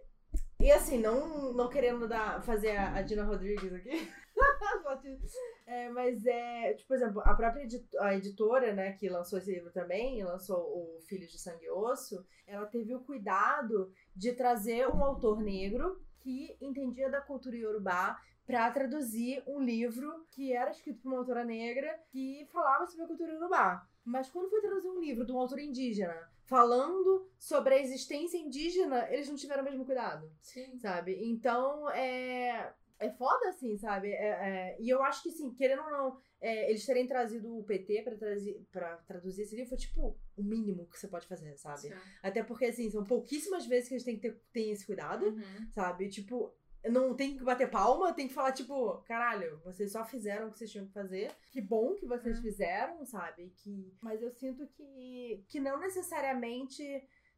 e 0.61 0.71
assim, 0.71 0.99
não, 0.99 1.53
não 1.55 1.69
querendo 1.71 2.07
dar, 2.07 2.43
fazer 2.43 2.77
a, 2.77 2.97
a 2.97 3.03
Dina 3.03 3.25
Rodrigues 3.25 3.73
aqui. 3.73 4.09
É, 5.67 5.89
mas 5.91 6.27
é, 6.27 6.75
tipo, 6.75 6.89
por 6.89 6.97
exemplo, 6.97 7.23
a 7.25 7.33
própria 7.35 7.63
edit- 7.63 7.97
a 7.99 8.15
editora, 8.15 8.73
né, 8.75 8.93
que 8.93 9.09
lançou 9.09 9.39
esse 9.39 9.53
livro 9.53 9.71
também, 9.71 10.23
lançou 10.25 10.59
o 10.59 11.01
Filhos 11.03 11.31
de 11.31 11.39
Sangue 11.39 11.65
e 11.67 11.71
Osso, 11.71 12.27
ela 12.47 12.67
teve 12.67 12.93
o 12.95 13.01
cuidado 13.05 13.93
de 14.15 14.33
trazer 14.33 14.89
um 14.89 15.05
autor 15.05 15.41
negro 15.41 16.03
que 16.19 16.57
entendia 16.61 17.09
da 17.09 17.21
cultura 17.21 17.57
iorubá 17.57 18.21
para 18.45 18.69
traduzir 18.73 19.43
um 19.47 19.61
livro 19.63 20.27
que 20.33 20.53
era 20.53 20.73
escrito 20.73 21.01
por 21.01 21.13
uma 21.13 21.19
autora 21.19 21.45
negra 21.45 22.01
que 22.09 22.45
falava 22.53 22.85
sobre 22.87 23.05
a 23.05 23.09
cultura 23.09 23.33
iorubá. 23.33 23.87
Mas 24.05 24.29
quando 24.29 24.51
foi 24.51 24.61
traduzir 24.61 24.89
um 24.89 24.99
livro 24.99 25.25
de 25.25 25.31
um 25.31 25.39
autor 25.39 25.61
indígena 25.61 26.29
falando 26.47 27.31
sobre 27.39 27.75
a 27.75 27.79
existência 27.81 28.37
indígena, 28.37 29.09
eles 29.09 29.29
não 29.29 29.37
tiveram 29.37 29.63
o 29.63 29.65
mesmo 29.65 29.85
cuidado 29.85 30.29
Sim. 30.41 30.77
sabe? 30.81 31.17
Então, 31.31 31.89
é, 31.91 32.75
é 33.01 33.11
foda, 33.11 33.49
assim, 33.49 33.77
sabe? 33.79 34.09
É, 34.13 34.29
é, 34.29 34.77
e 34.81 34.89
eu 34.89 35.03
acho 35.03 35.23
que, 35.23 35.31
assim, 35.31 35.53
querendo 35.55 35.83
ou 35.83 35.91
não, 35.91 36.21
é, 36.41 36.71
eles 36.71 36.85
terem 36.87 37.07
trazido 37.07 37.59
o 37.59 37.65
PT 37.65 38.03
pra, 38.03 38.17
trazi- 38.17 38.67
pra 38.71 38.97
traduzir 38.99 39.43
esse 39.43 39.55
livro 39.57 39.71
foi, 39.71 39.79
tipo, 39.79 40.17
o 40.37 40.43
mínimo 40.43 40.87
que 40.87 40.99
você 40.99 41.09
pode 41.09 41.27
fazer, 41.27 41.57
sabe? 41.57 41.93
Até 42.23 42.43
porque, 42.45 42.67
assim, 42.67 42.89
são 42.91 43.03
pouquíssimas 43.05 43.67
vezes 43.67 43.89
que 43.89 43.95
eles 43.95 44.05
têm 44.05 44.17
que 44.17 44.23
ter 44.31 44.41
têm 44.53 44.71
esse 44.71 44.87
cuidado, 44.87 45.27
Uhum. 45.27 45.69
sabe? 45.73 46.09
Tipo, 46.09 46.55
não 46.89 47.15
tem 47.15 47.37
que 47.37 47.45
bater 47.45 47.71
palma, 47.71 48.15
tem 48.15 48.27
que 48.27 48.33
falar, 48.33 48.53
tipo, 48.53 49.03
caralho, 49.03 49.61
vocês 49.65 49.93
só 49.93 50.03
fizeram 50.05 50.49
o 50.49 50.51
que 50.51 50.57
vocês 50.59 50.71
tinham 50.71 50.87
que 50.87 50.93
fazer. 50.95 51.31
Que 51.51 51.61
bom 51.61 51.95
que 51.95 52.07
vocês 52.07 52.39
É. 52.39 52.41
fizeram, 52.41 53.05
sabe? 53.05 53.53
Que... 53.57 53.93
Mas 54.01 54.23
eu 54.23 54.31
sinto 54.31 54.67
que, 54.69 55.45
que 55.49 55.61
não 55.61 55.79
necessariamente 55.79 56.83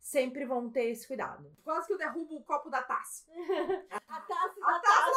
sempre 0.02 0.44
vão 0.44 0.68
ter 0.68 0.90
esse 0.90 1.06
cuidado. 1.06 1.50
Quase 1.62 1.86
que 1.86 1.92
eu 1.92 1.98
derrubo 1.98 2.36
o 2.36 2.44
copo 2.44 2.68
da 2.68 2.82
taça. 2.82 3.24
A 4.08 4.20
taça 4.20 4.54
A 4.62 4.78
taça 4.80 5.12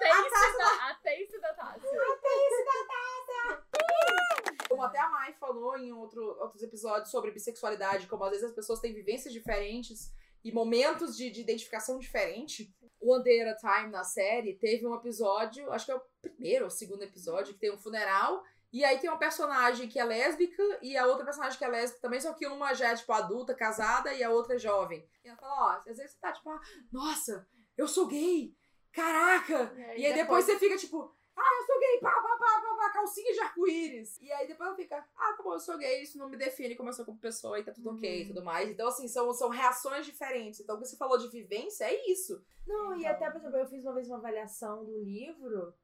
Tace 0.00 0.30
da, 0.58 0.88
a 0.88 0.94
tace 0.94 1.38
da 1.40 1.54
taça. 1.54 1.80
Como 4.68 4.82
até 4.82 4.98
a 4.98 5.08
Mai 5.08 5.32
falou 5.34 5.76
em 5.76 5.92
outro, 5.92 6.22
outros 6.40 6.62
episódios 6.62 7.10
sobre 7.10 7.32
bissexualidade, 7.32 8.06
como 8.06 8.22
às 8.22 8.30
vezes 8.30 8.46
as 8.46 8.54
pessoas 8.54 8.78
têm 8.78 8.94
vivências 8.94 9.32
diferentes 9.32 10.12
e 10.44 10.52
momentos 10.52 11.16
de, 11.16 11.28
de 11.28 11.40
identificação 11.40 11.98
diferente. 11.98 12.72
O 13.00 13.12
One 13.12 13.24
Day 13.24 13.42
at 13.42 13.56
a 13.56 13.58
Time 13.80 13.90
na 13.90 14.04
série 14.04 14.54
teve 14.54 14.86
um 14.86 14.94
episódio, 14.94 15.72
acho 15.72 15.86
que 15.86 15.92
é 15.92 15.96
o 15.96 16.02
primeiro 16.22 16.66
ou 16.66 16.70
segundo 16.70 17.02
episódio, 17.02 17.52
que 17.52 17.60
tem 17.60 17.72
um 17.72 17.78
funeral. 17.78 18.44
E 18.72 18.84
aí 18.84 18.98
tem 18.98 19.10
uma 19.10 19.18
personagem 19.18 19.88
que 19.88 19.98
é 19.98 20.04
lésbica 20.04 20.62
e 20.80 20.96
a 20.96 21.06
outra 21.06 21.24
personagem 21.24 21.58
que 21.58 21.64
é 21.64 21.68
lésbica 21.68 22.00
também, 22.02 22.20
só 22.20 22.32
que 22.32 22.46
uma 22.46 22.72
já 22.72 22.90
é, 22.90 22.94
tipo, 22.94 23.12
adulta, 23.12 23.54
casada, 23.54 24.12
e 24.14 24.22
a 24.22 24.30
outra 24.30 24.54
é 24.54 24.58
jovem. 24.58 25.04
E 25.24 25.28
ela 25.28 25.36
fala, 25.36 25.54
ó, 25.54 25.90
às 25.90 25.96
vezes 25.96 26.12
você 26.12 26.18
tá, 26.20 26.32
tipo, 26.32 26.48
ah, 26.50 26.60
nossa, 26.92 27.46
eu 27.76 27.88
sou 27.88 28.06
gay! 28.06 28.54
Caraca! 28.92 29.72
E 29.96 30.06
aí 30.06 30.14
depois 30.14 30.44
você 30.44 30.58
fica 30.58 30.76
tipo, 30.76 31.12
ah, 31.36 31.60
eu 31.60 31.66
sou 31.66 31.80
gay, 31.80 32.00
pá, 32.00 32.10
pá, 32.10 32.36
pá, 32.38 32.60
pá, 32.60 32.76
pá, 32.76 32.90
calcinha 32.90 33.32
de 33.32 33.40
arco-íris. 33.40 34.20
E 34.20 34.30
aí 34.32 34.46
depois 34.46 34.68
ela 34.68 34.76
fica, 34.76 34.96
ah, 35.16 35.32
tá 35.36 35.42
bom, 35.42 35.54
eu 35.54 35.60
sou 35.60 35.78
gay, 35.78 36.02
isso 36.02 36.18
não 36.18 36.28
me 36.28 36.36
define 36.36 36.76
como 36.76 36.88
eu 36.88 36.92
sou 36.92 37.04
como 37.04 37.18
pessoa 37.18 37.58
e 37.58 37.64
tá 37.64 37.72
tudo 37.72 37.90
ok 37.90 38.22
e 38.22 38.26
tudo 38.26 38.44
mais. 38.44 38.68
Então, 38.68 38.88
assim, 38.88 39.08
são, 39.08 39.32
são 39.32 39.48
reações 39.48 40.04
diferentes. 40.06 40.60
Então, 40.60 40.76
o 40.76 40.80
que 40.80 40.86
você 40.86 40.96
falou 40.96 41.18
de 41.18 41.28
vivência 41.28 41.84
é 41.84 42.10
isso. 42.10 42.44
Não, 42.66 42.94
e 42.96 43.00
Então. 43.00 43.12
até, 43.12 43.30
por 43.30 43.38
exemplo, 43.38 43.58
eu 43.58 43.66
fiz 43.66 43.84
uma 43.84 43.94
vez 43.94 44.08
uma 44.08 44.18
avaliação 44.18 44.84
do 44.84 44.98
livro 44.98 45.74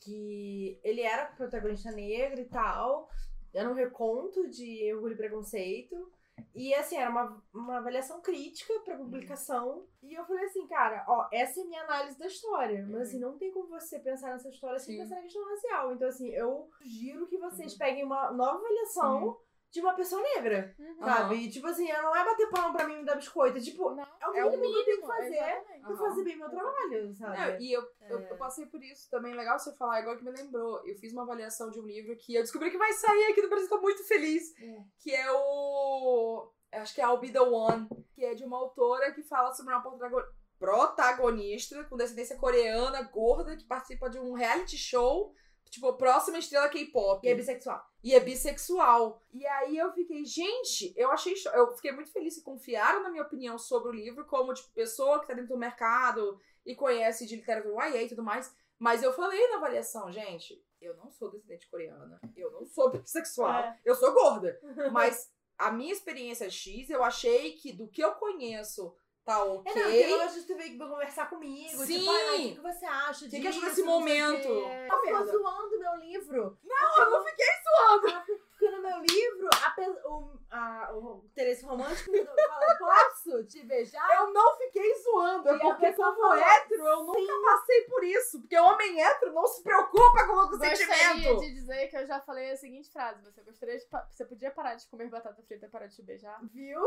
que 0.00 0.78
ele 0.82 1.00
era 1.00 1.26
protagonista 1.26 1.90
negro 1.90 2.40
e 2.40 2.46
tal. 2.46 3.08
Era 3.52 3.70
um 3.70 3.74
reconto 3.74 4.48
de 4.48 4.92
orgulho 4.94 5.14
e 5.14 5.16
preconceito. 5.16 6.10
E 6.54 6.74
assim, 6.74 6.96
era 6.96 7.10
uma, 7.10 7.42
uma 7.52 7.78
avaliação 7.78 8.20
crítica 8.20 8.72
pra 8.84 8.96
publicação. 8.96 9.86
E 10.02 10.14
eu 10.14 10.24
falei 10.24 10.44
assim, 10.44 10.66
cara, 10.66 11.04
ó, 11.08 11.28
essa 11.32 11.60
é 11.60 11.62
a 11.62 11.66
minha 11.66 11.82
análise 11.82 12.18
da 12.18 12.26
história. 12.26 12.84
Mas 12.88 13.08
assim, 13.08 13.20
não 13.20 13.38
tem 13.38 13.52
como 13.52 13.68
você 13.68 13.98
pensar 13.98 14.30
nessa 14.30 14.48
história 14.48 14.78
sem 14.78 14.96
Sim. 14.96 15.02
pensar 15.02 15.16
na 15.16 15.22
questão 15.22 15.48
racial. 15.48 15.92
Então, 15.92 16.08
assim, 16.08 16.28
eu 16.30 16.68
sugiro 16.78 17.26
que 17.26 17.38
vocês 17.38 17.74
peguem 17.74 18.04
uma 18.04 18.30
nova 18.32 18.58
avaliação 18.58 19.36
de 19.74 19.80
uma 19.80 19.92
pessoa 19.94 20.22
negra. 20.22 20.72
Uhum. 20.78 21.04
Sabe? 21.04 21.34
E, 21.34 21.50
tipo 21.50 21.66
assim, 21.66 21.90
não 21.92 22.14
é 22.14 22.24
bater 22.24 22.48
palma 22.48 22.72
pra 22.72 22.86
mim 22.86 22.94
e 22.94 22.98
me 22.98 23.04
dar 23.04 23.16
biscoito. 23.16 23.60
Tipo, 23.60 23.90
Não, 23.92 24.04
é 24.22 24.28
o 24.28 24.34
É 24.36 24.44
o 24.44 24.50
mínimo 24.52 24.72
que 24.72 24.78
eu 24.78 24.84
tenho 24.84 25.00
que 25.00 25.06
fazer 25.06 25.34
exatamente. 25.34 25.82
pra 25.82 25.96
fazer 25.96 26.24
bem 26.24 26.36
meu 26.36 26.48
trabalho, 26.48 27.14
sabe? 27.14 27.36
Não, 27.36 27.60
e 27.60 27.72
eu, 27.72 27.82
eu, 28.08 28.18
É. 28.20 28.30
eu 28.30 28.36
passei 28.36 28.66
por 28.66 28.80
isso 28.82 29.10
também. 29.10 29.34
Legal 29.34 29.58
você 29.58 29.74
falar, 29.76 30.00
igual 30.00 30.16
que 30.16 30.24
me 30.24 30.30
lembrou. 30.30 30.80
Eu 30.86 30.96
fiz 30.96 31.12
uma 31.12 31.24
avaliação 31.24 31.70
de 31.70 31.80
um 31.80 31.84
livro 31.86 32.16
que 32.16 32.36
eu 32.36 32.42
descobri 32.42 32.70
que 32.70 32.78
vai 32.78 32.92
sair 32.92 33.32
aqui 33.32 33.42
no 33.42 33.48
Brasil, 33.48 33.68
tô 33.68 33.80
muito 33.80 34.06
feliz. 34.06 34.44
É. 34.60 34.76
Que 35.00 35.12
é 35.12 35.26
o. 35.32 36.50
Acho 36.72 36.94
que 36.94 37.00
é 37.00 37.04
I'll 37.04 37.18
Be 37.18 37.32
the 37.32 37.40
One. 37.40 37.88
Que 38.14 38.24
é 38.24 38.34
de 38.34 38.44
uma 38.44 38.56
autora 38.58 39.12
que 39.12 39.22
fala 39.24 39.52
sobre 39.52 39.74
uma 39.74 39.82
protago- 39.82 40.22
protagonista 40.58 41.82
com 41.84 41.96
descendência 41.96 42.36
coreana, 42.36 43.02
gorda, 43.02 43.56
que 43.56 43.66
participa 43.66 44.08
de 44.08 44.18
um 44.18 44.32
reality 44.34 44.76
show. 44.76 45.32
Tipo, 45.74 45.92
próxima 45.94 46.38
estrela 46.38 46.68
K-pop. 46.68 47.26
E 47.26 47.28
é 47.28 47.34
bissexual. 47.34 47.84
E 48.00 48.14
é 48.14 48.20
bissexual. 48.20 49.20
E 49.32 49.44
aí 49.44 49.76
eu 49.76 49.92
fiquei, 49.92 50.24
gente, 50.24 50.94
eu 50.96 51.10
achei. 51.10 51.34
Eu 51.52 51.74
fiquei 51.74 51.90
muito 51.90 52.12
feliz 52.12 52.36
que 52.36 52.42
confiaram 52.42 53.02
na 53.02 53.10
minha 53.10 53.24
opinião 53.24 53.58
sobre 53.58 53.88
o 53.88 53.92
livro, 53.92 54.24
como, 54.24 54.54
tipo, 54.54 54.70
pessoa 54.72 55.20
que 55.20 55.26
tá 55.26 55.34
dentro 55.34 55.48
do 55.48 55.58
mercado 55.58 56.40
e 56.64 56.76
conhece 56.76 57.26
de 57.26 57.34
literatura 57.34 57.88
YA 57.88 58.04
e 58.04 58.08
tudo 58.08 58.22
mais. 58.22 58.54
Mas 58.78 59.02
eu 59.02 59.12
falei 59.12 59.48
na 59.48 59.56
avaliação, 59.56 60.12
gente, 60.12 60.64
eu 60.80 60.96
não 60.96 61.10
sou 61.10 61.28
descendente 61.28 61.68
coreana. 61.68 62.20
Eu 62.36 62.52
não 62.52 62.64
sou 62.64 62.90
bissexual. 62.94 63.64
É. 63.64 63.80
Eu 63.84 63.96
sou 63.96 64.14
gorda. 64.14 64.60
Mas 64.92 65.28
a 65.58 65.72
minha 65.72 65.92
experiência 65.92 66.48
X, 66.48 66.88
eu 66.88 67.02
achei 67.02 67.54
que 67.54 67.72
do 67.72 67.88
que 67.88 68.00
eu 68.00 68.12
conheço 68.12 68.94
tá 69.24 69.42
ok. 69.44 69.72
É, 69.72 69.74
não, 69.74 69.90
que 69.90 70.02
eu 70.12 70.18
gosto 70.18 70.40
de 70.40 70.46
tu 70.46 70.56
vir 70.56 70.78
conversar 70.78 71.30
comigo. 71.30 71.84
Sim. 71.84 71.98
Tipo, 72.00 72.12
mas 72.12 72.34
o 72.34 72.36
que, 72.36 72.54
que 72.54 72.60
você 72.60 72.84
acha 72.86 73.28
que 73.28 73.38
disso? 73.38 73.48
acha 73.48 73.60
desse 73.68 73.82
momento? 73.82 74.48
Tá 74.88 74.94
Eu 74.96 75.00
ficou 75.00 75.26
zoando 75.26 75.78
meu 75.78 75.96
livro. 75.96 76.58
Não, 76.64 76.96
eu 77.04 77.10
não 77.10 77.24
fiquei 77.24 77.46
zoando. 77.64 78.24
Porque 78.50 78.70
no 78.70 78.82
meu 78.82 78.98
livro, 79.00 79.48
a 79.64 79.70
pe- 79.70 80.00
o, 80.04 80.30
a, 80.54 80.92
o 80.94 81.24
interesse 81.24 81.64
romântico 81.64 82.12
fala, 82.12 82.76
posso 82.78 83.44
te 83.44 83.62
beijar? 83.64 84.08
Eu 84.20 84.32
não 84.32 84.56
fiquei 84.56 84.94
zoando. 85.02 85.48
É 85.48 85.58
porque 85.58 85.92
como 85.94 86.14
falou, 86.16 86.34
hétero, 86.34 86.86
eu 86.86 87.02
nunca 87.04 87.32
passei 87.44 87.82
por 87.82 88.04
isso. 88.04 88.40
Porque 88.40 88.56
homem 88.58 89.02
hétero 89.02 89.32
não 89.32 89.46
se 89.48 89.62
preocupa 89.62 90.26
com 90.26 90.32
o 90.32 90.48
Gostaria 90.50 90.76
sentimento. 90.76 91.40
de 91.40 91.54
dizer 91.54 91.88
que 91.88 91.96
eu 91.96 92.06
já 92.06 92.20
falei 92.20 92.52
a 92.52 92.56
seguinte 92.56 92.88
frase: 92.92 93.20
você 93.24 93.42
gostaria 93.42 93.76
de. 93.76 93.84
Você 94.10 94.24
podia 94.24 94.50
parar 94.52 94.76
de 94.76 94.86
comer 94.86 95.08
batata 95.08 95.42
frita 95.42 95.66
e 95.66 95.68
parar 95.68 95.86
de 95.88 95.96
te 95.96 96.02
beijar? 96.02 96.38
Viu? 96.52 96.80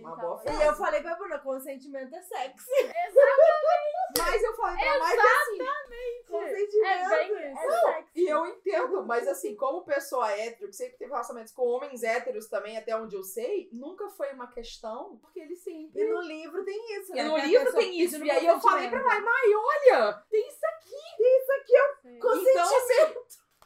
Uma 0.00 0.16
boa 0.16 0.40
é 0.40 0.42
frase. 0.42 0.62
E 0.62 0.66
eu 0.66 0.74
falei 0.74 1.00
pra 1.00 1.14
Bruna, 1.14 1.38
consentimento 1.38 2.14
é 2.14 2.20
sexy. 2.20 2.70
Mas 4.18 4.42
eu 4.42 4.54
falei 4.54 4.84
pra 4.84 4.98
mais 4.98 5.18
assim. 5.18 5.58
Consentimento 6.28 6.86
É 6.86 7.08
bem 7.08 7.36
é 7.36 7.52
isso. 7.52 7.80
sexy. 7.86 8.10
E 8.14 8.28
eu 8.28 8.46
entendo, 8.46 9.04
mas 9.04 9.26
assim, 9.28 9.54
como 9.56 9.84
pessoa 9.84 10.30
hétero, 10.30 10.68
que 10.68 10.76
sempre 10.76 10.96
teve 10.96 11.10
relacionamentos 11.10 11.52
com 11.52 11.62
homens 11.66 12.02
héteros 12.02 12.48
também, 12.48 12.76
até 12.76 12.96
onde 12.96 13.13
eu 13.14 13.22
sei, 13.22 13.68
nunca 13.72 14.08
foi 14.10 14.32
uma 14.32 14.46
questão, 14.46 15.16
porque 15.18 15.40
ele 15.40 15.56
sempre. 15.56 16.02
E 16.02 16.08
no 16.10 16.20
livro 16.20 16.64
tem 16.64 16.98
isso, 17.00 17.12
E 17.12 17.16
né? 17.16 17.24
no 17.24 17.34
Que 17.34 17.40
a 17.40 17.46
livro 17.46 17.72
tem 17.72 18.00
isso. 18.00 18.24
E 18.24 18.30
aí 18.30 18.46
eu 18.46 18.60
falei 18.60 18.88
pra 18.88 19.00
consentimento. 19.02 19.24
Mai, 19.24 19.32
Mai, 19.32 19.54
olha, 19.54 20.12
tem 20.30 20.48
isso 20.48 20.58
aqui. 20.64 20.94
Sim. 22.02 22.16
Então, 22.16 22.76
assim, 22.76 23.14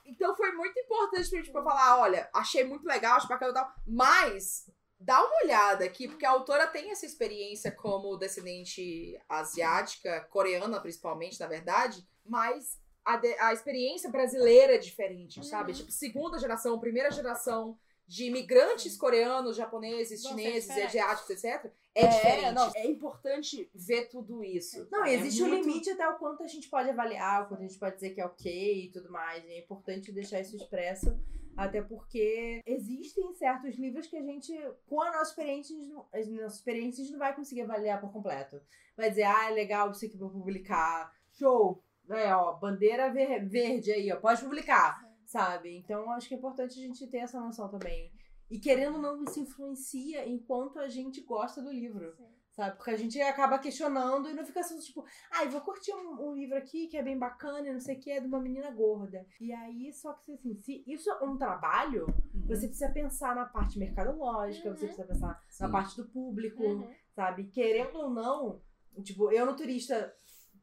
então 0.07 0.37
foi 0.37 0.53
muito 0.53 0.79
importante 0.79 1.29
pra 1.31 1.43
tipo, 1.43 1.59
eu 1.59 1.65
falar, 1.65 2.01
olha, 2.01 2.29
achei 2.33 2.65
muito 2.65 2.87
legal, 2.87 3.17
acho 3.17 3.29
bacana 3.29 3.51
e 3.51 3.55
tal, 3.55 3.73
mas 3.87 4.71
dá 4.99 5.23
uma 5.25 5.37
olhada 5.45 5.85
aqui, 5.85 6.09
porque 6.09 6.25
a 6.25 6.31
autora 6.31 6.67
tem 6.67 6.91
essa 6.91 7.07
experiência 7.07 7.71
como 7.71 8.17
descendente 8.17 9.21
asiática, 9.29 10.27
coreana 10.31 10.81
principalmente, 10.81 11.39
na 11.41 11.47
verdade, 11.47 12.07
mas 12.25 12.81
a, 13.05 13.17
de- 13.17 13.39
a 13.39 13.53
experiência 13.53 14.11
brasileira 14.11 14.75
é 14.75 14.79
diferente, 14.79 15.45
sabe? 15.47 15.73
Uhum. 15.73 15.79
Tipo, 15.79 15.93
segunda 15.93 16.39
geração, 16.39 16.79
primeira 16.81 17.11
geração 17.11 17.79
de 18.09 18.25
imigrantes 18.25 18.97
coreanos, 18.97 19.55
japoneses, 19.55 20.23
ser 20.23 20.29
chineses, 20.31 20.63
diferentes. 20.67 20.89
asiáticos, 20.97 21.31
etc. 21.31 21.71
É, 21.95 22.07
diferente. 22.07 22.55
não. 22.55 22.73
É 22.75 22.87
importante 22.87 23.71
ver 23.75 24.09
tudo 24.09 24.43
isso. 24.43 24.89
Não, 24.91 25.05
É 25.05 25.13
existe 25.15 25.43
um 25.43 25.49
muito- 25.49 25.69
limite 25.69 25.91
até 25.91 26.09
o 26.09 26.17
quanto 26.17 26.43
a 26.43 26.47
gente 26.47 26.69
pode 26.71 26.89
avaliar, 26.89 27.43
o 27.45 27.49
quanto 27.49 27.61
a 27.61 27.67
gente 27.67 27.79
pode 27.79 27.97
dizer 27.97 28.11
que 28.11 28.21
é 28.21 28.25
ok 28.25 28.85
e 28.87 28.91
tudo 28.91 29.11
mais. 29.13 29.45
É 29.45 29.59
importante 29.59 30.11
deixar 30.11 30.41
isso 30.41 30.57
expresso, 30.57 31.15
até 31.57 31.83
porque 31.83 32.63
existem 32.65 33.33
certos 33.35 33.75
livros 33.77 34.07
que 34.07 34.17
a 34.17 34.23
gente, 34.23 34.53
com 34.87 35.03
a 35.03 35.13
nossa 35.13 35.31
experiência, 35.31 35.77
a 35.77 35.79
gente 35.81 35.93
não- 35.93 36.07
a 36.41 36.43
nossa 36.45 36.57
experiência, 36.57 37.03
a 37.03 37.05
gente 37.05 37.13
não 37.13 37.19
vai 37.19 37.37
conseguir 37.37 37.61
avaliar 37.63 38.01
por 38.01 38.11
completo. 38.11 38.59
Vai 38.97 39.11
dizer, 39.11 39.25
ah, 39.25 39.51
é 39.51 39.55
legal 39.55 39.91
isso 39.91 40.05
aqui 40.07 40.17
pra 40.17 40.29
publicar. 40.29 41.13
Show! 41.33 41.83
É, 42.11 42.35
ó, 42.35 42.55
bandeira 42.55 43.13
ver- 43.13 43.45
verde 43.47 43.93
aí, 43.93 44.11
ó, 44.11 44.17
pode 44.17 44.41
publicar, 44.41 45.07
sabe? 45.33 45.77
Então, 45.77 46.11
acho 46.13 46.27
que 46.27 46.35
é 46.35 46.39
importante 46.39 46.73
a 46.79 46.83
gente 46.83 47.07
ter 47.07 47.19
essa 47.19 47.39
noção 47.39 47.69
também. 47.69 48.11
E 48.51 48.59
querendo 48.59 48.95
ou 48.95 49.03
não, 49.03 49.23
isso 49.25 49.39
influencia 49.39 50.27
enquanto 50.27 50.79
a 50.79 50.89
gente 50.89 51.21
gosta 51.21 51.61
do 51.61 51.71
livro 51.71 52.15
Sim. 52.17 52.25
sabe? 52.53 52.77
Porque 52.79 52.91
a 52.93 52.97
gente 52.97 53.21
acaba 53.21 53.59
questionando 53.59 54.31
e 54.31 54.33
não 54.33 54.43
fica 54.43 54.63
só 54.63 54.75
tipo, 54.79 55.05
ai, 55.31 55.47
vou 55.51 55.61
curtir 55.61 55.93
um, 55.93 56.31
um 56.31 56.35
livro 56.35 56.57
aqui 56.57 56.87
que 56.89 56.97
é 56.97 57.03
bem 57.03 57.19
bacana 57.19 57.69
e 57.69 57.73
não 57.75 57.79
sei 57.79 57.97
o 57.97 58.01
que, 58.01 58.11
é 58.11 58.21
de 58.21 58.27
uma 58.27 58.41
menina 58.41 58.71
gorda. 58.71 59.27
E 59.39 59.53
aí, 59.53 59.93
só 59.93 60.15
que 60.15 60.33
assim, 60.33 60.55
se 60.55 60.83
isso 60.87 61.11
é 61.11 61.23
um 61.23 61.37
trabalho, 61.37 62.07
você 62.47 62.67
precisa 62.67 62.89
pensar 62.91 63.37
na 63.37 63.45
parte 63.45 63.79
mercadológica, 63.79 64.71
você 64.75 64.87
Uhum. 64.87 64.95
precisa 64.95 65.07
pensar 65.07 65.29
na 65.61 65.67
Sim. 65.67 65.71
parte 65.73 65.97
do 65.99 66.09
público, 66.09 66.63
Uhum. 66.63 66.91
sabe? 67.15 67.45
Querendo 67.49 67.97
ou 67.99 68.09
não, 68.11 68.63
tipo, 69.05 69.31
eu 69.31 69.45
no 69.45 69.55
turista 69.55 70.11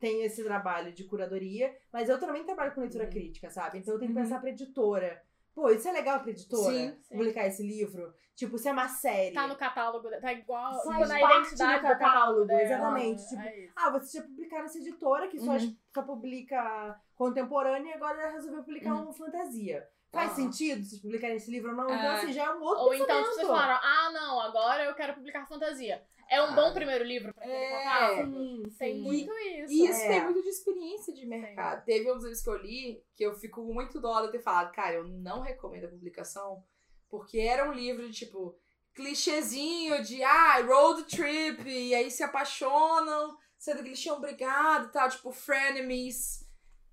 tenho 0.06 0.24
esse 0.24 0.44
trabalho 0.44 0.92
de 0.92 1.04
curadoria, 1.04 1.76
mas 1.92 2.08
eu 2.10 2.20
também 2.20 2.44
trabalho 2.44 2.74
com 2.74 2.82
leitura 2.82 3.06
Uhum. 3.06 3.10
crítica, 3.10 3.50
sabe? 3.50 3.80
Então 3.80 3.94
eu 3.96 4.00
tenho 4.00 4.12
que 4.12 4.18
Uhum. 4.18 4.24
pensar 4.24 4.40
pra 4.40 4.50
editora. 4.52 5.22
Pô, 5.56 5.70
isso 5.70 5.88
é 5.88 5.92
legal 5.92 6.20
pra 6.20 6.30
editora? 6.32 6.74
Sim, 6.74 6.96
sim. 7.02 7.16
Publicar 7.18 7.48
esse 7.48 7.64
livro? 7.66 8.14
Tipo, 8.36 8.58
se 8.58 8.68
é 8.68 8.72
uma 8.74 8.90
série. 8.90 9.34
Tá 9.34 9.48
no 9.48 9.56
catálogo, 9.56 10.10
tá 10.20 10.34
igual 10.34 10.74
Faz 10.84 10.98
tipo, 10.98 11.08
na 11.08 11.20
parte 11.20 11.38
identidade 11.38 11.76
do 11.80 11.82
catálogo 11.88 12.00
catálogo, 12.00 12.46
dela. 12.46 12.62
exatamente, 12.62 13.30
tipo, 13.30 13.42
É. 13.42 13.70
Ah, 13.76 13.90
você 13.90 14.18
já 14.20 14.24
publicar 14.26 14.62
nessa 14.62 14.78
editora 14.78 15.28
que 15.30 15.40
só, 15.40 15.52
Uhum. 15.54 15.76
só 15.94 16.02
publica 16.04 17.00
contemporâneo 17.16 17.88
e 17.88 17.94
agora 17.94 18.32
resolveu 18.32 18.62
publicar 18.64 18.94
Uhum. 18.94 19.10
um 19.10 19.14
fantasia. 19.14 19.88
Faz 20.12 20.32
Ah. 20.32 20.36
sentido 20.36 20.84
vocês 20.86 21.02
publicarem 21.02 21.38
esse 21.38 21.50
livro 21.52 21.72
ou 21.72 21.76
não? 21.78 21.86
Então, 21.86 21.96
É. 21.98 22.16
assim, 22.16 22.32
já 22.34 22.44
é 22.46 22.50
um 22.54 22.62
outro 22.62 22.84
Ou 22.86 22.94
então, 22.94 23.06
pensamento. 23.08 23.34
vocês 23.36 23.48
falaram, 23.48 23.80
ah, 23.82 24.12
não, 24.14 24.40
agora 24.42 24.84
eu 24.86 24.94
quero 24.94 25.14
publicar 25.14 25.46
fantasia. 25.48 26.02
É 26.30 26.42
um 26.42 26.46
Ah. 26.48 26.52
bom 26.52 26.74
primeiro 26.74 27.04
livro 27.04 27.34
pra 27.34 27.44
aquele 27.44 27.56
É. 27.56 28.24
Sim, 28.26 28.64
Tem 28.78 28.96
sim. 28.96 29.02
muito 29.02 29.32
isso. 29.32 29.74
E 29.74 29.86
isso 29.88 30.02
É. 30.02 30.08
tem 30.08 30.24
muito 30.24 30.42
de 30.42 30.50
experiência 30.50 31.14
de 31.14 31.26
mercado. 31.26 31.84
Teve 31.86 32.12
uns 32.12 32.24
livros 32.24 32.42
que 32.42 32.50
eu 32.50 32.58
li 32.58 33.04
que 33.16 33.24
eu 33.24 33.36
fico 33.36 33.62
muito 33.64 34.00
dó 34.02 34.26
de 34.26 34.32
ter 34.32 34.42
falado, 34.42 34.72
cara, 34.74 34.96
eu 34.96 35.04
não 35.08 35.42
recomendo 35.42 35.86
a 35.86 35.90
publicação, 35.90 36.64
porque 37.10 37.38
era 37.40 37.70
um 37.70 37.74
livro 37.74 38.08
de 38.10 38.14
tipo 38.14 38.58
clichêzinho 38.94 40.02
de 40.04 40.24
ah, 40.24 40.62
road 40.66 41.04
trip, 41.06 41.68
e 41.70 41.94
aí 41.94 42.10
se 42.10 42.24
apaixonam, 42.24 43.38
sendo 43.58 43.82
que 43.84 43.90
eles 43.90 44.02
tinham 44.02 44.20
brigado 44.22 44.88
e 44.88 44.92
tal, 44.92 45.10
tipo, 45.10 45.32
frenemies. 45.32 46.45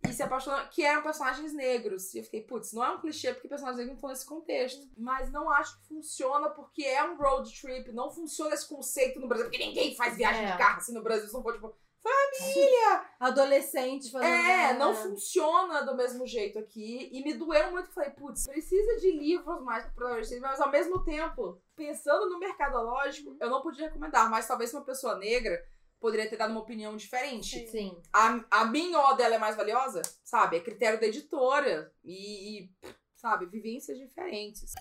E 0.08 0.12
se 0.12 0.22
apaixonam, 0.22 0.66
que 0.68 0.84
eram 0.84 1.02
personagens 1.02 1.52
negros. 1.52 2.12
E 2.14 2.18
eu 2.18 2.24
fiquei, 2.24 2.42
putz, 2.42 2.72
não 2.72 2.84
é 2.84 2.90
um 2.90 3.00
clichê 3.00 3.32
porque 3.32 3.48
personagens 3.48 3.78
negros 3.78 3.92
não 3.92 3.96
estão 3.96 4.10
nesse 4.10 4.26
contexto. 4.26 4.88
Mas 4.96 5.30
não 5.30 5.48
acho 5.50 5.78
que 5.80 5.86
funciona 5.88 6.50
porque 6.50 6.82
é 6.84 7.02
um 7.04 7.16
road 7.16 7.50
trip. 7.60 7.92
Não 7.92 8.10
funciona 8.10 8.54
esse 8.54 8.68
conceito 8.68 9.20
no 9.20 9.28
Brasil. 9.28 9.46
Porque 9.46 9.64
ninguém 9.64 9.94
faz 9.94 10.16
viagem 10.16 10.44
É. 10.44 10.52
de 10.52 10.58
carro 10.58 10.78
assim 10.78 10.92
no 10.92 11.02
Brasil. 11.02 11.28
Se 11.28 11.32
não 11.34 11.42
for, 11.42 11.52
tipo, 11.54 11.72
Adolescente 13.20 14.10
fazendo. 14.10 14.28
é, 14.28 14.74
não 14.74 14.92
funciona 14.94 15.82
do 15.82 15.96
mesmo 15.96 16.26
jeito 16.26 16.58
aqui. 16.58 17.08
E 17.12 17.22
me 17.22 17.34
doeu 17.34 17.70
muito. 17.70 17.92
Falei, 17.92 18.10
putz, 18.10 18.46
precisa 18.48 18.96
de 19.00 19.12
livros 19.12 19.62
mais 19.62 19.84
para 19.94 20.06
adolescentes, 20.08 20.42
mas 20.42 20.60
ao 20.60 20.70
mesmo 20.70 21.04
tempo, 21.04 21.60
pensando 21.76 22.28
no 22.28 22.38
mercadológico, 22.40 23.36
eu 23.40 23.48
não 23.48 23.62
podia 23.62 23.86
recomendar. 23.86 24.28
Mas 24.28 24.48
talvez 24.48 24.72
uma 24.74 24.84
pessoa 24.84 25.16
negra 25.16 25.62
poderia 26.02 26.28
ter 26.28 26.36
dado 26.36 26.50
uma 26.50 26.60
opinião 26.60 26.96
diferente. 26.96 27.66
Sim. 27.68 28.02
A, 28.12 28.44
a 28.50 28.64
minha 28.66 28.98
ó 28.98 29.14
dela 29.14 29.36
é 29.36 29.38
mais 29.38 29.56
valiosa, 29.56 30.02
sabe? 30.24 30.56
É 30.56 30.60
critério 30.60 31.00
da 31.00 31.06
editora. 31.06 31.94
E, 32.04 32.64
e, 32.64 32.70
sabe, 33.14 33.46
vivências 33.46 33.96
diferentes. 33.96 34.74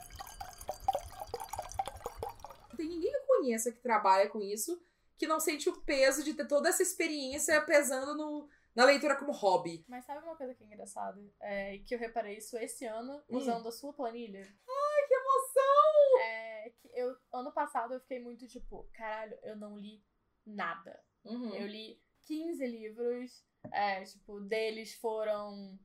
Não 2.69 2.75
tem 2.75 2.89
ninguém 2.89 3.11
que 3.11 3.17
eu 3.17 3.25
conheça 3.27 3.71
que 3.71 3.79
trabalha 3.79 4.27
com 4.29 4.41
isso 4.41 4.83
que 5.17 5.27
não 5.27 5.39
sente 5.39 5.69
o 5.69 5.79
peso 5.81 6.23
de 6.23 6.33
ter 6.33 6.47
toda 6.47 6.67
essa 6.67 6.81
experiência 6.81 7.61
pesando 7.61 8.15
no, 8.15 8.49
na 8.73 8.83
leitura 8.85 9.15
como 9.15 9.31
hobby. 9.31 9.85
Mas 9.87 10.03
sabe 10.03 10.25
uma 10.25 10.35
coisa 10.35 10.55
que 10.55 10.63
é 10.63 10.65
engraçada? 10.65 11.21
É 11.39 11.77
que 11.85 11.93
eu 11.93 11.99
reparei 11.99 12.37
isso 12.37 12.57
esse 12.57 12.85
ano 12.87 13.21
Hum. 13.29 13.37
usando 13.37 13.67
a 13.67 13.71
sua 13.71 13.93
planilha. 13.93 14.41
Ai, 14.41 15.07
que 15.07 15.13
emoção! 15.13 16.19
É 16.23 16.69
que 16.75 16.89
eu, 16.95 17.15
ano 17.31 17.51
passado 17.51 17.93
eu 17.93 17.99
fiquei 17.99 18.19
muito 18.19 18.47
tipo, 18.47 18.89
caralho, 18.93 19.37
eu 19.43 19.55
não 19.55 19.77
li 19.77 20.03
nada. 20.43 20.99
Uhum. 21.25 21.53
Eu 21.55 21.67
li 21.67 21.99
15 22.23 22.65
livros, 22.65 23.43
é, 23.71 24.03
tipo, 24.03 24.39
deles 24.41 24.93
foram 24.95 25.77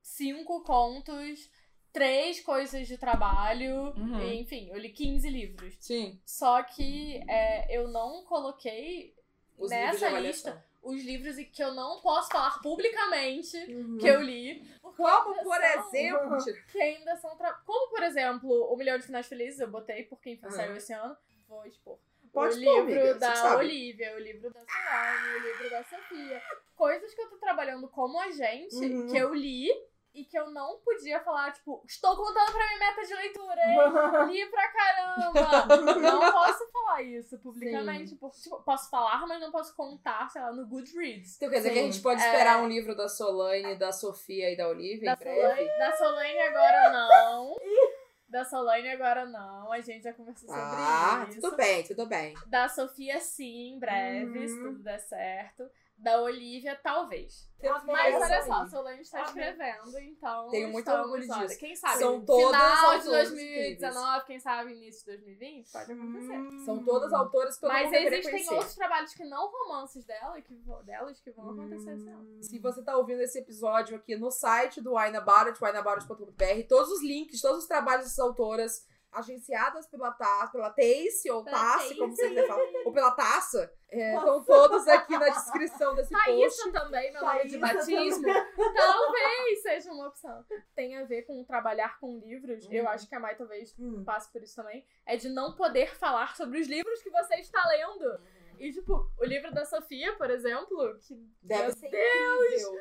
cinco 0.00 0.62
contos, 0.62 1.50
três 1.92 2.40
coisas 2.40 2.88
de 2.88 2.96
trabalho, 2.96 3.92
Uhum. 3.96 4.20
e, 4.22 4.40
enfim, 4.40 4.68
eu 4.70 4.78
li 4.78 4.90
15 4.90 5.28
livros. 5.28 5.76
Sim. 5.78 6.20
Só 6.24 6.62
que 6.62 7.22
é, 7.28 7.76
eu 7.76 7.88
não 7.88 8.24
coloquei 8.24 9.14
Os 9.58 9.70
Nessa 9.70 10.08
lista, 10.18 10.64
os 10.82 11.04
livros 11.04 11.38
e 11.38 11.44
que 11.44 11.62
eu 11.62 11.72
não 11.74 12.00
posso 12.00 12.30
falar 12.30 12.58
publicamente 12.62 13.56
Uhum. 13.72 13.98
que 13.98 14.06
eu 14.08 14.20
li. 14.20 14.66
Como, 14.80 15.42
por 15.44 15.54
são- 15.60 15.88
exemplo, 15.88 16.38
Que 16.72 16.80
ainda 16.80 17.14
são. 17.16 17.36
tra- 17.36 17.52
Como, 17.64 17.90
por 17.90 18.02
exemplo, 18.02 18.50
O 18.72 18.76
Milhão 18.76 18.98
de 18.98 19.04
Finais 19.04 19.26
Felizes, 19.28 19.60
eu 19.60 19.70
botei 19.70 20.04
porque 20.04 20.30
enfim, 20.30 20.46
Uhum. 20.46 20.50
saiu 20.52 20.76
esse 20.76 20.92
ano. 20.92 21.16
Vou 21.46 21.64
expor. 21.66 21.98
Pode 22.32 22.54
o 22.54 22.58
expor, 22.58 22.74
livro 22.86 22.92
amiga, 23.00 23.12
você 23.14 23.18
da 23.18 23.34
sabe. 23.34 23.56
Olivia, 23.56 24.14
o 24.14 24.18
livro 24.18 24.50
da 24.50 24.60
Solane, 24.60 25.28
o 25.36 25.42
livro 25.42 25.70
da 25.70 25.84
Sofia. 25.84 26.42
Coisas 26.74 27.14
que 27.14 27.20
eu 27.20 27.28
tô 27.30 27.36
trabalhando 27.36 27.88
como 27.88 28.18
agente, 28.20 28.74
Uhum. 28.74 29.08
que 29.10 29.16
eu 29.18 29.34
li 29.34 29.68
e 30.14 30.24
que 30.26 30.38
eu 30.38 30.50
não 30.50 30.78
podia 30.80 31.20
falar, 31.20 31.52
tipo, 31.52 31.82
estou 31.86 32.14
contando 32.16 32.52
pra 32.52 32.66
minha 32.66 32.78
meta 32.78 33.02
de 33.02 33.14
leitura, 33.14 33.60
hein? 33.64 33.78
Li 34.30 34.46
pra 34.50 34.68
caramba! 34.68 36.00
Não 36.00 36.20
posso 36.32 36.70
falar 36.70 37.02
isso 37.02 37.38
publicamente. 37.38 38.14
Porque, 38.16 38.38
tipo, 38.40 38.62
posso 38.62 38.90
falar, 38.90 39.26
mas 39.26 39.40
não 39.40 39.50
posso 39.50 39.74
contar, 39.74 40.28
sei 40.30 40.42
lá, 40.42 40.52
no 40.52 40.66
Goodreads. 40.66 41.36
Então 41.36 41.48
quer 41.48 41.56
dizer 41.58 41.70
que 41.72 41.78
a 41.78 41.82
gente 41.82 42.00
pode 42.02 42.22
É. 42.22 42.26
esperar 42.26 42.62
um 42.62 42.68
livro 42.68 42.94
da 42.94 43.08
Solane, 43.08 43.74
da 43.76 43.90
Sofia 43.92 44.50
e 44.52 44.56
da 44.56 44.68
Olivia 44.68 45.14
Da 45.16 45.20
em 45.20 45.24
breve? 45.24 45.40
Solane, 45.40 45.78
da 45.78 45.96
Solane 45.96 46.38
agora 46.40 46.90
não. 46.90 47.56
Da 48.32 48.46
Solane 48.46 48.88
agora 48.88 49.26
não. 49.26 49.70
A 49.70 49.80
gente 49.82 50.04
já 50.04 50.12
conversou 50.14 50.48
Ah, 50.50 51.18
sobre 51.18 51.32
isso. 51.32 51.40
tudo 51.42 51.54
bem, 51.56 51.82
tudo 51.84 52.06
bem. 52.06 52.34
Da 52.46 52.66
Sofia, 52.66 53.20
sim, 53.20 53.74
em 53.74 53.78
breve, 53.78 54.48
se 54.48 54.54
Uhum. 54.54 54.62
tudo 54.72 54.82
der 54.82 54.98
certo. 55.00 55.70
Da 55.96 56.20
Olivia, 56.20 56.74
talvez. 56.82 57.48
Temos 57.60 57.84
Mas 57.84 58.14
olha 58.16 58.42
só, 58.42 58.66
Solange 58.66 59.02
está 59.02 59.22
escrevendo, 59.22 59.96
então. 60.00 60.48
Tenho 60.48 60.68
muito 60.70 60.90
orgulho 60.90 61.24
olha, 61.30 61.46
disso. 61.46 61.60
Quem 61.60 61.76
sabe? 61.76 61.98
São 61.98 62.24
todas 62.24 62.60
final 62.60 62.98
de 62.98 63.06
autores 63.06 63.30
2019, 63.30 64.26
quem 64.26 64.40
sabe 64.40 64.72
início 64.72 65.00
de 65.00 65.16
2020, 65.16 65.70
pode 65.70 65.92
acontecer. 65.92 66.38
Hum. 66.38 66.64
São 66.64 66.84
todas 66.84 67.12
autoras 67.12 67.54
que 67.54 67.60
todo 67.60 67.70
Mas 67.70 67.92
existem 67.92 68.48
outros 68.50 68.74
trabalhos 68.74 69.14
que 69.14 69.24
não 69.24 69.48
romances 69.48 70.04
dela, 70.04 70.40
que 70.42 70.54
delas 70.84 71.20
que 71.20 71.30
vão 71.30 71.50
acontecer 71.50 71.94
esse 71.94 72.08
ano. 72.08 72.42
Se 72.42 72.58
você 72.58 72.82
tá 72.82 72.96
ouvindo 72.96 73.20
esse 73.20 73.38
episódio 73.38 73.96
aqui 73.96 74.16
no 74.16 74.32
site 74.32 74.80
do 74.80 74.96
Wine 74.96 75.18
About 75.18 75.50
It, 75.50 76.64
todos 76.64 76.90
os 76.90 77.02
links, 77.02 77.40
todos 77.40 77.58
os 77.58 77.66
trabalhos 77.68 78.06
dessas 78.06 78.18
autoras 78.18 78.84
agenciadas 79.12 79.86
pela, 79.86 80.10
Ta 80.12 80.48
pela 80.50 80.70
Tace, 80.70 81.30
ou 81.30 81.44
Pela 81.44 81.56
Tace. 81.58 81.94
como 81.96 82.14
você 82.16 82.28
quiser 82.28 82.46
falar, 82.46 82.62
ou 82.84 82.92
pela 82.92 83.10
Taça, 83.12 83.72
é, 83.90 84.16
estão 84.16 84.42
todos 84.44 84.88
aqui 84.88 85.12
na 85.18 85.28
descrição 85.28 85.94
desse 85.94 86.10
post. 86.10 86.24
Thaísa 86.26 86.72
também, 86.72 87.12
meu 87.12 87.20
nome 87.22 87.44
de 87.46 87.58
Thaísa 87.58 87.76
batismo. 87.78 88.26
Talvez 88.74 89.62
seja 89.62 89.92
uma 89.92 90.08
opção. 90.08 90.44
Tem 90.74 90.96
a 90.96 91.04
ver 91.04 91.22
com 91.22 91.44
trabalhar 91.44 91.98
com 92.00 92.18
livros. 92.18 92.66
Eu 92.70 92.84
Uhum. 92.84 92.90
acho 92.90 93.08
que 93.08 93.14
a 93.14 93.20
Mai 93.20 93.36
talvez 93.36 93.74
Hum. 93.78 94.02
passe 94.04 94.30
por 94.32 94.42
isso 94.42 94.56
também. 94.56 94.84
É 95.06 95.16
de 95.16 95.28
não 95.28 95.54
poder 95.54 95.94
falar 95.96 96.34
sobre 96.36 96.58
os 96.60 96.66
livros 96.66 97.02
que 97.02 97.10
você 97.10 97.34
está 97.36 97.62
lendo. 97.68 98.20
E, 98.58 98.70
tipo, 98.72 99.10
o 99.18 99.24
livro 99.24 99.52
da 99.52 99.64
Sofia, 99.64 100.14
por 100.16 100.30
exemplo, 100.30 100.96
que 101.00 101.14
Deve 101.42 101.62
Meu 101.64 101.72
ser 101.72 101.86
incrível 101.88 102.80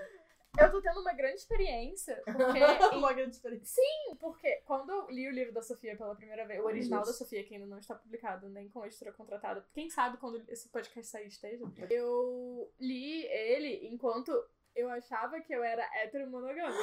eu 0.57 0.71
tô 0.71 0.81
tendo 0.81 0.99
uma 0.99 1.13
grande 1.13 1.37
experiência. 1.37 2.21
Porque... 2.25 2.59
uma 2.95 3.13
grande 3.13 3.35
experiência. 3.35 3.81
Sim, 3.81 4.15
porque 4.19 4.61
quando 4.65 4.89
eu 4.89 5.09
li 5.09 5.27
o 5.27 5.31
livro 5.31 5.53
da 5.53 5.61
Sofia 5.61 5.95
pela 5.95 6.15
primeira 6.15 6.45
vez, 6.45 6.59
o 6.59 6.65
original 6.65 7.03
da 7.03 7.13
Sofia, 7.13 7.43
que 7.43 7.53
ainda 7.53 7.67
não 7.67 7.79
está 7.79 7.95
publicado, 7.95 8.49
nem 8.49 8.69
com 8.69 8.81
a 8.81 8.87
editora 8.87 9.13
contratada, 9.13 9.65
quem 9.73 9.89
sabe 9.89 10.17
quando 10.17 10.43
esse 10.49 10.69
podcast 10.69 11.09
sair 11.09 11.27
esteja, 11.27 11.63
eu 11.89 12.71
li 12.79 13.25
ele 13.27 13.87
enquanto 13.87 14.31
eu 14.75 14.89
achava 14.89 15.39
que 15.41 15.53
eu 15.53 15.63
era 15.63 15.83
heteromonogâmica. 16.01 16.77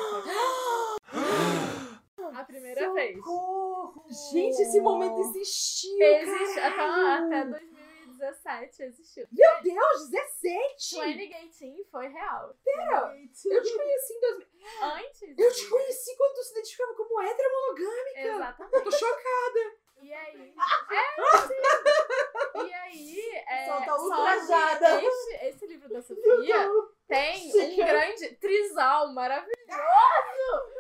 A 2.35 2.45
primeira 2.45 2.81
Socorro! 2.81 4.05
vez. 4.05 4.31
Gente, 4.33 4.61
esse 4.61 4.81
momento 4.81 5.21
existiu! 5.21 6.03
Existe 6.03 6.61
até, 6.61 6.83
até 6.83 7.45
2000. 7.45 7.88
17 8.19 8.83
existiu. 8.83 9.27
Meu 9.31 9.51
é. 9.51 9.63
Deus, 9.63 10.11
17? 10.11 10.95
Twenty 10.95 11.85
foi 11.91 12.09
real. 12.09 12.55
Pera, 12.65 13.17
eu 13.17 13.63
te 13.63 13.77
conheci 13.77 14.13
em 14.13 14.21
2000. 14.21 14.49
Antes? 14.83 15.39
Eu 15.39 15.53
te 15.53 15.69
conheci 15.69 16.17
quando 16.17 16.35
tu 16.35 16.43
se 16.43 16.53
identificava 16.53 16.95
como 16.95 17.23
hétero 17.23 17.49
monogâmica. 17.51 18.21
Exatamente. 18.21 18.75
Eu 18.75 18.85
tô 18.85 18.91
chocada. 18.91 19.77
E 20.01 20.13
aí? 20.13 20.55
É, 20.91 21.39
sim. 21.47 22.67
E 22.67 22.73
aí, 22.73 23.45
é, 23.49 23.67
Solta 23.67 24.01
ultrajada. 24.01 25.03
Este, 25.03 25.47
esse 25.47 25.67
livro 25.67 25.89
da 25.89 26.03
Sofia 26.03 26.71
tem 27.07 27.73
um 27.73 27.77
grande 27.77 28.35
trisal 28.37 29.13
maravilhoso 29.13 30.78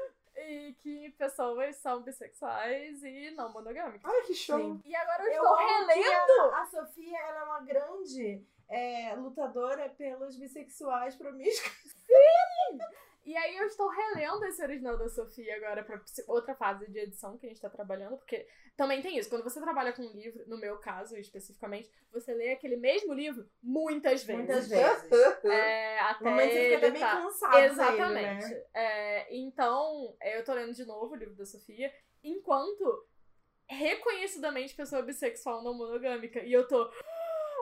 e 0.51 0.73
que 0.83 1.11
pessoas 1.19 1.77
são 1.77 2.01
bissexuais 2.03 3.03
e 3.03 3.31
não 3.33 3.53
monogâmicas. 3.53 4.11
Olha 4.11 4.25
que 4.25 4.35
show. 4.35 4.59
Sim. 4.59 4.81
E 4.83 4.97
agora 4.97 5.23
eu, 5.25 5.33
Eu 5.33 5.43
estou 5.43 5.57
relendo! 5.57 6.55
A, 6.55 6.63
a 6.63 6.67
Sofia, 6.67 7.19
ela 7.19 7.41
é 7.41 7.45
uma 7.45 7.61
grande 7.61 8.43
é, 8.67 9.15
lutadora 9.15 9.91
pelos 9.91 10.37
bissexuais 10.37 11.17
promíscuos. 11.17 11.95
E 13.29 13.37
aí 13.37 13.57
eu 13.59 13.67
estou 13.67 13.89
relendo 13.91 14.43
esse 14.47 14.63
original 14.63 14.97
da 14.97 15.07
Sofia 15.11 15.55
agora 15.57 15.85
psi- 15.85 16.25
outra 16.27 16.55
fase 16.55 16.91
de 16.91 16.99
edição 16.99 17.37
que 17.37 17.45
a 17.45 17.49
gente 17.51 17.61
tá 17.61 17.69
trabalhando, 17.69 18.17
porque 18.17 18.47
também 18.75 19.03
tem 19.03 19.19
isso. 19.19 19.29
Quando 19.29 19.45
você 19.45 19.61
trabalha 19.61 19.93
com 19.93 20.01
um 20.03 20.13
livro, 20.13 20.43
no 20.49 20.57
meu 20.57 20.79
caso 20.79 21.15
especificamente, 21.15 21.91
você 22.11 22.33
lê 22.33 22.53
aquele 22.53 22.77
mesmo 22.77 23.13
livro 23.13 23.47
muitas 23.63 24.25
vezes. 24.25 24.35
Muitas 24.39 24.69
vezes. 24.71 25.45
É, 25.45 25.99
até 26.01 26.25
No 26.25 26.31
momento 26.31 26.53
você 26.53 26.63
fica 26.65 26.77
até 26.79 26.87
ele 26.87 26.93
meio 26.99 27.05
tá... 27.07 27.17
cansado 27.23 27.53
dele, 27.53 27.67
Exatamente. 27.67 28.47
né? 28.55 28.65
É, 28.73 29.37
então, 29.37 30.17
eu 30.23 30.43
tô 30.45 30.55
lendo 30.55 30.73
de 30.73 30.87
novo 30.87 31.13
o 31.13 31.17
livro 31.19 31.35
da 31.35 31.45
Sofia, 31.45 31.93
enquanto 32.25 33.07
reconhecidamente 33.67 34.75
pessoa 34.75 35.03
bissexual 35.03 35.63
não 35.63 35.75
monogâmica. 35.75 36.41
E 36.43 36.53
eu 36.53 36.67
tô. 36.67 36.91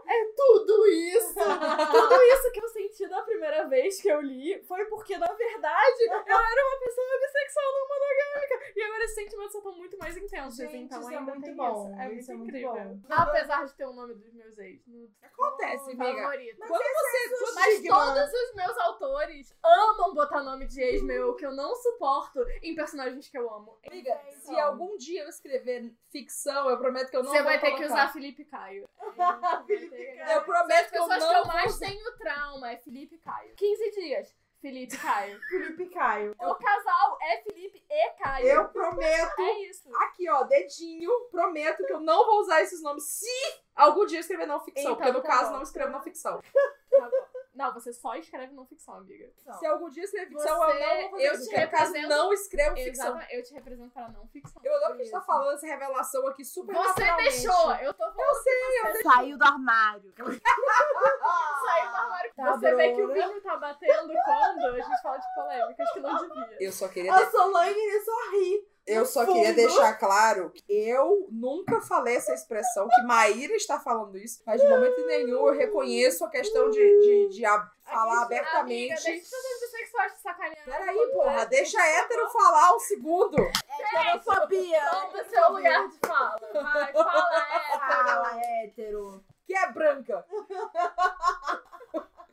É 0.09 0.25
tudo 0.37 0.87
isso! 0.87 1.35
tudo 1.35 2.23
isso 2.23 2.53
que 2.53 2.61
eu 2.61 2.69
senti 2.69 3.09
da 3.09 3.23
primeira 3.23 3.69
vez 3.69 4.01
que 4.01 4.09
eu 4.09 4.21
li 4.21 4.63
foi 4.65 4.85
porque, 4.87 5.17
na 5.17 5.33
verdade, 5.33 6.03
eu 6.03 6.13
era 6.13 6.67
uma 6.69 6.79
pessoa 6.81 7.19
bissexual 7.21 7.73
não 7.73 7.89
monogâmica. 7.89 8.73
E 8.77 8.83
agora 8.83 9.05
esses 9.05 9.15
sentimentos 9.15 9.53
são 9.53 9.77
muito 9.77 9.99
mais 9.99 10.17
intensos. 10.17 10.57
Gente, 10.57 10.77
então 10.77 11.01
isso 11.01 11.13
é 11.13 11.21
muito 11.21 11.55
bom, 11.55 11.91
isso. 11.91 12.01
É 12.01 12.15
isso 12.15 12.15
muito 12.15 12.31
é 12.31 12.35
muito 12.35 12.49
incrível. 12.57 12.95
bom. 12.97 13.15
Apesar 13.15 13.65
de 13.65 13.75
ter 13.75 13.87
o 13.87 13.93
nome 13.93 14.15
dos 14.15 14.33
meus 14.33 14.59
ex. 14.59 14.87
No 14.87 15.11
Acontece, 15.23 15.93
amiga. 15.93 16.23
favorito. 16.23 16.59
Quando 16.59 16.83
você. 16.83 17.37
Quando 17.39 17.55
Mas 17.55 17.83
todos 17.83 18.33
os 18.33 18.55
meus 18.55 18.79
autores 18.79 19.57
amam 19.65 20.15
botar 20.15 20.43
nome 20.43 20.67
de 20.67 20.81
ex 20.81 21.03
meu, 21.03 21.35
que 21.35 21.45
eu 21.45 21.53
não 21.53 21.75
suporto, 21.75 22.45
em 22.63 22.75
personagens 22.75 23.29
que 23.29 23.39
eu 23.39 23.53
amo. 23.53 23.79
Amiga, 23.87 24.21
se 24.41 24.59
algum 24.59 24.97
dia 24.97 25.23
eu 25.23 25.29
escrever 25.29 25.93
ficção, 26.11 26.71
eu 26.71 26.79
prometo 26.79 27.11
que 27.11 27.17
eu 27.17 27.23
não 27.23 27.31
Você 27.31 27.39
vou 27.39 27.47
vai 27.47 27.61
ter 27.61 27.75
que 27.75 27.85
usar 27.85 28.13
Felipe 28.13 28.45
Caio. 28.45 28.89
Felipe 29.67 29.96
Eu 30.33 30.43
prometo 30.43 30.91
que 30.91 30.99
eu 30.99 31.07
pessoas 31.07 31.23
não 31.23 31.31
que 31.31 31.37
eu 31.39 31.45
vou 31.45 31.55
mais 31.55 31.79
tenho 31.79 32.17
trauma 32.17 32.71
é 32.73 32.77
Felipe 32.77 33.19
Caio. 33.19 33.55
15 33.57 33.91
dias, 33.93 34.37
Felipe 34.61 34.97
Caio. 34.97 35.41
Felipe 35.49 35.87
Caio. 35.91 36.35
O 36.39 36.55
casal 36.55 37.19
é 37.23 37.43
Felipe 37.43 37.85
e 37.89 38.11
Caio. 38.15 38.47
Eu 38.47 38.69
prometo, 38.69 39.41
É 39.41 39.61
isso. 39.63 39.89
aqui 39.97 40.29
ó, 40.29 40.43
dedinho, 40.45 41.11
prometo 41.31 41.85
que 41.85 41.93
eu 41.93 42.01
não 42.01 42.27
vou 42.27 42.41
usar 42.41 42.63
esses 42.63 42.83
nomes 42.83 43.05
se 43.05 43.27
algum 43.75 44.07
dia 44.07 44.21
escrever 44.21 44.47
não 44.47 44.61
ficção. 44.61 44.93
Então 44.93 44.97
porque 44.97 45.13
no 45.13 45.23
tá 45.23 45.29
caso 45.29 45.51
bom. 45.51 45.57
não 45.57 45.63
escrevo 45.63 45.93
não 45.93 46.03
ficção. 46.03 46.41
Tá 46.41 47.11
bom. 47.11 47.26
Não, 47.57 47.73
você 47.73 47.93
só 47.93 48.15
escreve 48.15 48.53
não 48.53 48.67
ficção, 48.67 48.95
amiga. 48.97 49.31
Se 49.59 49.67
algum 49.67 49.89
dia 49.89 50.05
escrever 50.05 50.29
ficção, 50.29 50.59
Você- 50.59 50.73
eu 50.73 50.79
não 50.81 51.01
vou 51.03 51.11
fazer 51.11 51.27
eu 51.27 51.33
isso. 51.35 51.43
te 51.49 51.61
no 51.61 51.71
caso 51.71 51.93
represento- 51.93 52.09
não 52.09 52.33
escrevo 52.33 52.77
ficção. 52.77 53.21
Eu 53.31 53.43
te 53.43 53.55
represento 53.55 53.91
para 53.95 54.09
não 54.09 54.27
ficção. 54.29 54.63
Eu 54.63 54.75
adoro 54.77 54.95
que 54.97 55.01
a 55.01 55.05
gente 55.05 55.13
tá 55.13 55.21
falando 55.23 55.55
essa 55.55 55.67
revelação 55.67 56.27
aqui 56.27 56.45
super 56.45 56.75
Você 56.75 57.17
deixou. 57.17 57.73
Eu 57.77 57.95
tô 57.95 58.05
falando 58.13 58.21
Eu 58.21 58.35
sei, 58.35 58.81
eu 58.99 59.03
Saiu 59.03 59.39
do 59.39 59.45
armário. 59.45 60.13
saiu 60.17 61.91
do 61.91 61.97
armário. 61.97 62.33
Tá 62.37 62.53
você 62.53 62.75
vê 62.75 62.93
que 62.95 63.03
o 63.03 63.13
vinho 63.13 63.41
tá 63.41 63.57
batendo 63.57 64.13
quando 64.25 64.65
a 64.67 64.81
gente 64.81 65.03
fala 65.03 65.17
de 65.19 65.35
polêmicas 65.35 65.93
que 65.93 66.01
não 66.01 66.17
devia. 66.29 66.57
Eu 66.61 66.73
só 66.73 66.89
queria, 66.89 67.15
A 67.15 67.31
Solange 67.31 68.01
só 68.05 68.31
ri. 68.33 68.69
Eu 68.87 69.05
só 69.05 69.25
fundo. 69.25 69.35
queria 69.35 69.53
deixar 69.53 69.95
claro 69.99 70.51
que 70.51 70.65
eu 70.69 71.27
nunca 71.31 71.81
falei 71.81 72.17
essa 72.17 72.33
expressão, 72.33 72.89
que 72.89 73.03
Maíra 73.03 73.55
está 73.55 73.81
falando 73.81 74.17
isso, 74.17 74.43
mas 74.47 74.61
de 74.61 74.69
momento 74.69 75.05
nenhum 75.07 75.49
eu 75.49 75.55
reconheço 75.55 76.25
a 76.25 76.31
questão 76.31 76.71
de, 76.71 76.79
de, 76.79 77.37
de 77.37 77.45
a- 77.45 77.69
falar 77.85 78.23
Amiga, 78.23 78.25
abertamente. 78.25 78.89
deixa 79.05 79.31
todas 79.31 79.45
as 79.53 79.61
bissexuais 79.61 80.13
te 80.15 80.21
sacanear. 80.23 80.65
Peraí, 80.65 81.07
porra, 81.13 81.45
deixa 81.47 81.81
a 81.81 81.87
hétero 81.87 82.29
falar 82.31 82.75
um 82.75 82.81
segundo. 82.81 83.37
Heterofobia. 83.79 84.83
Toma 84.91 85.25
seu 85.25 85.53
lugar 85.53 85.89
de 85.89 85.99
fala. 86.07 86.41
Vai, 86.53 86.93
fala, 86.93 87.47
é. 87.73 87.79
Fala, 87.79 88.41
hétero. 88.63 89.25
que 89.47 89.55
é 89.55 89.71
branca. 89.73 90.25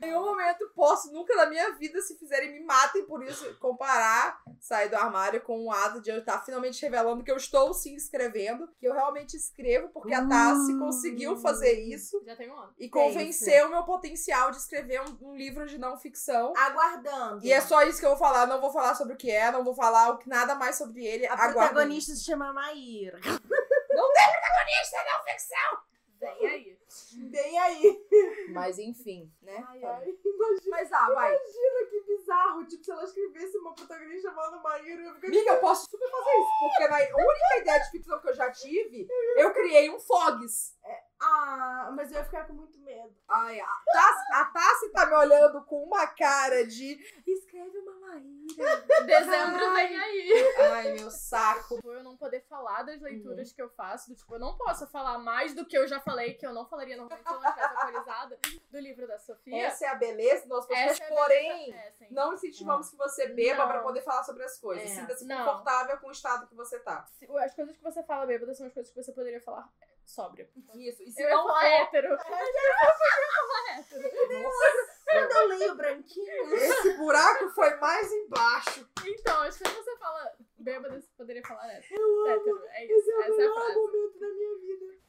Em 0.03 0.07
nenhum 0.07 0.25
momento 0.25 0.69
posso, 0.75 1.11
nunca 1.13 1.33
na 1.35 1.45
minha 1.45 1.71
vida, 1.75 2.01
se 2.01 2.17
fizerem, 2.17 2.51
me 2.51 2.59
matem 2.65 3.05
por 3.05 3.23
isso, 3.23 3.57
comparar 3.59 4.41
sair 4.59 4.89
do 4.89 4.95
armário 4.95 5.41
com 5.41 5.65
o 5.65 5.71
ato 5.71 6.01
de 6.01 6.09
eu 6.09 6.19
estar 6.19 6.43
finalmente 6.43 6.81
revelando 6.81 7.23
que 7.23 7.31
eu 7.31 7.37
estou 7.37 7.73
sim 7.73 7.95
escrevendo, 7.95 8.67
que 8.79 8.85
eu 8.87 8.93
realmente 8.93 9.35
escrevo, 9.35 9.89
porque 9.89 10.13
a 10.13 10.27
Tassi 10.27 10.73
Hum. 10.73 10.79
conseguiu 10.79 11.35
fazer 11.37 11.73
isso 11.81 12.21
Já 12.25 12.35
tem 12.35 12.49
um 12.51 12.57
ano. 12.57 12.73
e 12.77 12.89
convenceu 12.89 13.67
o 13.67 13.69
meu 13.69 13.83
potencial 13.83 14.51
de 14.51 14.57
escrever 14.57 15.01
um, 15.01 15.29
um 15.29 15.35
livro 15.35 15.65
de 15.65 15.77
não 15.77 15.97
ficção. 15.97 16.53
Aguardando. 16.55 17.45
E 17.45 17.51
é 17.51 17.61
só 17.61 17.81
isso 17.83 17.99
que 17.99 18.05
eu 18.05 18.09
vou 18.11 18.19
falar, 18.19 18.45
não 18.45 18.59
vou 18.61 18.71
falar 18.71 18.95
sobre 18.95 19.13
o 19.13 19.17
que 19.17 19.31
é, 19.31 19.51
não 19.51 19.63
vou 19.63 19.73
falar 19.75 20.09
o 20.09 20.17
que- 20.17 20.29
nada 20.29 20.55
mais 20.55 20.77
sobre 20.77 21.05
ele. 21.05 21.25
A 21.27 21.33
Aguardem. 21.33 21.53
protagonista 21.55 22.13
se 22.13 22.23
chama 22.23 22.51
Maíra. 22.53 23.19
protagonista 23.21 24.97
é 24.97 25.11
não 25.11 25.23
ficção! 25.23 25.77
Vem 26.19 26.47
aí. 26.47 26.72
Bem 27.31 27.59
aí. 27.59 28.05
Mas 28.49 28.79
enfim, 28.79 29.31
né? 29.41 29.63
Ai, 29.67 29.83
ai. 29.83 30.09
Imagina, 30.25 30.61
Mas 30.69 30.91
ah, 30.91 31.13
vai. 31.13 31.35
imagina 31.35 31.89
que 31.89 32.01
bizarro. 32.01 32.65
Tipo, 32.65 32.83
se 32.83 32.91
ela 32.91 33.03
escrevesse 33.03 33.57
uma 33.57 33.73
protagonista 33.73 34.29
chamada 34.29 34.57
Maíra, 34.57 35.01
eu 35.01 35.05
ia 35.05 35.13
ficar 35.15 35.27
Amiga, 35.27 35.51
eu 35.51 35.59
posso 35.59 35.89
super 35.89 36.09
fazer 36.09 36.31
isso, 36.31 36.49
porque 36.59 36.87
na 36.87 36.97
única 36.97 37.57
ideia 37.59 37.79
de 37.79 37.91
ficção 37.91 38.21
que 38.21 38.29
eu 38.29 38.35
já 38.35 38.51
tive, 38.51 39.07
eu 39.37 39.51
criei 39.53 39.89
um 39.89 39.99
Fogs. 39.99 40.75
Ah, 41.19 41.91
mas 41.95 42.11
eu 42.11 42.17
ia 42.17 42.25
ficar 42.25 42.45
com 42.45 42.53
muito 42.53 42.77
medo. 42.79 43.15
Ai, 43.29 43.59
a 43.59 43.67
Tassi, 43.93 44.33
a 44.33 44.45
Tassi 44.45 44.89
tá 44.91 45.05
me 45.05 45.15
olhando 45.15 45.63
com 45.65 45.83
uma 45.83 46.05
cara 46.07 46.65
de 46.67 46.99
escreve 47.25 47.77
uma 47.79 47.93
Maíra. 47.99 48.85
Dezembro 49.05 49.65
Ai. 49.65 49.87
vem 49.87 49.97
aí. 49.97 50.55
Ai, 50.71 50.93
meu 50.93 51.09
saco. 51.09 51.75
Tipo, 51.75 51.91
eu 51.93 52.03
não 52.03 52.17
poder 52.17 52.41
falar 52.41 52.83
das 52.83 53.01
leituras 53.01 53.53
que 53.53 53.61
eu 53.61 53.69
faço. 53.69 54.09
Do, 54.09 54.15
tipo, 54.15 54.35
eu 54.35 54.39
não 54.39 54.57
posso 54.57 54.85
falar 54.87 55.17
mais 55.17 55.53
do 55.53 55.65
que 55.65 55.77
eu 55.77 55.87
já 55.87 55.99
falei, 55.99 56.33
que 56.33 56.45
eu 56.45 56.53
não 56.53 56.65
falaria 56.65 56.97
normalmente 56.97 57.27
se 57.27 57.33
eu 57.33 57.39
não 57.39 57.49
estivesse 57.49 57.73
atualizada, 57.73 58.39
do 58.71 58.79
livro 58.79 59.07
da 59.07 59.17
Sofia. 59.19 59.65
Essa 59.65 59.85
é 59.85 59.89
a 59.89 59.95
beleza 59.95 60.43
do 60.43 60.49
nosso 60.49 60.67
podcast, 60.67 61.01
é 61.01 61.05
a 61.05 61.09
porém, 61.09 61.73
é, 61.73 61.93
não 62.11 62.33
incentivamos 62.33 62.89
que 62.89 62.97
você 62.97 63.27
beba 63.29 63.63
Não. 63.63 63.67
pra 63.67 63.81
poder 63.81 64.01
falar 64.01 64.23
sobre 64.23 64.43
as 64.43 64.59
coisas. 64.59 64.91
É. 64.91 64.95
Sinta-se 64.95 65.25
Não. 65.25 65.45
confortável 65.45 65.97
com 65.99 66.07
o 66.07 66.11
estado 66.11 66.47
que 66.47 66.55
você 66.55 66.79
tá. 66.79 67.07
As 67.39 67.55
coisas 67.55 67.75
que 67.77 67.83
você 67.83 68.03
fala 68.03 68.25
bêbada 68.25 68.53
são 68.53 68.67
as 68.67 68.73
coisas 68.73 68.91
que 68.91 69.01
você 69.01 69.11
poderia 69.11 69.41
falar 69.41 69.69
sóbria. 70.05 70.49
Isso. 70.75 71.03
E 71.03 71.11
se 71.11 71.21
Eu 71.21 71.29
ia 71.29 71.35
não 71.35 71.47
falar 71.47 71.61
for, 71.61 71.67
hétero. 71.67 72.07
Eu 72.09 72.15
ia 72.15 73.31
falar 73.31 73.79
hétero. 73.79 74.09
Quando 75.05 75.31
eu 75.31 75.47
leio 75.47 75.75
branquinho. 75.75 76.55
esse 76.55 76.97
buraco 76.97 77.49
foi 77.49 77.75
mais 77.75 78.11
embaixo. 78.11 78.89
Então, 79.05 79.37
coisas 79.37 79.61
que 79.61 79.69
você 79.69 79.97
fala 79.97 80.33
bêbada, 80.57 80.99
você 80.99 81.07
poderia 81.17 81.43
falar 81.45 81.67
hétero. 81.71 82.27
hétero. 82.27 82.65
É 82.67 82.85
isso. 82.85 82.93
Esse 82.95 83.11
é 83.11 83.15
o 83.15 83.21
é 83.21 83.29
melhor 83.37 83.75
momento 83.75 84.19
da 84.19 84.27
minha 84.27 84.55
vida. 84.59 85.02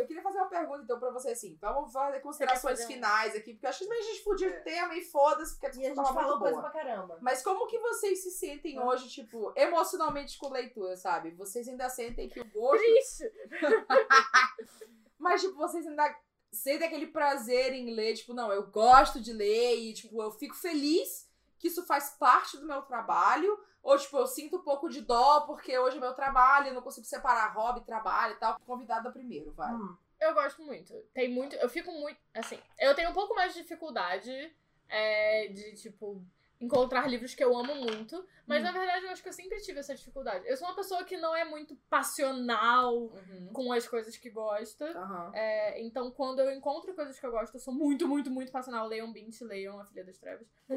Eu 0.00 0.06
queria 0.06 0.22
fazer 0.22 0.38
uma 0.38 0.48
pergunta, 0.48 0.82
então, 0.82 0.98
pra 0.98 1.10
você, 1.10 1.30
assim. 1.30 1.56
Vamos 1.60 1.92
fazer 1.92 2.20
considerações 2.20 2.78
fazer 2.80 2.84
um- 2.84 2.94
finais 2.94 3.34
aqui, 3.36 3.52
porque 3.52 3.66
eu 3.66 3.70
acho 3.70 3.86
que 3.86 3.92
a 3.92 4.00
gente 4.02 4.22
fugiu 4.24 4.50
de 4.50 4.60
tema 4.62 4.94
e 4.94 5.04
foda-se, 5.04 5.52
porque 5.54 5.66
a 5.66 5.72
gente 5.72 5.82
discussão 5.82 6.04
tava 6.04 6.14
falou 6.20 6.30
muito 6.38 6.42
coisa 6.42 6.60
boa. 6.60 6.70
pra 6.70 6.80
caramba. 6.82 7.18
Mas 7.20 7.42
como 7.42 7.66
que 7.66 7.78
vocês 7.78 8.22
se 8.22 8.30
sentem 8.30 8.78
hoje, 8.80 9.08
tipo, 9.08 9.52
emocionalmente 9.56 10.38
com 10.38 10.48
leitura, 10.48 10.96
sabe? 10.96 11.30
Vocês 11.32 11.68
ainda 11.68 11.88
sentem 11.88 12.28
que 12.28 12.40
o 12.40 12.44
gosto... 12.50 12.78
Triste. 12.80 13.32
Mas, 15.18 15.42
tipo, 15.42 15.54
vocês 15.56 15.86
ainda 15.86 16.16
sentem 16.52 16.86
aquele 16.88 17.06
prazer 17.08 17.72
em 17.72 17.94
ler, 17.94 18.14
tipo, 18.14 18.32
não, 18.32 18.52
eu 18.52 18.66
gosto 18.68 19.20
de 19.20 19.32
ler 19.32 19.76
e, 19.78 19.92
tipo, 19.92 20.20
eu 20.22 20.30
fico 20.30 20.54
feliz 20.56 21.28
que 21.58 21.68
isso 21.68 21.84
faz 21.86 22.10
parte 22.18 22.56
do 22.56 22.66
meu 22.66 22.82
trabalho. 22.82 23.58
Ou, 23.82 23.96
tipo, 23.96 24.16
eu 24.18 24.26
sinto 24.26 24.56
um 24.56 24.62
pouco 24.62 24.88
de 24.88 25.00
dó 25.00 25.40
porque 25.42 25.78
hoje 25.78 25.96
é 25.96 26.00
meu 26.00 26.12
trabalho, 26.12 26.74
não 26.74 26.82
consigo 26.82 27.06
separar 27.06 27.54
hobby, 27.54 27.80
trabalho 27.80 28.34
e 28.34 28.38
tal. 28.38 28.58
Convidada 28.66 29.10
primeiro, 29.10 29.52
vai. 29.52 29.72
Hum. 29.72 29.96
Eu 30.20 30.34
gosto 30.34 30.62
muito. 30.62 30.92
Tem 31.14 31.30
muito. 31.30 31.56
Eu 31.56 31.68
fico 31.68 31.90
muito. 31.90 32.18
Assim, 32.34 32.58
eu 32.78 32.94
tenho 32.94 33.10
um 33.10 33.14
pouco 33.14 33.34
mais 33.34 33.54
de 33.54 33.62
dificuldade 33.62 34.54
é, 34.88 35.48
de, 35.48 35.74
tipo, 35.76 36.22
encontrar 36.60 37.06
livros 37.08 37.34
que 37.34 37.42
eu 37.42 37.56
amo 37.56 37.74
muito. 37.74 38.22
Mas 38.46 38.60
Hum. 38.60 38.66
na 38.66 38.72
verdade 38.72 39.06
eu 39.06 39.10
acho 39.10 39.22
que 39.22 39.28
eu 39.28 39.32
sempre 39.32 39.58
tive 39.60 39.78
essa 39.80 39.94
dificuldade. 39.94 40.46
Eu 40.46 40.56
sou 40.56 40.68
uma 40.68 40.76
pessoa 40.76 41.02
que 41.04 41.16
não 41.16 41.34
é 41.34 41.44
muito 41.44 41.74
passional 41.88 42.94
Uhum. 42.94 43.50
com 43.52 43.72
as 43.72 43.88
coisas 43.88 44.16
que 44.16 44.28
gosta. 44.30 44.84
Aham. 44.90 45.32
É, 45.34 45.80
então, 45.82 46.10
quando 46.10 46.40
eu 46.40 46.50
encontro 46.52 46.94
coisas 46.94 47.18
que 47.18 47.24
eu 47.24 47.30
gosto, 47.30 47.54
eu 47.54 47.60
sou 47.60 47.72
muito, 47.72 48.06
muito, 48.06 48.30
muito 48.30 48.52
passional. 48.52 48.86
Leiam 48.86 49.10
Bint, 49.12 49.40
leiam 49.40 49.80
A 49.80 49.86
Filha 49.86 50.04
das 50.04 50.18
Trevas. 50.18 50.46
É, 50.68 50.74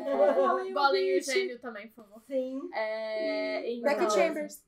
Leiam 0.53 0.73
Golem 0.73 1.17
e 1.17 1.59
também, 1.59 1.87
por 1.89 1.95
favor. 2.05 2.23
Sim. 2.27 2.69
É, 2.73 3.71
então, 3.73 3.97
Becky 3.97 4.11
Chambers. 4.11 4.65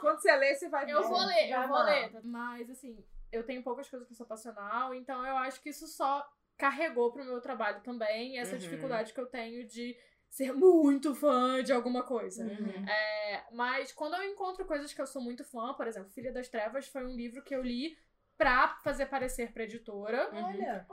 Quando 0.00 0.20
você 0.20 0.34
lê, 0.36 0.54
você 0.54 0.68
vai 0.68 0.84
ver. 0.86 0.92
Eu 0.92 1.02
vou 1.08 1.18
ler, 1.26 1.50
eu 1.50 1.68
vou 1.68 1.82
ler. 1.82 2.10
Mas, 2.24 2.68
assim, 2.70 3.04
eu 3.30 3.44
tenho 3.44 3.62
poucas 3.62 3.88
coisas 3.88 4.06
que 4.06 4.12
eu 4.12 4.16
sou 4.16 4.26
passional, 4.26 4.94
então 4.94 5.24
eu 5.24 5.36
acho 5.36 5.60
que 5.62 5.70
isso 5.70 5.86
só 5.86 6.26
carregou 6.56 7.10
pro 7.10 7.24
meu 7.24 7.40
trabalho 7.40 7.80
também, 7.82 8.38
essa 8.38 8.52
Uhum. 8.52 8.58
dificuldade 8.58 9.14
que 9.14 9.20
eu 9.20 9.26
tenho 9.26 9.66
de 9.66 9.96
ser 10.30 10.52
muito 10.52 11.14
fã 11.14 11.62
de 11.62 11.72
alguma 11.72 12.04
coisa. 12.04 12.44
Uhum. 12.44 12.88
É, 12.88 13.44
mas 13.52 13.92
quando 13.92 14.14
eu 14.14 14.22
encontro 14.24 14.64
coisas 14.64 14.94
que 14.94 15.02
eu 15.02 15.06
sou 15.06 15.20
muito 15.20 15.44
fã, 15.44 15.74
por 15.74 15.86
exemplo, 15.86 16.10
Filha 16.10 16.32
das 16.32 16.48
Trevas 16.48 16.86
foi 16.86 17.04
um 17.04 17.14
livro 17.14 17.42
que 17.42 17.54
eu 17.54 17.62
li 17.62 17.98
pra 18.38 18.78
fazer 18.82 19.06
parecer 19.06 19.52
pra 19.52 19.64
editora. 19.64 20.30
Olha. 20.32 20.86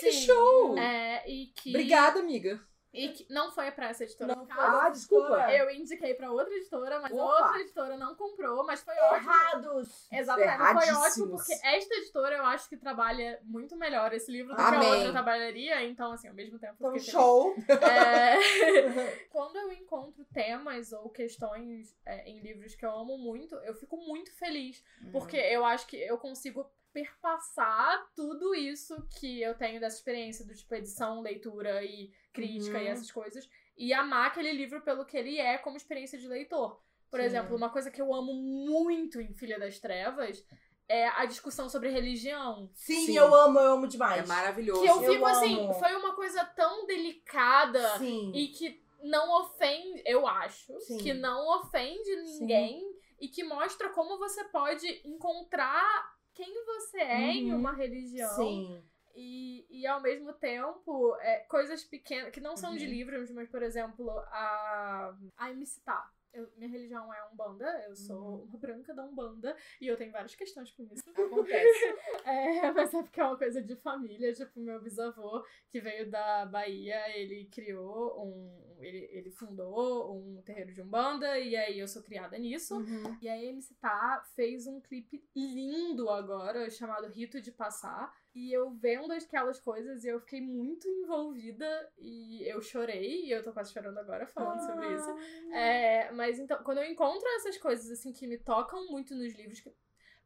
que 0.00 0.12
Sim. 0.12 0.26
show! 0.26 0.78
É, 0.78 1.30
e 1.30 1.46
que. 1.48 1.70
Obrigada, 1.70 2.18
amiga. 2.18 2.60
E 2.92 3.08
que 3.10 3.26
não 3.32 3.50
foi 3.50 3.70
pra 3.70 3.88
essa 3.90 4.04
editora. 4.04 4.34
Não 4.34 4.46
foi. 4.46 4.56
Ah, 4.64 4.88
desculpa. 4.88 5.52
Eu 5.52 5.70
indiquei 5.70 6.14
pra 6.14 6.30
outra 6.30 6.52
editora, 6.54 7.00
mas 7.00 7.12
a 7.12 7.14
Opa. 7.22 7.44
outra 7.44 7.60
editora 7.60 7.96
não 7.98 8.14
comprou, 8.14 8.64
mas 8.64 8.80
foi 8.82 8.94
ótimo. 8.94 9.30
Errados. 9.30 10.08
Exatamente, 10.10 10.84
foi 10.86 10.94
ótimo 10.94 11.36
porque 11.36 11.52
esta 11.62 11.94
editora 11.96 12.36
eu 12.36 12.46
acho 12.46 12.68
que 12.68 12.76
trabalha 12.76 13.40
muito 13.44 13.76
melhor 13.76 14.12
esse 14.14 14.30
livro 14.32 14.52
do 14.52 14.56
que 14.56 14.62
a 14.62 14.68
Amém. 14.68 14.88
outra 14.94 15.12
trabalharia, 15.12 15.84
então 15.84 16.12
assim, 16.12 16.28
ao 16.28 16.34
mesmo 16.34 16.58
tempo 16.58 16.76
Então, 16.78 16.98
show. 16.98 17.54
É, 17.68 18.36
Quando 19.30 19.56
eu 19.56 19.70
encontro 19.72 20.24
temas 20.32 20.92
ou 20.92 21.10
questões 21.10 21.94
é, 22.06 22.28
em 22.28 22.40
livros 22.40 22.74
que 22.74 22.86
eu 22.86 22.90
amo 22.90 23.18
muito, 23.18 23.54
eu 23.56 23.74
fico 23.74 23.96
muito 23.98 24.32
feliz, 24.36 24.82
porque 25.12 25.36
eu 25.36 25.64
acho 25.64 25.86
que 25.86 25.96
eu 25.96 26.16
consigo 26.18 26.68
perpassar 27.02 28.08
tudo 28.14 28.54
isso 28.54 28.96
que 29.18 29.40
eu 29.42 29.54
tenho 29.54 29.80
dessa 29.80 29.96
experiência 29.96 30.44
do 30.44 30.54
tipo 30.54 30.74
edição, 30.74 31.20
leitura 31.20 31.82
e 31.84 32.10
crítica 32.32 32.78
Uhum. 32.78 32.84
e 32.84 32.88
essas 32.88 33.10
coisas 33.10 33.48
e 33.76 33.92
amar 33.92 34.26
aquele 34.28 34.52
livro 34.52 34.80
pelo 34.82 35.04
que 35.04 35.16
ele 35.16 35.38
é 35.38 35.58
como 35.58 35.76
experiência 35.76 36.18
de 36.18 36.26
leitor. 36.26 36.80
Por 37.10 37.20
Sim. 37.20 37.26
exemplo, 37.26 37.56
uma 37.56 37.70
coisa 37.70 37.90
que 37.90 38.00
eu 38.00 38.12
amo 38.12 38.34
muito 38.34 39.20
em 39.20 39.32
Filha 39.34 39.58
das 39.58 39.78
Trevas 39.78 40.44
é 40.88 41.06
a 41.08 41.24
discussão 41.26 41.68
sobre 41.68 41.88
religião. 41.90 42.70
Sim, 42.74 43.06
Sim. 43.06 43.16
eu 43.16 43.34
amo, 43.34 43.58
eu 43.58 43.72
amo 43.74 43.86
demais. 43.86 44.24
É 44.24 44.26
maravilhoso. 44.26 44.82
Que 44.82 44.88
eu 44.88 45.02
Eu 45.02 45.12
fico 45.12 45.26
assim, 45.26 45.60
amo. 45.60 45.74
foi 45.74 45.94
uma 45.94 46.14
coisa 46.14 46.44
tão 46.44 46.86
delicada 46.86 47.98
Sim. 47.98 48.32
e 48.34 48.48
que 48.48 48.82
não 49.02 49.42
ofende, 49.42 50.02
eu 50.04 50.26
acho, 50.26 50.78
Sim. 50.80 50.98
que 50.98 51.14
não 51.14 51.46
ofende 51.60 52.16
ninguém 52.22 52.82
e 53.20 53.28
que 53.28 53.44
mostra 53.44 53.90
como 53.90 54.18
você 54.18 54.44
pode 54.44 54.86
encontrar 55.06 56.17
quem 56.38 56.64
você 56.64 56.98
é 56.98 57.32
em 57.32 57.52
Uhum. 57.52 57.58
uma 57.58 57.72
religião. 57.72 58.30
Sim. 58.36 58.80
E, 59.16 59.66
e 59.68 59.84
ao 59.86 60.00
mesmo 60.00 60.32
tempo, 60.34 61.16
é, 61.20 61.38
coisas 61.48 61.82
pequenas, 61.82 62.30
que 62.30 62.40
não 62.40 62.56
são 62.56 62.76
de 62.76 62.84
Uhum. 62.84 62.90
livros, 62.92 63.30
mas, 63.32 63.48
por 63.50 63.60
exemplo, 63.64 64.08
a, 64.10 65.12
a 65.36 65.50
MC 65.50 65.80
Tá. 65.80 66.08
Eu- 66.32 66.48
minha 66.56 66.68
religião 66.70 67.12
é 67.12 67.24
Umbanda, 67.32 67.66
eu 67.88 67.96
sou 67.96 68.44
uma 68.44 68.58
branca 68.58 68.94
da 68.94 69.02
Umbanda 69.02 69.56
e 69.80 69.88
eu 69.88 69.96
tenho 69.96 70.12
várias 70.12 70.34
questões 70.36 70.70
com 70.70 70.84
isso. 70.84 71.02
Acontece. 71.16 71.94
É, 72.24 72.70
mas 72.70 72.92
é 72.94 73.02
porque 73.02 73.18
é 73.20 73.24
uma 73.24 73.36
coisa 73.38 73.60
de 73.62 73.74
família, 73.76 74.32
tipo, 74.34 74.60
meu 74.60 74.80
bisavô, 74.80 75.42
que 75.70 75.80
veio 75.80 76.08
da 76.10 76.44
Bahia, 76.46 77.00
ele 77.18 77.46
criou 77.46 78.22
um. 78.24 78.67
Ele, 78.78 79.08
ele 79.10 79.30
fundou 79.30 80.16
um 80.16 80.42
terreiro 80.42 80.72
de 80.72 80.82
Umbanda, 80.82 81.38
e 81.38 81.56
aí 81.56 81.78
eu 81.78 81.88
sou 81.88 82.02
criada 82.02 82.38
nisso. 82.38 82.76
Uhum. 82.76 83.18
E 83.20 83.28
aí 83.28 83.46
a 83.46 83.50
MC 83.50 83.74
Tá 83.80 84.22
fez 84.34 84.66
um 84.66 84.80
clipe 84.80 85.22
lindo 85.34 86.08
agora, 86.10 86.68
chamado 86.70 87.08
Rito 87.08 87.40
de 87.40 87.52
Passar. 87.52 88.12
E 88.34 88.52
eu 88.52 88.70
vendo 88.70 89.12
aquelas 89.12 89.58
coisas, 89.58 90.04
eu 90.04 90.20
fiquei 90.20 90.40
muito 90.40 90.86
envolvida 90.88 91.66
e 91.98 92.42
eu 92.48 92.60
chorei, 92.60 93.24
e 93.24 93.32
eu 93.32 93.42
tô 93.42 93.52
quase 93.52 93.72
chorando 93.72 93.98
agora 93.98 94.26
falando 94.26 94.60
sobre 94.60 94.94
isso. 94.94 95.10
É, 95.52 96.12
mas 96.12 96.38
então, 96.38 96.62
quando 96.62 96.78
eu 96.78 96.84
encontro 96.84 97.26
essas 97.36 97.58
coisas 97.58 97.90
assim 97.90 98.12
que 98.12 98.26
me 98.26 98.38
tocam 98.38 98.86
muito 98.90 99.14
nos 99.14 99.34
livros, 99.34 99.60
que 99.60 99.72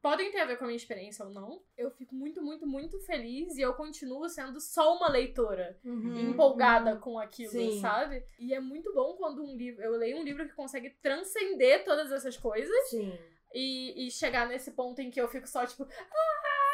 podem 0.02 0.30
ter 0.32 0.40
a 0.40 0.44
ver 0.44 0.56
com 0.58 0.64
a 0.64 0.66
minha 0.66 0.76
experiência 0.76 1.24
ou 1.24 1.30
não, 1.30 1.62
eu 1.78 1.90
fico 1.92 2.14
muito, 2.14 2.42
muito, 2.42 2.66
muito 2.66 2.98
feliz 3.00 3.56
e 3.56 3.60
eu 3.62 3.72
continuo 3.74 4.28
sendo 4.28 4.60
só 4.60 4.96
uma 4.96 5.08
leitora 5.08 5.78
Uhum. 5.84 6.30
empolgada 6.30 6.96
com 6.96 7.18
aquilo, 7.18 7.52
Sim. 7.52 7.80
sabe? 7.80 8.24
E 8.38 8.52
é 8.52 8.60
muito 8.60 8.92
bom 8.92 9.14
quando 9.16 9.42
um 9.42 9.56
livro, 9.56 9.82
eu 9.82 9.92
leio 9.92 10.18
um 10.18 10.24
livro 10.24 10.46
que 10.48 10.54
consegue 10.54 10.90
transcender 11.00 11.84
todas 11.84 12.10
essas 12.10 12.36
coisas 12.36 12.88
Sim. 12.90 13.16
e, 13.54 14.06
e 14.06 14.10
chegar 14.10 14.48
nesse 14.48 14.72
ponto 14.72 15.00
em 15.00 15.10
que 15.10 15.20
eu 15.20 15.28
fico 15.28 15.46
só 15.48 15.64
tipo 15.64 15.86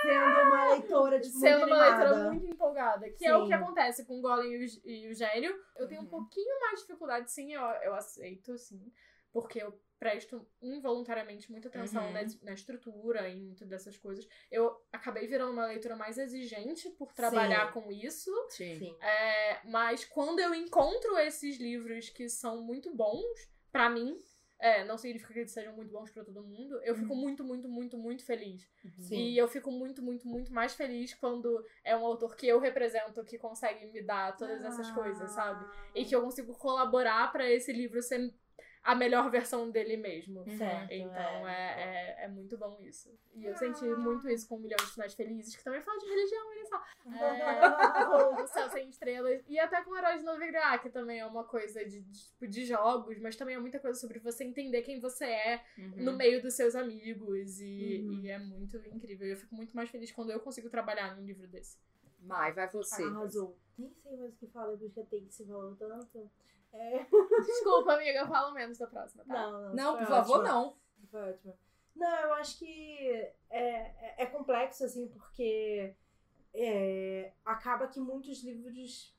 Sendo 0.00 0.46
uma 0.46 0.70
leitora, 0.70 1.20
tipo, 1.20 1.36
sendo 1.38 1.58
muito 1.62 1.74
uma 1.74 1.84
animada. 1.86 2.04
leitora 2.08 2.30
muito 2.30 2.46
empolgada, 2.46 3.10
que 3.10 3.26
é 3.26 3.36
o 3.36 3.40
Sim. 3.42 3.46
que 3.48 3.52
acontece 3.52 4.04
com 4.06 4.18
o 4.18 4.22
Golem 4.22 4.52
e 4.54 4.64
o, 4.64 4.88
e 4.88 5.08
o 5.10 5.14
Gênio. 5.14 5.52
Eu 5.76 5.88
tenho 5.88 6.00
um 6.02 6.04
Uhum. 6.04 6.10
pouquinho 6.10 6.60
mais 6.60 6.78
de 6.80 6.86
dificuldade, 6.86 7.30
sim, 7.32 7.52
eu, 7.52 7.60
eu 7.60 7.94
aceito, 7.94 8.56
sim, 8.56 8.80
porque 9.40 9.62
eu 9.62 9.78
presto 9.98 10.46
involuntariamente 10.62 11.50
muita 11.50 11.68
atenção 11.68 12.06
Uhum. 12.06 12.12
na, 12.12 12.20
na 12.42 12.52
estrutura 12.52 13.28
e 13.28 13.36
muito 13.40 13.64
dessas 13.66 13.96
coisas. 13.98 14.26
Eu 14.50 14.76
acabei 14.92 15.26
virando 15.26 15.52
uma 15.52 15.66
leitora 15.66 15.96
mais 15.96 16.18
exigente 16.18 16.88
por 16.90 17.12
trabalhar 17.12 17.72
com 17.72 17.90
isso, 17.90 18.30
Sim. 18.50 18.78
Sim. 18.78 18.96
é, 19.00 19.60
mas 19.68 20.04
quando 20.04 20.38
eu 20.38 20.54
encontro 20.54 21.18
esses 21.18 21.58
livros 21.58 22.10
que 22.10 22.28
são 22.28 22.62
muito 22.62 22.94
bons, 22.94 23.50
pra 23.72 23.90
mim, 23.90 24.16
é, 24.60 24.84
não 24.84 24.96
significa 24.98 25.32
que 25.32 25.38
eles 25.40 25.52
sejam 25.52 25.74
muito 25.74 25.90
bons 25.92 26.10
pra 26.12 26.24
todo 26.24 26.42
mundo, 26.44 26.80
eu 26.82 26.94
fico 26.94 27.14
muito, 27.14 27.42
muito, 27.44 27.68
muito, 27.68 27.96
muito 27.98 28.24
feliz. 28.24 28.68
Sim. 28.98 29.16
E 29.16 29.38
eu 29.38 29.48
fico 29.48 29.70
muito, 29.70 30.00
muito, 30.02 30.26
muito 30.28 30.52
mais 30.52 30.74
feliz 30.74 31.12
quando 31.14 31.64
é 31.84 31.96
um 31.96 32.04
autor 32.06 32.36
que 32.36 32.46
eu 32.46 32.58
represento 32.60 33.24
que 33.24 33.36
consegue 33.38 33.86
me 33.86 34.02
dar 34.02 34.36
todas 34.36 34.62
essas 34.64 34.90
coisas, 34.92 35.30
sabe? 35.32 35.64
E 35.94 36.04
que 36.04 36.14
eu 36.14 36.22
consigo 36.22 36.54
colaborar 36.56 37.30
pra 37.32 37.48
esse 37.50 37.72
livro 37.72 38.00
ser 38.02 38.32
a 38.90 38.94
melhor 38.94 39.30
versão 39.30 39.70
dele 39.70 39.96
mesmo. 39.98 40.44
Certo, 40.56 40.90
Então 40.92 41.46
é. 41.48 41.52
é, 41.52 42.22
é, 42.22 42.24
é 42.24 42.28
muito 42.28 42.56
bom 42.56 42.78
isso. 42.80 43.10
E 43.34 43.44
eu 43.44 43.54
senti 43.56 43.84
muito 43.84 44.26
isso 44.30 44.48
com 44.48 44.56
um 44.56 44.60
milhão 44.60 44.78
de 44.78 44.86
finais 44.92 45.12
felizes, 45.14 45.54
que 45.54 45.62
também 45.62 45.82
fala 45.82 45.98
de 45.98 46.06
religião, 46.06 46.48
olha 46.48 46.64
só. 46.66 46.84
É, 47.14 48.04
com 48.36 48.42
o 48.42 48.46
Céu 48.46 48.70
Sem 48.70 48.88
Estrelas. 48.88 49.42
E 49.46 49.58
até 49.58 49.82
com 49.82 49.94
Heróis 49.96 50.20
de 50.20 50.24
Novigrad, 50.24 50.80
que 50.80 50.88
também 50.88 51.20
é 51.20 51.26
uma 51.26 51.44
coisa 51.44 51.84
de, 51.84 52.00
de, 52.00 52.24
tipo, 52.28 52.46
de 52.48 52.64
jogos, 52.64 53.18
mas 53.20 53.36
também 53.36 53.56
é 53.56 53.58
muita 53.58 53.78
coisa 53.78 53.98
sobre 54.00 54.18
você 54.20 54.42
entender 54.44 54.80
quem 54.82 54.98
você 55.00 55.26
é 55.26 55.64
Uhum. 55.76 56.04
no 56.04 56.12
meio 56.16 56.40
dos 56.42 56.54
seus 56.54 56.74
amigos. 56.74 57.60
E, 57.60 58.00
Uhum. 58.06 58.20
e 58.24 58.30
é 58.30 58.38
muito 58.38 58.76
incrível. 58.88 59.26
Eu 59.28 59.36
fico 59.36 59.54
muito 59.54 59.76
mais 59.76 59.90
feliz 59.90 60.10
quando 60.12 60.30
eu 60.30 60.40
consigo 60.40 60.70
trabalhar 60.70 61.14
num 61.14 61.24
livro 61.26 61.46
desse. 61.46 61.76
Mai, 62.20 62.52
vai 62.52 62.68
você. 62.70 63.02
Arrasou. 63.02 63.56
Nem 63.76 63.92
sei 64.02 64.16
mais 64.16 64.32
o 64.34 64.36
que 64.38 64.46
fala, 64.48 64.72
depois 64.76 64.92
que 64.94 65.00
a 65.00 65.04
Tacy 65.04 65.44
falou 65.46 65.76
tanto. 65.76 66.30
É... 66.72 67.06
Desculpa, 67.40 67.94
amiga, 67.94 68.20
eu 68.20 68.26
falo 68.28 68.52
menos 68.52 68.78
da 68.78 68.86
próxima, 68.86 69.24
tá? 69.24 69.34
Não, 69.34 69.62
não. 69.62 69.74
Não, 69.74 69.96
foi 69.96 70.06
por 70.06 70.08
favor, 70.08 70.42
não. 70.42 70.76
Foi 71.10 71.20
ótimo. 71.20 71.58
Não, 71.94 72.20
eu 72.20 72.32
acho 72.34 72.58
que 72.58 73.10
é, 73.50 73.60
é, 73.60 74.14
é 74.22 74.26
complexo, 74.26 74.84
assim, 74.84 75.08
porque 75.08 75.94
é, 76.54 77.32
acaba 77.44 77.88
que 77.88 77.98
muitos 77.98 78.42
livros 78.44 79.16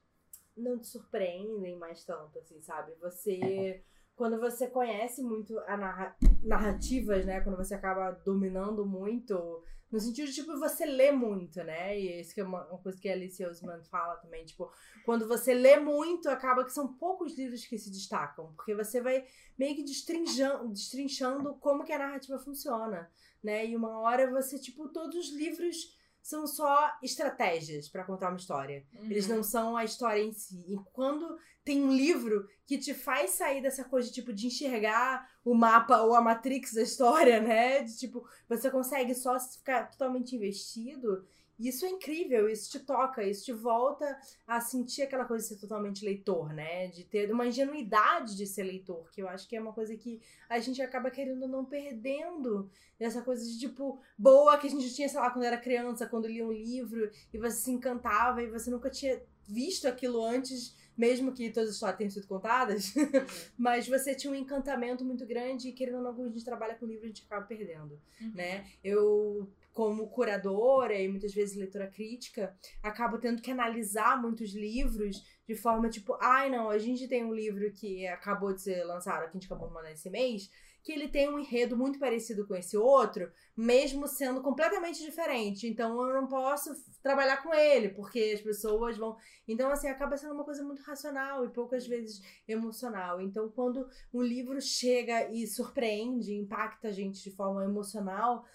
não 0.55 0.79
te 0.79 0.87
surpreendem 0.87 1.77
mais 1.77 2.05
tanto, 2.05 2.39
assim, 2.39 2.61
sabe? 2.61 2.93
Você. 3.01 3.83
Quando 4.15 4.37
você 4.37 4.67
conhece 4.67 5.23
muito 5.23 5.57
a 5.59 5.77
narra 5.77 6.17
narrativas, 6.43 7.25
né? 7.25 7.39
Quando 7.41 7.55
você 7.57 7.73
acaba 7.73 8.11
dominando 8.11 8.85
muito. 8.85 9.63
No 9.91 9.99
sentido 9.99 10.27
de, 10.27 10.35
tipo, 10.35 10.57
você 10.59 10.85
lê 10.85 11.11
muito, 11.11 11.63
né? 11.63 11.99
E 11.99 12.21
isso 12.21 12.33
que 12.33 12.41
é 12.41 12.43
uma, 12.43 12.63
uma 12.67 12.77
coisa 12.77 12.99
que 12.99 13.09
a 13.09 13.13
Alice 13.13 13.43
Osman 13.43 13.83
fala 13.85 14.15
também. 14.17 14.45
Tipo, 14.45 14.71
quando 15.03 15.27
você 15.27 15.53
lê 15.53 15.77
muito, 15.79 16.29
acaba 16.29 16.63
que 16.63 16.71
são 16.71 16.93
poucos 16.93 17.35
livros 17.37 17.65
que 17.65 17.77
se 17.77 17.89
destacam. 17.89 18.53
Porque 18.55 18.75
você 18.75 19.01
vai 19.01 19.25
meio 19.57 19.75
que 19.75 19.83
destrinchando, 19.83 20.69
destrinchando 20.69 21.55
como 21.55 21.83
que 21.83 21.91
a 21.91 21.97
narrativa 21.97 22.37
funciona, 22.37 23.09
né? 23.43 23.65
E 23.65 23.75
uma 23.75 23.99
hora 23.99 24.29
você, 24.29 24.59
tipo, 24.59 24.89
todos 24.89 25.15
os 25.15 25.33
livros 25.33 25.97
são 26.29 26.45
só 26.45 26.91
estratégias 27.01 27.89
pra 27.89 28.03
contar 28.03 28.29
uma 28.29 28.37
história. 28.37 28.85
Eles 29.03 29.27
Uhum. 29.27 29.37
não 29.37 29.43
são 29.43 29.75
a 29.75 29.83
história 29.83 30.21
em 30.21 30.31
si. 30.31 30.63
E 30.67 30.77
quando 30.93 31.37
tem 31.63 31.83
um 31.83 31.91
livro 31.95 32.47
que 32.65 32.77
te 32.77 32.93
faz 32.93 33.31
sair 33.31 33.61
dessa 33.61 33.83
coisa, 33.83 34.11
tipo, 34.11 34.31
de 34.31 34.47
enxergar 34.47 35.27
o 35.43 35.53
mapa 35.53 36.01
ou 36.01 36.13
a 36.15 36.21
matrix 36.21 36.73
da 36.73 36.81
história, 36.81 37.39
né? 37.41 37.83
De, 37.83 37.97
tipo, 37.97 38.23
você 38.47 38.69
consegue 38.69 39.13
só 39.15 39.39
ficar 39.39 39.89
totalmente 39.91 40.35
investido. 40.35 41.25
Isso 41.59 41.85
é 41.85 41.89
incrível, 41.89 42.47
isso 42.49 42.71
te 42.71 42.79
toca, 42.79 43.21
isso 43.23 43.43
te 43.43 43.51
volta 43.51 44.17
a 44.47 44.61
sentir 44.61 45.01
aquela 45.01 45.25
coisa 45.25 45.43
de 45.43 45.49
ser 45.49 45.59
totalmente 45.59 46.05
leitor, 46.05 46.53
né? 46.53 46.87
De 46.87 47.03
ter 47.03 47.29
uma 47.31 47.45
ingenuidade 47.45 48.37
de 48.37 48.47
ser 48.47 48.63
leitor, 48.63 49.09
que 49.11 49.21
eu 49.21 49.27
acho 49.27 49.47
que 49.47 49.55
é 49.57 49.61
uma 49.61 49.73
coisa 49.73 49.95
que 49.97 50.21
a 50.47 50.57
gente 50.59 50.81
acaba 50.81 51.11
querendo 51.11 51.47
não 51.47 51.65
perdendo. 51.65 52.69
Essa 52.99 53.21
coisa 53.21 53.45
de, 53.45 53.59
tipo, 53.59 53.99
boa 54.17 54.57
que 54.57 54.67
a 54.67 54.69
gente 54.69 54.93
tinha, 54.93 55.09
sei 55.09 55.19
lá, 55.19 55.29
quando 55.31 55.45
era 55.45 55.57
criança, 55.57 56.07
quando 56.07 56.27
lia 56.27 56.45
um 56.45 56.51
livro 56.51 57.09
e 57.33 57.37
você 57.37 57.57
se 57.57 57.71
encantava 57.71 58.41
e 58.41 58.47
você 58.49 58.69
nunca 58.69 58.89
tinha 58.89 59.21
visto 59.47 59.87
aquilo 59.87 60.23
antes, 60.23 60.75
mesmo 60.97 61.31
que 61.31 61.49
todas 61.49 61.69
as 61.69 61.75
histórias 61.75 61.97
tenham 61.97 62.11
sido 62.11 62.27
contadas. 62.27 62.93
Mas 63.57 63.87
você 63.87 64.13
tinha 64.13 64.31
um 64.31 64.35
encantamento 64.35 65.03
muito 65.03 65.25
grande 65.25 65.69
e, 65.69 65.71
querendo 65.73 65.97
ou 65.97 66.03
não, 66.03 66.13
quando 66.13 66.27
a 66.27 66.31
gente 66.31 66.45
trabalha 66.45 66.75
com 66.75 66.85
livro, 66.85 67.05
a 67.05 67.07
gente 67.07 67.23
acaba 67.25 67.45
perdendo, 67.45 67.99
Uhum. 68.21 68.31
né? 68.33 68.65
Eu, 68.83 69.49
como 69.79 70.09
curadora 70.09 70.93
e 70.93 71.07
muitas 71.07 71.33
vezes 71.33 71.55
leitora 71.55 71.87
crítica, 71.87 72.53
acabo 72.83 73.17
tendo 73.17 73.41
que 73.41 73.49
analisar 73.49 74.21
muitos 74.21 74.51
livros 74.51 75.23
de 75.47 75.55
forma 75.55 75.87
tipo, 75.87 76.17
ai 76.19 76.49
não, 76.49 76.69
a 76.69 76.77
gente 76.77 77.07
tem 77.07 77.23
um 77.23 77.33
livro 77.33 77.71
que 77.71 78.05
acabou 78.05 78.51
de 78.51 78.61
ser 78.61 78.83
lançado, 78.83 79.21
que 79.21 79.29
a 79.29 79.39
gente 79.39 79.45
acabou 79.45 79.69
de 79.69 79.73
mandar 79.73 79.93
esse 79.93 80.09
mês, 80.09 80.51
que 80.83 80.91
ele 80.91 81.07
tem 81.07 81.29
um 81.29 81.39
enredo 81.39 81.77
muito 81.77 81.97
parecido 81.97 82.45
com 82.45 82.55
esse 82.55 82.75
outro, 82.75 83.31
mesmo 83.55 84.05
sendo 84.05 84.41
completamente 84.41 85.01
diferente. 85.01 85.65
Então 85.65 86.05
eu 86.05 86.13
não 86.13 86.27
posso 86.27 86.71
trabalhar 87.01 87.41
com 87.41 87.53
ele, 87.53 87.87
porque 87.87 88.33
as 88.35 88.41
pessoas 88.41 88.97
vão. 88.97 89.15
Então, 89.47 89.71
assim, 89.71 89.87
acaba 89.87 90.17
sendo 90.17 90.33
uma 90.33 90.43
coisa 90.43 90.61
muito 90.61 90.81
racional 90.81 91.45
e 91.45 91.49
poucas 91.49 91.87
vezes 91.87 92.21
emocional. 92.45 93.21
Então, 93.21 93.49
quando 93.49 93.87
um 94.13 94.21
livro 94.21 94.61
chega 94.61 95.31
e 95.31 95.47
surpreende, 95.47 96.33
impacta 96.33 96.89
a 96.89 96.91
gente 96.91 97.23
de 97.23 97.31
forma 97.31 97.63
emocional, 97.63 98.45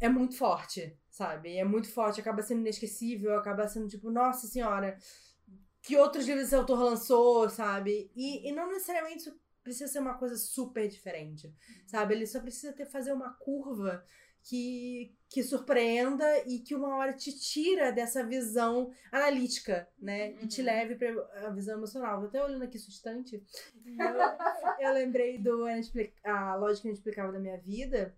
é 0.00 0.08
muito 0.08 0.36
forte, 0.36 0.96
sabe? 1.10 1.56
É 1.56 1.64
muito 1.64 1.88
forte, 1.90 2.20
acaba 2.20 2.42
sendo 2.42 2.60
inesquecível, 2.60 3.36
acaba 3.38 3.66
sendo 3.68 3.88
tipo, 3.88 4.10
nossa 4.10 4.46
senhora, 4.46 4.96
que 5.82 5.96
outros 5.96 6.26
livros 6.26 6.46
esse 6.46 6.54
autor 6.54 6.82
lançou, 6.82 7.48
sabe? 7.48 8.10
E, 8.14 8.48
e 8.48 8.52
não 8.52 8.68
necessariamente 8.68 9.18
isso 9.20 9.40
precisa 9.62 9.90
ser 9.90 9.98
uma 9.98 10.14
coisa 10.14 10.36
super 10.36 10.88
diferente, 10.88 11.52
sabe? 11.86 12.14
Ele 12.14 12.26
só 12.26 12.40
precisa 12.40 12.72
ter 12.72 12.86
fazer 12.86 13.12
uma 13.12 13.32
curva 13.34 14.04
que, 14.44 15.12
que 15.28 15.42
surpreenda 15.42 16.24
e 16.46 16.60
que 16.60 16.74
uma 16.74 16.96
hora 16.96 17.12
te 17.12 17.36
tira 17.36 17.90
dessa 17.90 18.24
visão 18.24 18.92
analítica, 19.10 19.88
né? 19.98 20.34
E 20.40 20.46
te 20.46 20.60
Uhum. 20.60 20.66
leve 20.66 20.94
pra 20.94 21.08
a 21.46 21.50
visão 21.50 21.76
emocional. 21.76 22.20
Tô 22.20 22.26
até 22.26 22.44
olhando 22.44 22.62
aqui 22.62 22.78
sustante. 22.78 23.42
Eu, 24.78 24.88
eu 24.88 24.92
lembrei 24.92 25.38
do 25.38 25.64
A 26.22 26.54
Lógica 26.54 26.86
Inexplicável 26.86 27.32
da 27.32 27.38
Minha 27.40 27.58
Vida. 27.58 28.14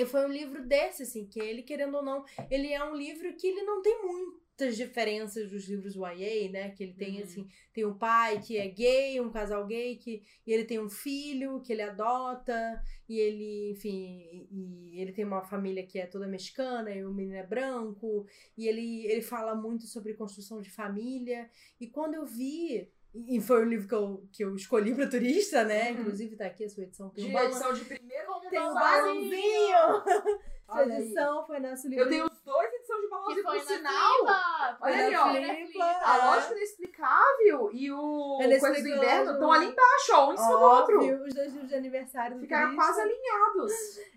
E 0.00 0.06
foi 0.06 0.24
um 0.24 0.32
livro 0.32 0.66
desse, 0.66 1.02
assim, 1.02 1.26
que 1.26 1.40
ele, 1.40 1.62
querendo 1.62 1.96
ou 1.96 2.02
não, 2.02 2.24
ele 2.50 2.72
é 2.72 2.82
um 2.84 2.94
livro 2.94 3.32
que 3.34 3.46
ele 3.46 3.62
não 3.62 3.82
tem 3.82 4.02
muita 4.02 4.40
muitas 4.60 4.76
diferenças 4.76 5.48
dos 5.50 5.66
livros 5.66 5.94
YA, 5.94 6.50
né? 6.50 6.68
Que 6.72 6.82
ele 6.82 6.92
tem, 6.92 7.16
Uhum. 7.16 7.22
assim, 7.22 7.48
tem 7.72 7.86
um 7.86 7.96
pai 7.96 8.42
que 8.42 8.58
é 8.58 8.68
gay, 8.68 9.18
um 9.18 9.30
casal 9.30 9.66
gay, 9.66 9.96
que, 9.96 10.22
e 10.46 10.52
ele 10.52 10.64
tem 10.66 10.78
um 10.78 10.90
filho 10.90 11.62
que 11.62 11.72
ele 11.72 11.80
adota, 11.80 12.82
e 13.08 13.18
ele, 13.18 13.70
enfim, 13.70 14.46
e, 14.50 14.92
e 14.96 15.00
ele 15.00 15.12
tem 15.12 15.24
uma 15.24 15.42
família 15.42 15.86
que 15.86 15.98
é 15.98 16.06
toda 16.06 16.26
mexicana, 16.26 16.90
e 16.90 17.02
o 17.04 17.10
menino 17.12 17.36
é 17.36 17.42
branco, 17.46 18.26
e 18.54 18.68
ele, 18.68 19.06
ele 19.06 19.22
fala 19.22 19.54
muito 19.54 19.86
sobre 19.86 20.12
construção 20.12 20.60
de 20.60 20.68
família. 20.70 21.48
E 21.80 21.86
quando 21.86 22.14
eu 22.16 22.26
vi. 22.26 22.86
E 23.12 23.40
foi 23.40 23.62
o 23.62 23.68
livro 23.68 23.88
que 23.88 23.94
eu, 23.94 24.28
que 24.32 24.44
eu 24.44 24.54
escolhi 24.54 24.94
pra 24.94 25.08
turista, 25.08 25.64
né? 25.64 25.90
Uhum. 25.90 26.00
Inclusive 26.00 26.36
tá 26.36 26.46
aqui 26.46 26.64
a 26.64 26.68
sua 26.68 26.84
edição. 26.84 27.10
Tem 27.10 27.24
De 27.24 27.30
um 27.30 27.32
balão. 27.32 27.48
edição 27.50 27.72
de 27.72 27.84
primeiro. 27.84 28.26
Como 28.26 28.48
Tem 28.50 28.60
um 28.60 28.74
balãozinho. 28.74 29.76
Sua 30.04 30.44
Olha 30.78 30.94
aí. 30.94 31.02
edição 31.02 31.44
foi 31.46 31.58
nosso 31.58 31.88
livro. 31.88 32.04
Eu 32.04 32.08
tenho 32.08 32.24
os 32.26 32.40
dois 32.42 32.72
edições 32.74 33.00
de 33.02 33.08
balãozinho, 33.08 33.36
Que 33.36 33.42
foi 33.42 33.58
por 33.58 33.66
na 33.68 33.76
sinal. 33.76 34.16
Flipa. 34.18 34.78
Olha 34.80 34.94
Foi 34.94 35.04
ali, 35.04 35.16
ó. 35.16 35.66
Flipa. 35.66 35.84
A 35.84 36.16
É. 36.16 36.26
Lógica 36.26 36.54
Inexplicável 36.54 37.70
e 37.72 37.90
o 37.92 38.38
Inexplicável. 38.42 38.60
Coisas 38.60 38.82
do 38.82 38.88
Inverno 38.88 39.32
estão 39.32 39.52
ali 39.52 39.66
embaixo, 39.66 40.12
ó, 40.12 40.28
um 40.30 40.32
em 40.32 40.36
cima 40.36 40.48
do 40.58 40.60
outro. 40.64 40.98
Os 41.26 41.34
dois 41.34 41.52
livros 41.52 41.68
de 41.68 41.74
aniversário 41.74 42.36
do 42.36 42.42
Ficaram 42.42 42.70
turista. 42.70 42.84
quase 42.86 43.00
alinhados. 43.00 43.72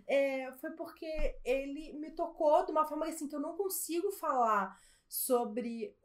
É, 0.07 0.51
foi 0.61 0.69
porque 0.71 1.35
ele 1.43 1.93
me 1.93 2.11
tocou 2.11 2.63
de 2.65 2.71
uma 2.71 2.85
forma 2.85 3.07
assim 3.07 3.27
que 3.27 3.35
eu 3.35 3.39
não 3.39 3.57
consigo 3.57 4.11
falar 4.11 4.75
sobre 5.07 5.95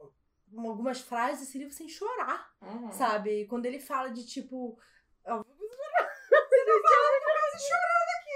algumas 0.57 0.99
frases 1.01 1.41
desse 1.45 1.57
livro 1.57 1.73
sem 1.73 1.87
chorar, 1.87 2.51
Uhum. 2.61 2.91
sabe? 2.91 3.45
Quando 3.47 3.65
ele 3.65 3.79
fala 3.79 4.09
de 4.09 4.25
tipo. 4.25 4.77
ó, 5.25 5.43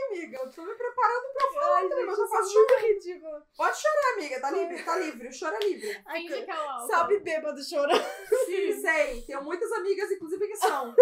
amiga, 0.09 0.37
eu 0.37 0.49
tô 0.51 0.61
me 0.63 0.73
preparando 0.75 1.33
pra 1.33 1.51
falar, 1.53 1.75
Ai, 1.77 1.89
também, 1.89 2.05
mas 2.05 2.17
eu 2.19 2.25
gente, 2.25 2.35
faço 2.37 2.49
é 2.51 2.53
muito 2.53 2.73
ridículo. 2.85 3.41
Pode 3.57 3.77
chorar, 3.77 4.13
amiga, 4.13 4.39
tá 4.41 4.51
livre, 4.51 4.83
tá 4.83 4.97
livre, 4.97 5.27
o 5.27 5.33
choro 5.33 5.55
é 5.55 5.59
livre. 5.59 6.03
Finge 6.11 6.45
que 6.45 6.51
é. 6.51 6.87
Sabe, 6.87 7.19
bêbado 7.19 7.63
chorando. 7.63 8.03
Sim, 8.45 8.73
sei, 8.81 9.21
tenho 9.23 9.43
muitas 9.43 9.71
amigas, 9.71 10.11
inclusive, 10.11 10.47
que 10.47 10.55
são. 10.57 10.95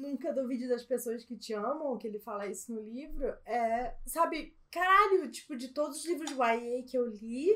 Nunca 0.00 0.32
duvide 0.32 0.66
das 0.68 0.82
pessoas 0.84 1.24
que 1.24 1.36
te 1.36 1.52
amam, 1.52 1.98
que 1.98 2.06
ele 2.06 2.18
fala 2.18 2.46
isso 2.46 2.72
no 2.72 2.80
livro. 2.80 3.26
É, 3.44 3.94
sabe, 4.06 4.56
caralho, 4.70 5.30
tipo, 5.30 5.56
de 5.56 5.68
todos 5.68 5.98
os 5.98 6.06
livros 6.06 6.30
YA 6.30 6.82
que 6.86 6.96
eu 6.96 7.06
li, 7.06 7.50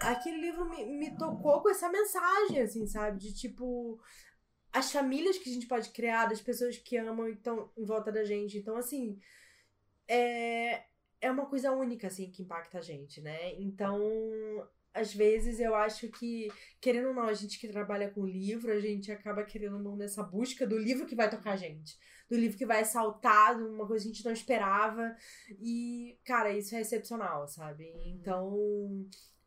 aquele 0.00 0.38
livro 0.38 0.68
me, 0.68 0.84
me 0.84 1.16
tocou 1.16 1.62
com 1.62 1.70
essa 1.70 1.88
mensagem, 1.88 2.60
assim, 2.60 2.86
sabe? 2.86 3.18
De 3.18 3.34
tipo, 3.34 3.98
as 4.72 4.92
famílias 4.92 5.38
que 5.38 5.48
a 5.48 5.52
gente 5.52 5.66
pode 5.66 5.90
criar, 5.90 6.26
das 6.26 6.40
pessoas 6.40 6.76
que 6.76 6.96
amam 6.96 7.28
e 7.28 7.32
estão 7.32 7.70
em 7.76 7.84
volta 7.84 8.12
da 8.12 8.24
gente. 8.24 8.58
Então, 8.58 8.76
assim, 8.76 9.18
é, 10.06 10.84
é 11.20 11.30
uma 11.30 11.46
coisa 11.46 11.72
única, 11.72 12.08
assim, 12.08 12.30
que 12.30 12.42
impacta 12.42 12.78
a 12.78 12.82
gente, 12.82 13.20
né? 13.20 13.54
Então, 13.54 13.98
às 14.96 15.14
vezes 15.14 15.60
eu 15.60 15.74
acho 15.74 16.08
que, 16.08 16.48
querendo 16.80 17.08
ou 17.08 17.14
não, 17.14 17.24
a 17.24 17.34
gente 17.34 17.58
que 17.58 17.68
trabalha 17.68 18.10
com 18.10 18.26
livro, 18.26 18.72
a 18.72 18.80
gente 18.80 19.12
acaba 19.12 19.44
querendo 19.44 19.76
ou 19.76 19.82
não 19.82 19.96
nessa 19.96 20.22
busca 20.22 20.66
do 20.66 20.78
livro 20.78 21.06
que 21.06 21.14
vai 21.14 21.28
tocar 21.28 21.52
a 21.52 21.56
gente. 21.56 21.96
Do 22.28 22.36
livro 22.36 22.56
que 22.56 22.66
vai 22.66 22.84
saltar, 22.84 23.56
de 23.56 23.62
uma 23.62 23.86
coisa 23.86 24.04
que 24.04 24.10
a 24.10 24.14
gente 24.14 24.24
não 24.24 24.32
esperava. 24.32 25.14
E, 25.60 26.18
cara, 26.24 26.50
isso 26.50 26.74
é 26.74 26.80
excepcional, 26.80 27.46
sabe? 27.46 27.92
Então. 28.06 29.06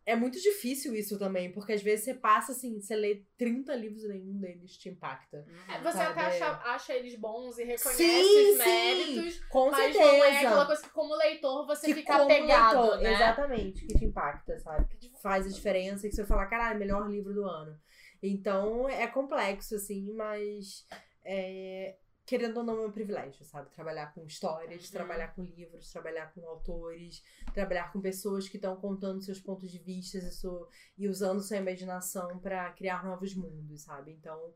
É 0.10 0.16
muito 0.16 0.42
difícil 0.42 0.96
isso 0.96 1.20
também, 1.20 1.52
porque 1.52 1.74
às 1.74 1.84
vezes 1.84 2.06
você 2.06 2.14
passa 2.16 2.52
assim, 2.54 2.82
você 2.82 2.96
lê 2.96 3.24
30 3.38 3.76
livros 3.76 4.04
e 4.04 4.08
nenhum 4.08 4.40
deles 4.40 4.76
te 4.76 4.90
impacta. 4.90 5.46
É, 5.68 5.78
Você 5.84 5.98
Sabe? 5.98 6.20
até 6.20 6.22
acha, 6.22 6.52
acha 6.66 6.94
eles 6.96 7.14
bons 7.14 7.60
e 7.60 7.64
reconhece 7.64 8.04
Sim, 8.04 8.52
os 8.52 8.58
méritos, 8.58 9.34
sim, 9.36 9.42
com 9.50 9.70
mas 9.70 9.94
certeza. 9.94 10.12
não 10.12 10.24
é 10.26 10.38
aquela 10.38 10.66
coisa 10.66 10.82
que 10.82 10.90
como 10.90 11.16
leitor 11.16 11.68
você 11.68 11.86
que 11.86 11.94
fica 11.94 12.24
apegado, 12.24 12.82
leitor, 12.82 13.02
né? 13.02 13.14
Exatamente, 13.14 13.86
que 13.86 14.00
te 14.00 14.06
impacta, 14.06 14.58
sabe? 14.58 14.88
Que 14.98 15.12
faz 15.22 15.46
a 15.46 15.50
diferença 15.50 16.08
e 16.08 16.10
que 16.10 16.16
você 16.16 16.26
fala, 16.26 16.48
caralho, 16.48 16.80
melhor 16.80 17.08
livro 17.08 17.32
do 17.32 17.46
ano. 17.46 17.80
Então 18.24 18.90
é 18.90 19.06
complexo, 19.06 19.76
assim, 19.76 20.12
mas 20.14 20.88
é, 21.24 21.96
querendo 22.30 22.58
ou 22.58 22.64
não 22.64 22.84
é 22.84 22.86
um 22.86 22.92
privilégio, 22.92 23.44
sabe? 23.44 23.72
Trabalhar 23.72 24.14
com 24.14 24.24
histórias, 24.24 24.86
Uhum. 24.86 24.92
trabalhar 24.92 25.30
com 25.34 25.42
livros, 25.42 25.92
trabalhar 25.92 26.32
com 26.32 26.48
autores, 26.48 27.24
trabalhar 27.56 27.92
com 27.92 28.00
pessoas 28.00 28.48
que 28.48 28.58
estão 28.58 28.76
contando 28.76 29.24
seus 29.24 29.40
pontos 29.40 29.72
de 29.72 29.80
vista 29.80 30.20
e, 30.20 31.04
e 31.04 31.08
usando 31.10 31.42
sua 31.42 31.58
imaginação 31.58 32.38
pra 32.38 32.72
criar 32.74 33.04
novos 33.04 33.34
mundos, 33.34 33.82
sabe? 33.82 34.12
Então 34.12 34.54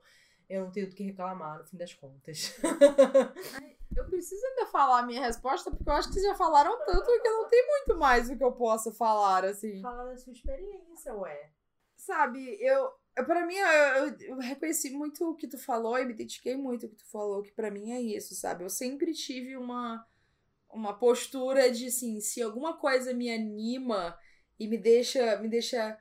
eu 0.47 0.65
não 0.65 0.71
tenho 0.71 0.87
do 0.87 0.95
que 0.95 1.03
reclamar 1.03 1.57
no 1.57 1.65
fim 1.65 1.75
das 1.77 1.95
contas. 1.95 2.55
Eu 3.95 4.05
preciso 4.05 4.43
ainda 4.45 4.65
falar 4.67 4.99
a 4.99 5.05
minha 5.05 5.21
resposta, 5.21 5.69
porque 5.69 5.87
eu 5.87 5.93
acho 5.93 6.07
que 6.07 6.15
vocês 6.15 6.25
já 6.25 6.33
falaram 6.33 6.75
tanto 6.83 7.05
que 7.05 7.29
não 7.29 7.47
tem 7.47 7.67
muito 7.67 7.95
mais 7.95 8.27
o 8.27 8.35
que 8.35 8.43
eu 8.43 8.51
possa 8.51 8.91
falar, 8.91 9.45
assim. 9.45 9.79
Fala 9.83 10.05
da 10.05 10.17
sua 10.17 10.33
experiência, 10.33 11.13
ué. 11.13 11.51
Sabe, 11.95 12.57
eu. 12.59 12.91
Pra 13.15 13.45
mim, 13.45 13.55
eu, 13.55 14.19
eu, 14.19 14.37
reconheci 14.39 14.89
muito 14.89 15.29
o 15.29 15.35
que 15.35 15.47
tu 15.47 15.57
falou 15.57 15.97
e 15.99 16.05
me 16.05 16.13
identifiquei 16.13 16.55
muito 16.55 16.87
o 16.87 16.89
que 16.89 16.95
tu 16.95 17.05
falou, 17.11 17.43
que 17.43 17.51
pra 17.51 17.69
mim 17.69 17.91
é 17.91 18.01
isso, 18.01 18.33
sabe? 18.33 18.63
Eu 18.63 18.69
sempre 18.69 19.13
tive 19.13 19.55
uma, 19.55 20.03
uma 20.69 20.97
postura 20.97 21.69
de, 21.71 21.87
assim, 21.87 22.19
se 22.19 22.41
alguma 22.41 22.75
coisa 22.75 23.13
me 23.13 23.31
anima 23.31 24.17
e 24.59 24.67
me 24.67 24.77
deixa, 24.77 25.37
me 25.37 25.47
deixa 25.47 25.97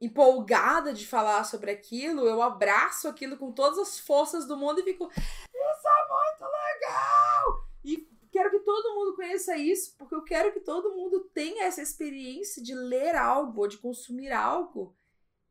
empolgada 0.00 0.92
de 0.92 1.06
falar 1.06 1.42
sobre 1.44 1.72
aquilo, 1.72 2.26
eu 2.26 2.40
abraço 2.40 3.08
aquilo 3.08 3.36
com 3.36 3.50
todas 3.50 3.78
as 3.78 3.98
forças 3.98 4.46
do 4.46 4.56
mundo 4.56 4.80
e 4.80 4.84
fico, 4.84 5.10
isso 5.16 5.88
é 5.88 6.08
muito 6.08 6.52
legal! 6.52 7.68
E 7.84 8.08
quero 8.30 8.50
que 8.50 8.60
todo 8.60 8.94
mundo 8.94 9.16
conheça 9.16 9.56
isso, 9.56 9.96
porque 9.96 10.14
eu 10.14 10.22
quero 10.22 10.52
que 10.52 10.60
todo 10.60 10.94
mundo 10.94 11.28
tenha 11.32 11.64
essa 11.64 11.82
experiência 11.82 12.62
de 12.62 12.74
ler 12.74 13.16
algo, 13.16 13.66
de 13.66 13.78
consumir 13.78 14.30
algo 14.30 14.96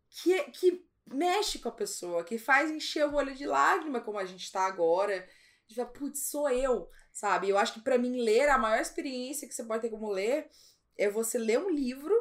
que, 0.10 0.44
que 0.52 0.86
mexe 1.06 1.60
com 1.60 1.70
a 1.70 1.74
pessoa, 1.74 2.24
que 2.24 2.38
faz 2.38 2.72
encher 2.72 3.08
o 3.08 3.16
olho 3.16 3.36
de 3.36 3.46
lágrima, 3.46 4.02
como 4.02 4.18
a 4.18 4.26
gente 4.26 4.52
tá 4.52 4.66
agora. 4.66 5.28
De 5.68 5.76
falar, 5.76 5.90
putz, 5.90 6.28
sou 6.28 6.50
eu, 6.50 6.90
sabe? 7.12 7.50
Eu 7.50 7.58
acho 7.58 7.74
que 7.74 7.82
pra 7.82 7.98
mim 7.98 8.22
ler, 8.22 8.50
a 8.50 8.58
maior 8.58 8.82
experiência 8.82 9.48
que 9.48 9.54
você 9.54 9.64
pode 9.64 9.82
ter 9.82 9.90
como 9.90 10.12
ler 10.12 10.50
é 10.98 11.10
você 11.10 11.38
ler 11.38 11.60
um 11.60 11.70
livro 11.70 12.14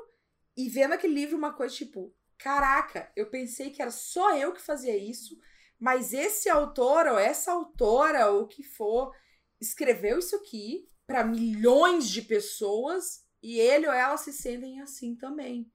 e 0.56 0.68
ver 0.68 0.86
naquele 0.86 1.14
livro 1.14 1.36
uma 1.36 1.52
coisa 1.52 1.74
tipo, 1.74 2.14
caraca, 2.38 3.10
eu 3.16 3.28
pensei 3.30 3.70
que 3.70 3.82
era 3.82 3.90
só 3.90 4.36
eu 4.36 4.52
que 4.52 4.60
fazia 4.60 4.96
isso, 4.96 5.36
mas 5.78 6.12
esse 6.12 6.48
autor 6.48 7.06
ou 7.06 7.18
essa 7.18 7.52
autora 7.52 8.30
ou 8.30 8.42
o 8.42 8.48
que 8.48 8.62
for 8.62 9.12
escreveu 9.60 10.18
isso 10.18 10.36
aqui 10.36 10.88
pra 11.06 11.24
milhões 11.24 12.08
de 12.08 12.22
pessoas 12.22 13.24
e 13.42 13.58
ele 13.58 13.86
ou 13.86 13.92
ela 13.92 14.16
se 14.16 14.32
sentem 14.32 14.80
assim 14.80 15.16
também. 15.16 15.70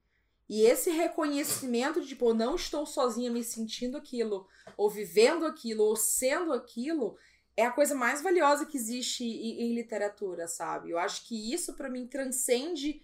E 0.48 0.62
esse 0.62 0.90
reconhecimento 0.90 2.00
de, 2.00 2.08
tipo, 2.08 2.30
eu 2.30 2.34
não 2.34 2.54
estou 2.54 2.86
sozinha 2.86 3.30
me 3.30 3.44
sentindo 3.44 3.98
aquilo, 3.98 4.46
ou 4.76 4.88
vivendo 4.88 5.44
aquilo, 5.44 5.84
ou 5.84 5.94
sendo 5.94 6.54
aquilo, 6.54 7.18
é 7.54 7.66
a 7.66 7.72
coisa 7.72 7.94
mais 7.94 8.22
valiosa 8.22 8.64
que 8.64 8.76
existe 8.76 9.24
em, 9.24 9.62
em 9.62 9.74
literatura, 9.74 10.48
sabe? 10.48 10.90
Eu 10.90 10.98
acho 10.98 11.26
que 11.26 11.52
isso, 11.52 11.74
para 11.74 11.90
mim, 11.90 12.06
transcende 12.06 13.02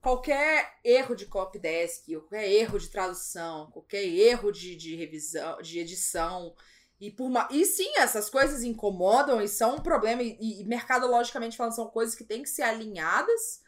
qualquer 0.00 0.78
erro 0.84 1.16
de 1.16 1.24
copy 1.24 1.58
desk, 1.58 2.12
qualquer 2.12 2.48
erro 2.52 2.78
de 2.78 2.90
tradução, 2.90 3.70
qualquer 3.70 4.04
erro 4.04 4.52
de, 4.52 4.76
de 4.76 4.94
revisão, 4.94 5.60
de 5.62 5.78
edição. 5.78 6.54
E, 7.00 7.10
por 7.10 7.30
ma... 7.30 7.48
e 7.50 7.64
sim, 7.64 7.90
essas 7.96 8.28
coisas 8.30 8.62
incomodam 8.62 9.40
e 9.40 9.48
são 9.48 9.76
um 9.76 9.80
problema, 9.80 10.22
e, 10.22 10.60
e 10.60 10.64
mercadologicamente 10.64 11.56
falando, 11.56 11.74
são 11.74 11.88
coisas 11.88 12.14
que 12.14 12.22
têm 12.22 12.42
que 12.42 12.50
ser 12.50 12.62
alinhadas. 12.62 13.63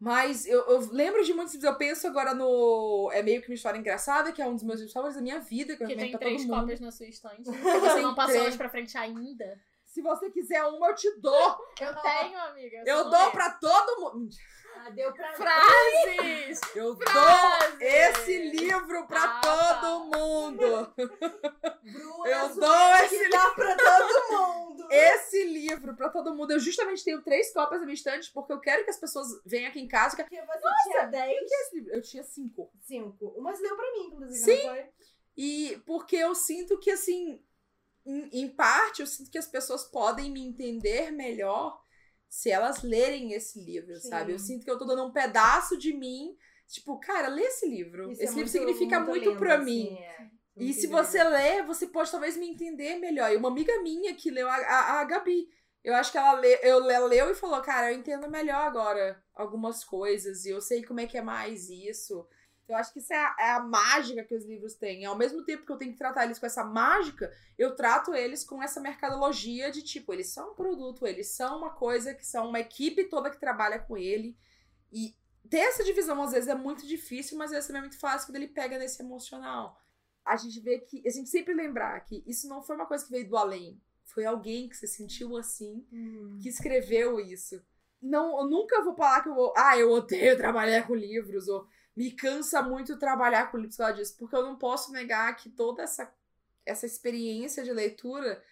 Mas 0.00 0.46
eu, 0.46 0.58
eu 0.60 0.88
lembro 0.92 1.22
de 1.22 1.34
muitos 1.34 1.62
eu 1.62 1.74
penso 1.76 2.06
agora 2.06 2.32
no. 2.32 3.10
É 3.12 3.22
meio 3.22 3.42
que 3.42 3.48
uma 3.48 3.54
história 3.54 3.78
engraçada, 3.78 4.32
que 4.32 4.40
é 4.40 4.46
um 4.46 4.54
dos 4.54 4.62
meus 4.64 4.78
livros 4.78 4.94
favoritos 4.94 5.16
da 5.16 5.22
minha 5.22 5.40
vida, 5.40 5.76
que 5.76 5.82
eu 5.82 5.86
Que 5.86 5.92
recomendo 5.94 6.00
tem 6.00 6.10
pra 6.12 6.18
todo 6.20 6.28
três 6.28 6.42
mundo. 6.46 6.60
cópias 6.60 6.80
na 6.80 6.90
sua 6.90 7.06
estante. 7.06 7.42
Você 7.52 8.00
não 8.00 8.14
passou 8.14 8.30
Três. 8.32 8.44
elas 8.46 8.56
pra 8.56 8.70
frente 8.70 8.96
ainda. 8.96 9.60
Se 9.90 10.00
você 10.00 10.30
quiser 10.30 10.64
uma, 10.66 10.88
eu 10.90 10.94
te 10.94 11.10
dou. 11.20 11.58
Eu 11.80 11.94
tenho, 12.00 12.38
amiga. 12.38 12.84
Eu 12.86 13.02
só 13.04 13.10
dou 13.10 13.18
é. 13.26 13.30
pra 13.32 13.50
todo 13.50 14.00
mundo. 14.14 14.30
Ah, 14.76 14.88
deu 14.90 15.12
pra 15.12 15.32
Frases! 15.34 16.60
Eu 16.76 16.96
Frases! 16.96 17.12
dou 17.12 17.80
esse 17.80 18.38
livro 18.50 19.06
pra 19.08 19.24
Ah, 19.24 19.40
todo 19.40 19.80
tá. 19.80 20.18
mundo. 20.18 20.94
Bruna, 21.82 22.28
Eu 22.28 22.54
dou 22.54 22.94
esse 23.02 23.28
dá 23.30 23.50
pra 23.50 23.76
todo 23.76 24.38
mundo. 24.38 24.70
Esse 24.92 25.44
livro 25.44 25.94
pra 25.94 26.08
todo 26.08 26.34
mundo. 26.34 26.50
Eu 26.52 26.58
justamente 26.58 27.04
tenho 27.04 27.22
três 27.22 27.52
cópias 27.52 27.80
na 27.80 27.86
minha 27.86 27.94
estante 27.94 28.32
porque 28.32 28.52
eu 28.52 28.58
quero 28.58 28.82
que 28.82 28.90
as 28.90 28.98
pessoas 28.98 29.28
venham 29.46 29.68
aqui 29.68 29.80
em 29.80 29.86
casa. 29.86 30.16
Que... 30.16 30.22
Porque 30.24 30.40
você 30.44 30.68
tinha 30.84 31.06
10, 31.06 31.42
Esse 31.52 31.76
livro? 31.76 31.94
Eu 31.94 32.02
tinha 32.02 32.22
cinco. 32.24 32.72
5. 32.82 33.24
Uma 33.36 33.54
se 33.54 33.62
deu 33.62 33.76
pra 33.76 33.92
mim, 33.92 34.06
inclusive, 34.06 34.44
Sim. 34.56 34.66
não 34.66 34.74
foi? 34.74 34.90
E 35.36 35.82
porque 35.86 36.16
eu 36.16 36.34
sinto 36.34 36.76
que, 36.80 36.90
assim, 36.90 37.40
em, 38.32 38.48
parte, 38.48 39.00
eu 39.00 39.06
sinto 39.06 39.30
que 39.30 39.38
as 39.38 39.46
pessoas 39.46 39.84
podem 39.84 40.30
me 40.30 40.40
entender 40.46 41.10
melhor 41.10 41.80
se 42.28 42.50
elas 42.50 42.82
lerem 42.82 43.32
esse 43.32 43.60
livro, 43.64 43.94
Sim. 43.96 44.08
sabe? 44.08 44.32
Eu 44.32 44.38
sinto 44.38 44.64
que 44.64 44.70
eu 44.70 44.78
tô 44.78 44.84
dando 44.84 45.04
um 45.04 45.12
pedaço 45.12 45.76
de 45.76 45.92
mim. 45.92 46.36
Tipo, 46.68 46.98
cara, 47.00 47.28
lê 47.28 47.42
esse 47.42 47.68
livro. 47.68 48.10
Isso 48.12 48.20
é 48.20 48.24
esse 48.24 48.34
livro 48.34 48.50
muito- 48.50 48.50
significa 48.50 49.00
muito, 49.00 49.28
lindo, 49.30 49.38
pra 49.38 49.54
assim, 49.56 49.64
mim. 49.64 49.98
é. 49.98 50.30
E 50.56 50.64
Muito 50.64 50.80
se 50.80 50.86
você 50.86 51.22
lê, 51.24 51.62
você 51.62 51.86
pode 51.86 52.10
talvez 52.10 52.36
me 52.36 52.46
entender 52.48 52.96
melhor. 52.96 53.32
E 53.32 53.36
uma 53.36 53.48
amiga 53.48 53.80
minha 53.82 54.14
que 54.14 54.30
leu, 54.30 54.46
a, 54.48 54.54
a, 54.54 55.00
a 55.00 55.04
Gabi, 55.04 55.48
eu 55.82 55.94
acho 55.94 56.12
que 56.12 56.18
ela, 56.18 56.40
eu, 56.46 56.90
ela 56.90 57.06
leu 57.06 57.30
e 57.30 57.34
falou, 57.34 57.60
cara, 57.62 57.90
eu 57.92 57.98
entendo 57.98 58.28
melhor 58.30 58.66
agora 58.66 59.20
algumas 59.34 59.82
coisas. 59.82 60.44
E 60.44 60.50
eu 60.50 60.60
sei 60.60 60.84
como 60.84 61.00
é 61.00 61.06
que 61.06 61.16
é 61.16 61.22
mais 61.22 61.68
isso. 61.70 62.26
Eu 62.70 62.76
acho 62.76 62.92
que 62.92 63.00
isso 63.00 63.12
é 63.12 63.16
a, 63.16 63.36
é 63.38 63.50
a 63.52 63.60
mágica 63.60 64.22
que 64.24 64.34
os 64.34 64.44
livros 64.44 64.74
têm. 64.74 65.04
Ao 65.04 65.16
mesmo 65.16 65.44
tempo 65.44 65.66
que 65.66 65.72
eu 65.72 65.76
tenho 65.76 65.92
que 65.92 65.98
tratar 65.98 66.24
eles 66.24 66.38
com 66.38 66.46
essa 66.46 66.64
mágica, 66.64 67.32
eu 67.58 67.74
trato 67.74 68.14
eles 68.14 68.44
com 68.44 68.62
essa 68.62 68.80
mercadologia 68.80 69.70
de 69.70 69.82
tipo, 69.82 70.12
eles 70.12 70.28
são 70.28 70.52
um 70.52 70.54
produto, 70.54 71.06
eles 71.06 71.28
são 71.28 71.58
uma 71.58 71.70
coisa 71.70 72.14
que 72.14 72.24
são 72.24 72.48
uma 72.48 72.60
equipe 72.60 73.04
toda 73.04 73.30
que 73.30 73.40
trabalha 73.40 73.78
com 73.78 73.96
ele. 73.96 74.36
E 74.92 75.14
ter 75.48 75.58
essa 75.58 75.82
divisão 75.82 76.22
às 76.22 76.32
vezes 76.32 76.48
é 76.48 76.54
muito 76.54 76.86
difícil, 76.86 77.36
mas 77.36 77.46
às 77.46 77.56
vezes 77.56 77.66
também 77.66 77.80
é 77.80 77.82
muito 77.82 77.98
fácil 77.98 78.28
quando 78.28 78.36
ele 78.36 78.48
pega 78.48 78.78
nesse 78.78 79.02
emocional. 79.02 79.76
A 80.24 80.36
gente 80.36 80.60
vê 80.60 80.78
que, 80.78 81.02
a 81.06 81.10
gente 81.10 81.28
sempre 81.28 81.52
lembrar 81.52 81.98
que 82.00 82.22
isso 82.26 82.48
não 82.48 82.62
foi 82.62 82.76
uma 82.76 82.86
coisa 82.86 83.04
que 83.04 83.10
veio 83.10 83.28
do 83.28 83.36
além. 83.36 83.80
Foi 84.04 84.24
alguém 84.24 84.68
que 84.68 84.76
se 84.76 84.86
sentiu 84.86 85.36
assim, 85.36 85.84
que 86.40 86.48
escreveu 86.48 87.18
isso. 87.18 87.60
Não, 88.00 88.38
eu 88.38 88.46
nunca 88.46 88.82
vou 88.82 88.94
falar 88.94 89.22
que 89.22 89.28
eu 89.28 89.34
vou, 89.34 89.52
ah, 89.56 89.76
eu 89.76 89.90
odeio 89.90 90.36
trabalhar 90.36 90.86
com 90.86 90.94
livros, 90.94 91.48
ou 91.48 91.66
me 91.96 92.10
cansa 92.12 92.62
muito 92.62 92.98
trabalhar 92.98 93.50
com 93.50 93.56
livros 93.58 93.76
por 93.76 93.82
causa 93.84 93.96
disso, 93.98 94.16
porque 94.18 94.36
eu 94.36 94.42
não 94.42 94.56
posso 94.56 94.92
negar 94.92 95.34
que 95.36 95.48
toda 95.50 95.82
essa, 95.82 96.12
essa 96.64 96.86
experiência 96.86 97.62
de 97.62 97.72
leitura 97.72 98.42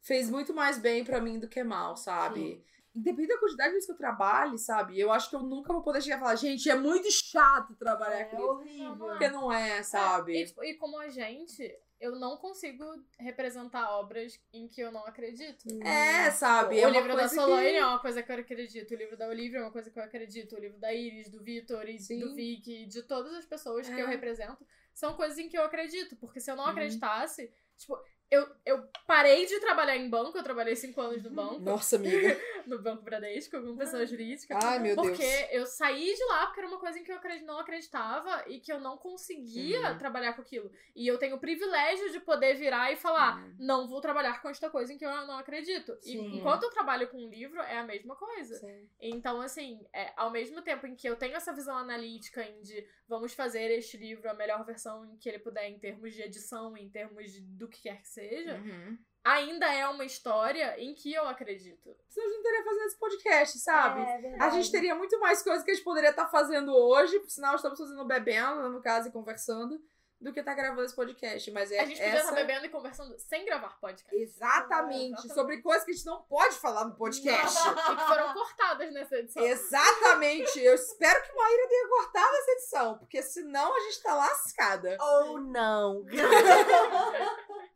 fez 0.00 0.30
muito 0.30 0.52
mais 0.54 0.78
bem 0.78 1.04
pra 1.04 1.20
mim 1.20 1.38
do 1.38 1.48
que 1.48 1.62
mal, 1.62 1.96
sabe? 1.96 2.40
Sim. 2.40 2.64
Independente 2.94 3.28
da 3.34 3.38
quantidade 3.38 3.68
de 3.68 3.74
vezes 3.74 3.86
que 3.86 3.92
eu 3.92 3.96
trabalhe, 3.98 4.58
sabe? 4.58 4.98
Eu 4.98 5.12
acho 5.12 5.30
que 5.30 5.36
eu 5.36 5.42
nunca 5.42 5.72
vou 5.72 5.82
poder 5.82 6.02
chegar 6.02 6.16
e 6.16 6.20
falar, 6.20 6.34
gente, 6.34 6.68
é 6.68 6.74
muito 6.74 7.08
chato 7.12 7.74
trabalhar 7.76 8.20
É 8.20 8.24
com 8.24 8.36
livro. 8.36 8.52
horrível. 8.54 8.88
Não, 8.88 8.96
não 8.96 9.08
Porque 9.08 9.28
não 9.28 9.52
é, 9.52 9.82
sabe? 9.82 10.42
E, 10.42 10.46
tipo, 10.46 10.64
e 10.64 10.74
como 10.74 10.98
a 10.98 11.08
gente, 11.08 11.78
eu 12.00 12.14
não 12.16 12.36
consigo 12.36 12.84
representar 13.18 13.90
obras 13.98 14.38
em 14.52 14.68
que 14.68 14.80
eu 14.80 14.92
não 14.92 15.04
acredito. 15.06 15.66
É, 15.84 16.30
sabe? 16.30 16.78
É 16.78 16.86
o 16.86 16.90
uma 16.90 16.96
livro 16.98 17.08
da 17.16 17.18
coisa 17.20 17.28
que- 17.34 17.40
Solane 17.40 17.74
é 17.76 17.86
uma 17.86 17.98
coisa 17.98 18.22
que 18.22 18.30
eu 18.32 18.36
acredito, 18.36 18.90
o 18.92 18.96
livro 18.96 19.16
da 19.16 19.28
Olivia 19.28 19.58
é 19.58 19.62
uma 19.62 19.70
coisa 19.72 19.90
que 19.90 19.98
eu 19.98 20.02
acredito, 20.02 20.54
o 20.56 20.60
livro 20.60 20.78
da 20.78 20.92
Iris, 20.94 21.28
do 21.28 21.42
Vitor 21.42 21.88
e 21.88 21.98
Sim. 21.98 22.20
do 22.20 22.34
Vicky, 22.34 22.86
de 22.86 23.02
todas 23.02 23.32
as 23.34 23.44
pessoas 23.46 23.88
que 23.88 23.94
É. 23.94 24.02
eu 24.02 24.06
represento, 24.06 24.64
são 24.94 25.14
coisas 25.14 25.38
em 25.38 25.48
que 25.48 25.58
eu 25.58 25.62
acredito. 25.62 26.16
Porque 26.16 26.40
se 26.40 26.50
eu 26.50 26.56
não 26.56 26.64
Uhum. 26.64 26.70
acreditasse, 26.70 27.52
tipo, 27.76 27.98
eu, 28.30 28.46
eu 28.66 28.88
parei 29.06 29.46
de 29.46 29.58
trabalhar 29.60 29.96
em 29.96 30.08
banco, 30.08 30.36
eu 30.36 30.42
trabalhei 30.42 30.76
cinco 30.76 31.00
anos 31.00 31.22
no 31.22 31.30
banco, 31.30 31.60
Nossa, 31.60 31.96
amiga. 31.96 32.38
no 32.66 32.78
Banco 32.82 33.02
Bradesco, 33.02 33.60
com 33.60 33.76
pessoa 33.76 34.04
jurídica. 34.06 34.58
Ai, 34.62 34.78
meu 34.78 34.94
Porque 34.94 35.22
Deus. 35.22 35.48
eu 35.52 35.66
saí 35.66 36.14
de 36.14 36.24
lá 36.26 36.46
porque 36.46 36.60
era 36.60 36.68
uma 36.68 36.78
coisa 36.78 36.98
em 36.98 37.04
que 37.04 37.10
eu 37.12 37.18
não 37.46 37.58
acreditava 37.58 38.44
e 38.48 38.60
que 38.60 38.72
eu 38.72 38.80
não 38.80 38.96
conseguia 38.98 39.92
Uhum. 39.92 39.98
trabalhar 39.98 40.34
com 40.34 40.42
aquilo. 40.42 40.70
E 40.94 41.06
eu 41.06 41.18
tenho 41.18 41.36
o 41.36 41.40
privilégio 41.40 42.10
de 42.12 42.20
poder 42.20 42.54
virar 42.54 42.92
e 42.92 42.96
falar: 42.96 43.38
Uhum. 43.38 43.56
não 43.58 43.88
vou 43.88 44.00
trabalhar 44.00 44.40
com 44.42 44.48
esta 44.48 44.68
coisa 44.68 44.92
em 44.92 44.98
que 44.98 45.04
eu 45.06 45.10
não 45.26 45.38
acredito. 45.38 45.92
E 46.02 46.12
Sim. 46.12 46.36
enquanto 46.38 46.64
eu 46.64 46.70
trabalho 46.70 47.08
com 47.08 47.18
um 47.18 47.28
livro, 47.30 47.60
é 47.62 47.78
a 47.78 47.84
mesma 47.84 48.14
coisa. 48.16 48.60
Então, 49.00 49.40
assim, 49.40 49.86
é, 49.92 50.12
ao 50.16 50.30
mesmo 50.30 50.60
tempo 50.62 50.86
em 50.86 50.94
que 50.94 51.08
eu 51.08 51.16
tenho 51.16 51.34
essa 51.36 51.52
visão 51.52 51.76
analítica 51.76 52.42
em 52.42 52.60
de 52.62 52.86
vamos 53.08 53.32
fazer 53.32 53.70
este 53.70 53.96
livro 53.96 54.28
a 54.28 54.34
melhor 54.34 54.64
versão 54.64 55.04
em 55.06 55.16
que 55.16 55.28
ele 55.28 55.38
puder, 55.38 55.66
em 55.68 55.78
termos 55.78 56.12
de 56.14 56.20
edição, 56.22 56.76
em 56.76 56.88
termos 56.90 57.32
de, 57.32 57.40
do 57.40 57.66
que 57.68 57.80
quer 57.82 58.00
que 58.02 58.08
seja, 58.08 58.17
Uhum. 58.20 58.98
ainda 59.24 59.72
é 59.74 59.86
uma 59.88 60.04
história 60.04 60.74
em 60.78 60.94
que 60.94 61.12
eu 61.12 61.26
acredito. 61.26 61.94
Senão 62.08 62.26
a 62.26 62.30
gente 62.30 62.36
não 62.38 62.42
teria 62.44 62.64
fazendo 62.64 62.86
esse 62.86 62.98
podcast, 62.98 63.58
sabe? 63.58 64.00
É, 64.00 64.14
A 64.14 64.20
verdade. 64.20 64.56
gente 64.56 64.70
teria 64.72 64.94
muito 64.94 65.18
mais 65.20 65.42
coisas 65.42 65.62
que 65.64 65.70
a 65.70 65.74
gente 65.74 65.84
poderia 65.84 66.10
estar 66.10 66.28
fazendo 66.28 66.74
hoje, 66.74 67.18
por 67.20 67.30
sinal 67.30 67.54
estamos 67.56 67.78
fazendo 67.78 68.04
bebendo, 68.06 68.68
no 68.70 68.80
caso, 68.80 69.08
e 69.08 69.12
conversando, 69.12 69.78
do 70.20 70.32
que 70.32 70.40
estar 70.40 70.54
gravando 70.54 70.82
esse 70.82 70.96
podcast. 70.96 71.48
Mas 71.52 71.70
é 71.70 71.78
a 71.78 71.84
gente 71.84 71.98
podia 71.98 72.12
essa... 72.14 72.30
estar 72.30 72.34
bebendo 72.34 72.66
e 72.66 72.68
conversando 72.70 73.16
sem 73.20 73.44
gravar 73.44 73.78
podcast. 73.80 74.16
Exatamente, 74.16 75.12
Exatamente. 75.12 75.34
sobre 75.34 75.62
coisas 75.62 75.84
que 75.84 75.92
a 75.92 75.94
gente 75.94 76.06
não 76.06 76.22
pode 76.22 76.56
falar 76.56 76.86
no 76.86 76.96
podcast. 76.96 77.56
e 77.68 77.74
que 77.96 78.02
foram 78.06 78.32
cortadas 78.34 78.92
nessa 78.92 79.16
edição. 79.16 79.44
Exatamente. 79.44 80.58
Eu 80.58 80.74
espero 80.74 81.22
que 81.22 81.32
Maíra 81.36 81.68
tenha 81.68 81.88
cortado 81.88 82.36
essa 82.36 82.50
edição, 82.50 82.98
porque 82.98 83.22
senão 83.22 83.76
a 83.76 83.80
gente 83.80 84.02
tá 84.02 84.14
lascada. 84.14 84.96
Ou 85.00 85.38
não. 85.40 86.04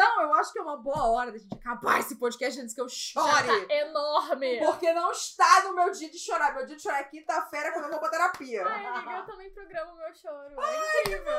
Então, 0.00 0.22
eu 0.22 0.32
acho 0.34 0.52
que 0.52 0.60
é 0.60 0.62
uma 0.62 0.76
boa 0.76 1.08
hora 1.08 1.32
da 1.32 1.38
gente 1.38 1.52
acabar 1.52 1.98
esse 1.98 2.14
podcast 2.14 2.60
antes 2.60 2.72
que 2.72 2.80
eu 2.80 2.88
Já 2.88 2.94
chore. 2.94 3.66
tá 3.66 3.74
enorme. 3.74 4.17
Porque 4.66 4.92
não 4.92 5.10
está 5.12 5.62
no 5.64 5.74
meu 5.74 5.90
dia 5.90 6.10
de 6.10 6.18
chorar. 6.18 6.54
Meu 6.54 6.66
dia 6.66 6.76
de 6.76 6.82
chorar 6.82 7.00
é 7.00 7.04
quinta-feira 7.04 7.72
quando 7.72 7.84
eu 7.84 7.90
vou 7.90 7.98
pra 8.00 8.10
terapia. 8.10 8.64
Ai, 8.66 8.86
amiga, 8.86 9.10
eu 9.18 9.26
também 9.26 9.50
programo 9.50 9.94
meu 9.96 10.14
choro. 10.14 10.54
É 10.60 11.00
incrível. 11.00 11.32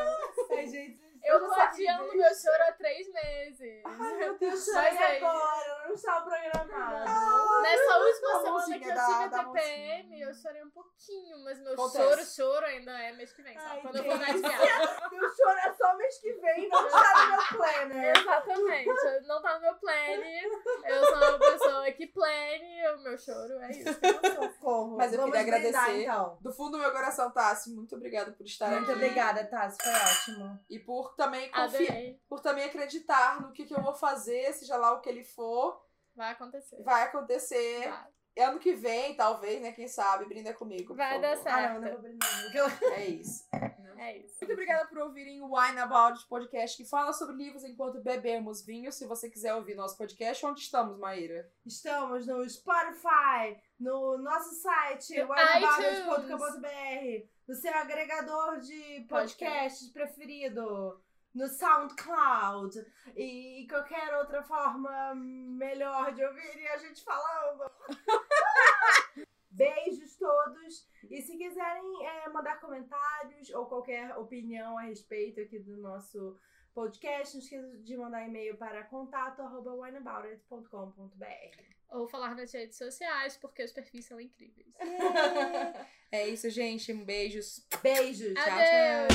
Ai, 0.52 0.68
gente, 0.68 1.10
Eu 1.24 1.40
tô 1.48 1.54
adiando 1.54 2.16
meu 2.16 2.34
choro 2.36 2.64
há 2.68 2.72
três 2.74 3.12
meses. 3.12 3.82
Ai, 3.86 4.14
meu 4.16 4.38
Deus, 4.38 4.68
Mas 4.74 4.90
chorei 4.94 5.06
aí- 5.06 5.18
agora, 5.18 5.84
não 5.88 5.94
estava 5.96 6.26
programado. 6.26 7.62
Nessa 7.62 7.98
última 7.98 8.42
semana 8.42 8.66
que 8.66 8.90
eu 8.90 9.06
tive 9.06 9.30
da 9.30 9.44
TPM, 9.44 10.22
eu 10.22 10.34
chorei 10.34 10.64
um 10.64 10.70
pouquinho, 10.70 11.44
mas 11.44 11.60
meu 11.60 11.74
Acontece. 11.74 12.04
choro, 12.04 12.26
choro 12.54 12.66
ainda 12.66 12.92
é 13.02 13.12
mês 13.14 13.34
que 13.34 13.42
vem, 13.42 13.54
sabe? 13.60 13.70
Ai, 13.70 13.82
Quando 13.82 13.96
eu 13.98 14.04
vou 14.04 14.18
viagem. 14.18 14.42
Meu 15.12 15.36
choro 15.36 15.58
é 15.60 15.74
só 15.74 15.96
mês 15.98 16.18
que 16.20 16.34
vem, 16.34 16.70
não 16.70 16.88
está 16.88 17.26
no 17.26 17.32
meu 17.32 17.58
planner. 17.58 18.18
Exatamente. 18.18 19.28
Não 19.28 19.42
tá 19.42 19.54
no 19.56 19.62
meu 19.62 19.76
plane. 19.76 20.42
Eu 20.86 21.06
sou 21.06 21.18
uma 21.18 21.40
pessoa 21.40 21.92
que 21.92 22.08
plane 22.08 22.79
o 22.88 23.04
meu 23.04 23.18
choro. 23.18 23.60
É 23.62 23.72
isso. 23.72 23.94
Socorro. 24.60 24.98
Mas 24.98 25.12
eu 25.14 25.20
Vamos 25.20 25.36
queria 25.38 25.60
brindar, 25.62 25.84
agradecer. 25.84 26.04
então. 26.04 26.38
Do 26.42 26.54
fundo 26.54 26.72
do 26.72 26.78
meu 26.80 26.92
coração, 26.92 27.32
Tassi, 27.32 27.72
muito 27.74 27.96
obrigada 27.96 28.32
por 28.32 28.46
estar 28.46 28.70
Muito 28.72 28.84
aqui. 28.84 28.92
obrigada, 28.94 29.46
Tassi, 29.46 29.78
foi 29.82 29.94
ótimo. 29.94 30.60
E 30.70 30.80
por 30.80 31.16
também 31.16 31.50
confiar, 31.52 31.96
por 32.28 32.40
também 32.42 32.64
acreditar 32.66 33.42
no 33.42 33.52
que, 33.52 33.66
que 33.66 33.74
eu 33.74 33.82
vou 33.82 33.94
fazer, 33.94 34.54
seja 34.54 34.78
lá 34.78 34.94
o 34.94 35.02
que 35.02 35.10
ele 35.10 35.24
for, 35.24 35.82
Vai 36.16 36.32
acontecer. 36.32 36.82
vai 36.84 37.04
acontecer. 37.04 37.90
Vai, 37.90 38.48
Ano 38.48 38.60
que 38.60 38.74
vem, 38.74 39.16
talvez, 39.16 39.62
né? 39.62 39.72
Quem 39.74 39.88
sabe, 39.88 40.26
brinda 40.26 40.54
comigo. 40.54 40.88
por 40.90 40.98
Vai 40.98 41.20
dar 41.20 41.36
favor. 41.38 41.50
Ah, 41.52 41.68
não, 41.70 41.74
não 41.76 41.82
certo. 41.82 41.94
vou 41.94 42.02
brindar. 42.02 42.80
É 42.94 43.06
isso. 43.06 43.48
É 44.00 44.18
isso. 44.20 44.38
Muito 44.40 44.54
obrigada 44.54 44.88
por 44.88 45.00
ouvirem 45.00 45.42
o 45.42 45.54
Wine 45.54 45.80
About 45.80 46.26
podcast 46.28 46.78
que 46.78 46.90
fala 46.90 47.12
sobre 47.12 47.36
livros 47.36 47.66
enquanto 47.66 48.02
bebemos 48.02 48.66
vinho. 48.66 48.94
Se 48.94 49.06
você 49.06 49.30
quiser 49.30 49.54
ouvir 49.54 49.76
nosso 49.76 49.98
podcast, 49.98 50.46
onde 50.46 50.62
estamos, 50.62 50.98
Maíra? 50.98 51.52
Estamos 51.66 52.26
no 52.26 52.50
Spotify, 52.50 53.62
no 53.78 54.18
nosso 54.18 54.56
site, 54.56 55.20
webbadas.com.br, 55.20 57.28
no 57.46 57.56
seu 57.56 57.74
agregador 57.74 58.62
de 58.62 59.06
podcasts 59.10 59.90
preferido, 59.90 60.98
no 61.36 61.50
SoundCloud 61.50 62.82
e 63.18 63.68
qualquer 63.70 64.18
outra 64.18 64.42
forma 64.44 65.14
melhor 65.14 66.14
de 66.14 66.24
ouvir 66.24 66.68
a 66.70 66.78
gente 66.78 67.04
falando. 67.04 67.70
Beijos 69.52 70.16
todos. 70.16 70.88
E 71.10 71.22
se 71.22 71.38
quiserem 71.38 72.06
é, 72.08 72.28
mandar 72.30 72.60
comentários 72.60 73.50
ou 73.52 73.66
qualquer 73.68 74.18
opinião 74.18 74.78
a 74.78 74.82
respeito 74.84 75.40
aqui 75.42 75.60
do 75.60 75.78
nosso 75.78 76.38
podcast, 76.74 77.36
não 77.36 77.42
esqueça 77.44 77.78
de 77.80 77.98
mandar 77.98 78.26
e-mail 78.28 78.58
para 78.58 78.84
contato.wineaboutit.com.br. 78.86 81.62
Ou 81.92 82.08
falar 82.08 82.36
nas 82.36 82.52
redes 82.54 82.78
sociais, 82.78 83.36
porque 83.38 83.64
os 83.64 83.72
perfis 83.72 84.06
são 84.06 84.20
incríveis. 84.20 84.68
É 86.12 86.28
isso, 86.28 86.50
gente. 86.50 86.92
Um 86.92 87.06
beijos. 87.06 87.64
Beijos. 87.84 88.34
Tchau, 88.34 88.44
Adeus. 88.44 89.14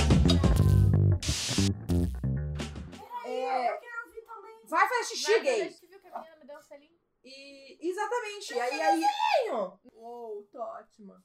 É, 3.25 3.69
Eu 3.71 3.79
quero 3.81 4.07
ouvir 4.07 4.23
também. 4.23 4.61
vai 4.65 4.89
fazer 4.89 5.05
xixi, 5.05 5.33
Vai, 5.33 5.41
gay. 5.41 5.71
Você 5.73 5.87
viu 5.89 5.99
que 6.01 6.07
a 6.07 6.19
menina 6.21 6.37
me 6.37 6.47
deu 6.47 6.57
um 6.57 6.63
selinho? 6.63 6.95
E 7.25 7.89
exatamente. 7.91 8.55
Aí, 8.61 8.81
aí. 8.81 9.03
Uou, 9.93 10.45
tô 10.53 10.61
ótima. 10.61 11.21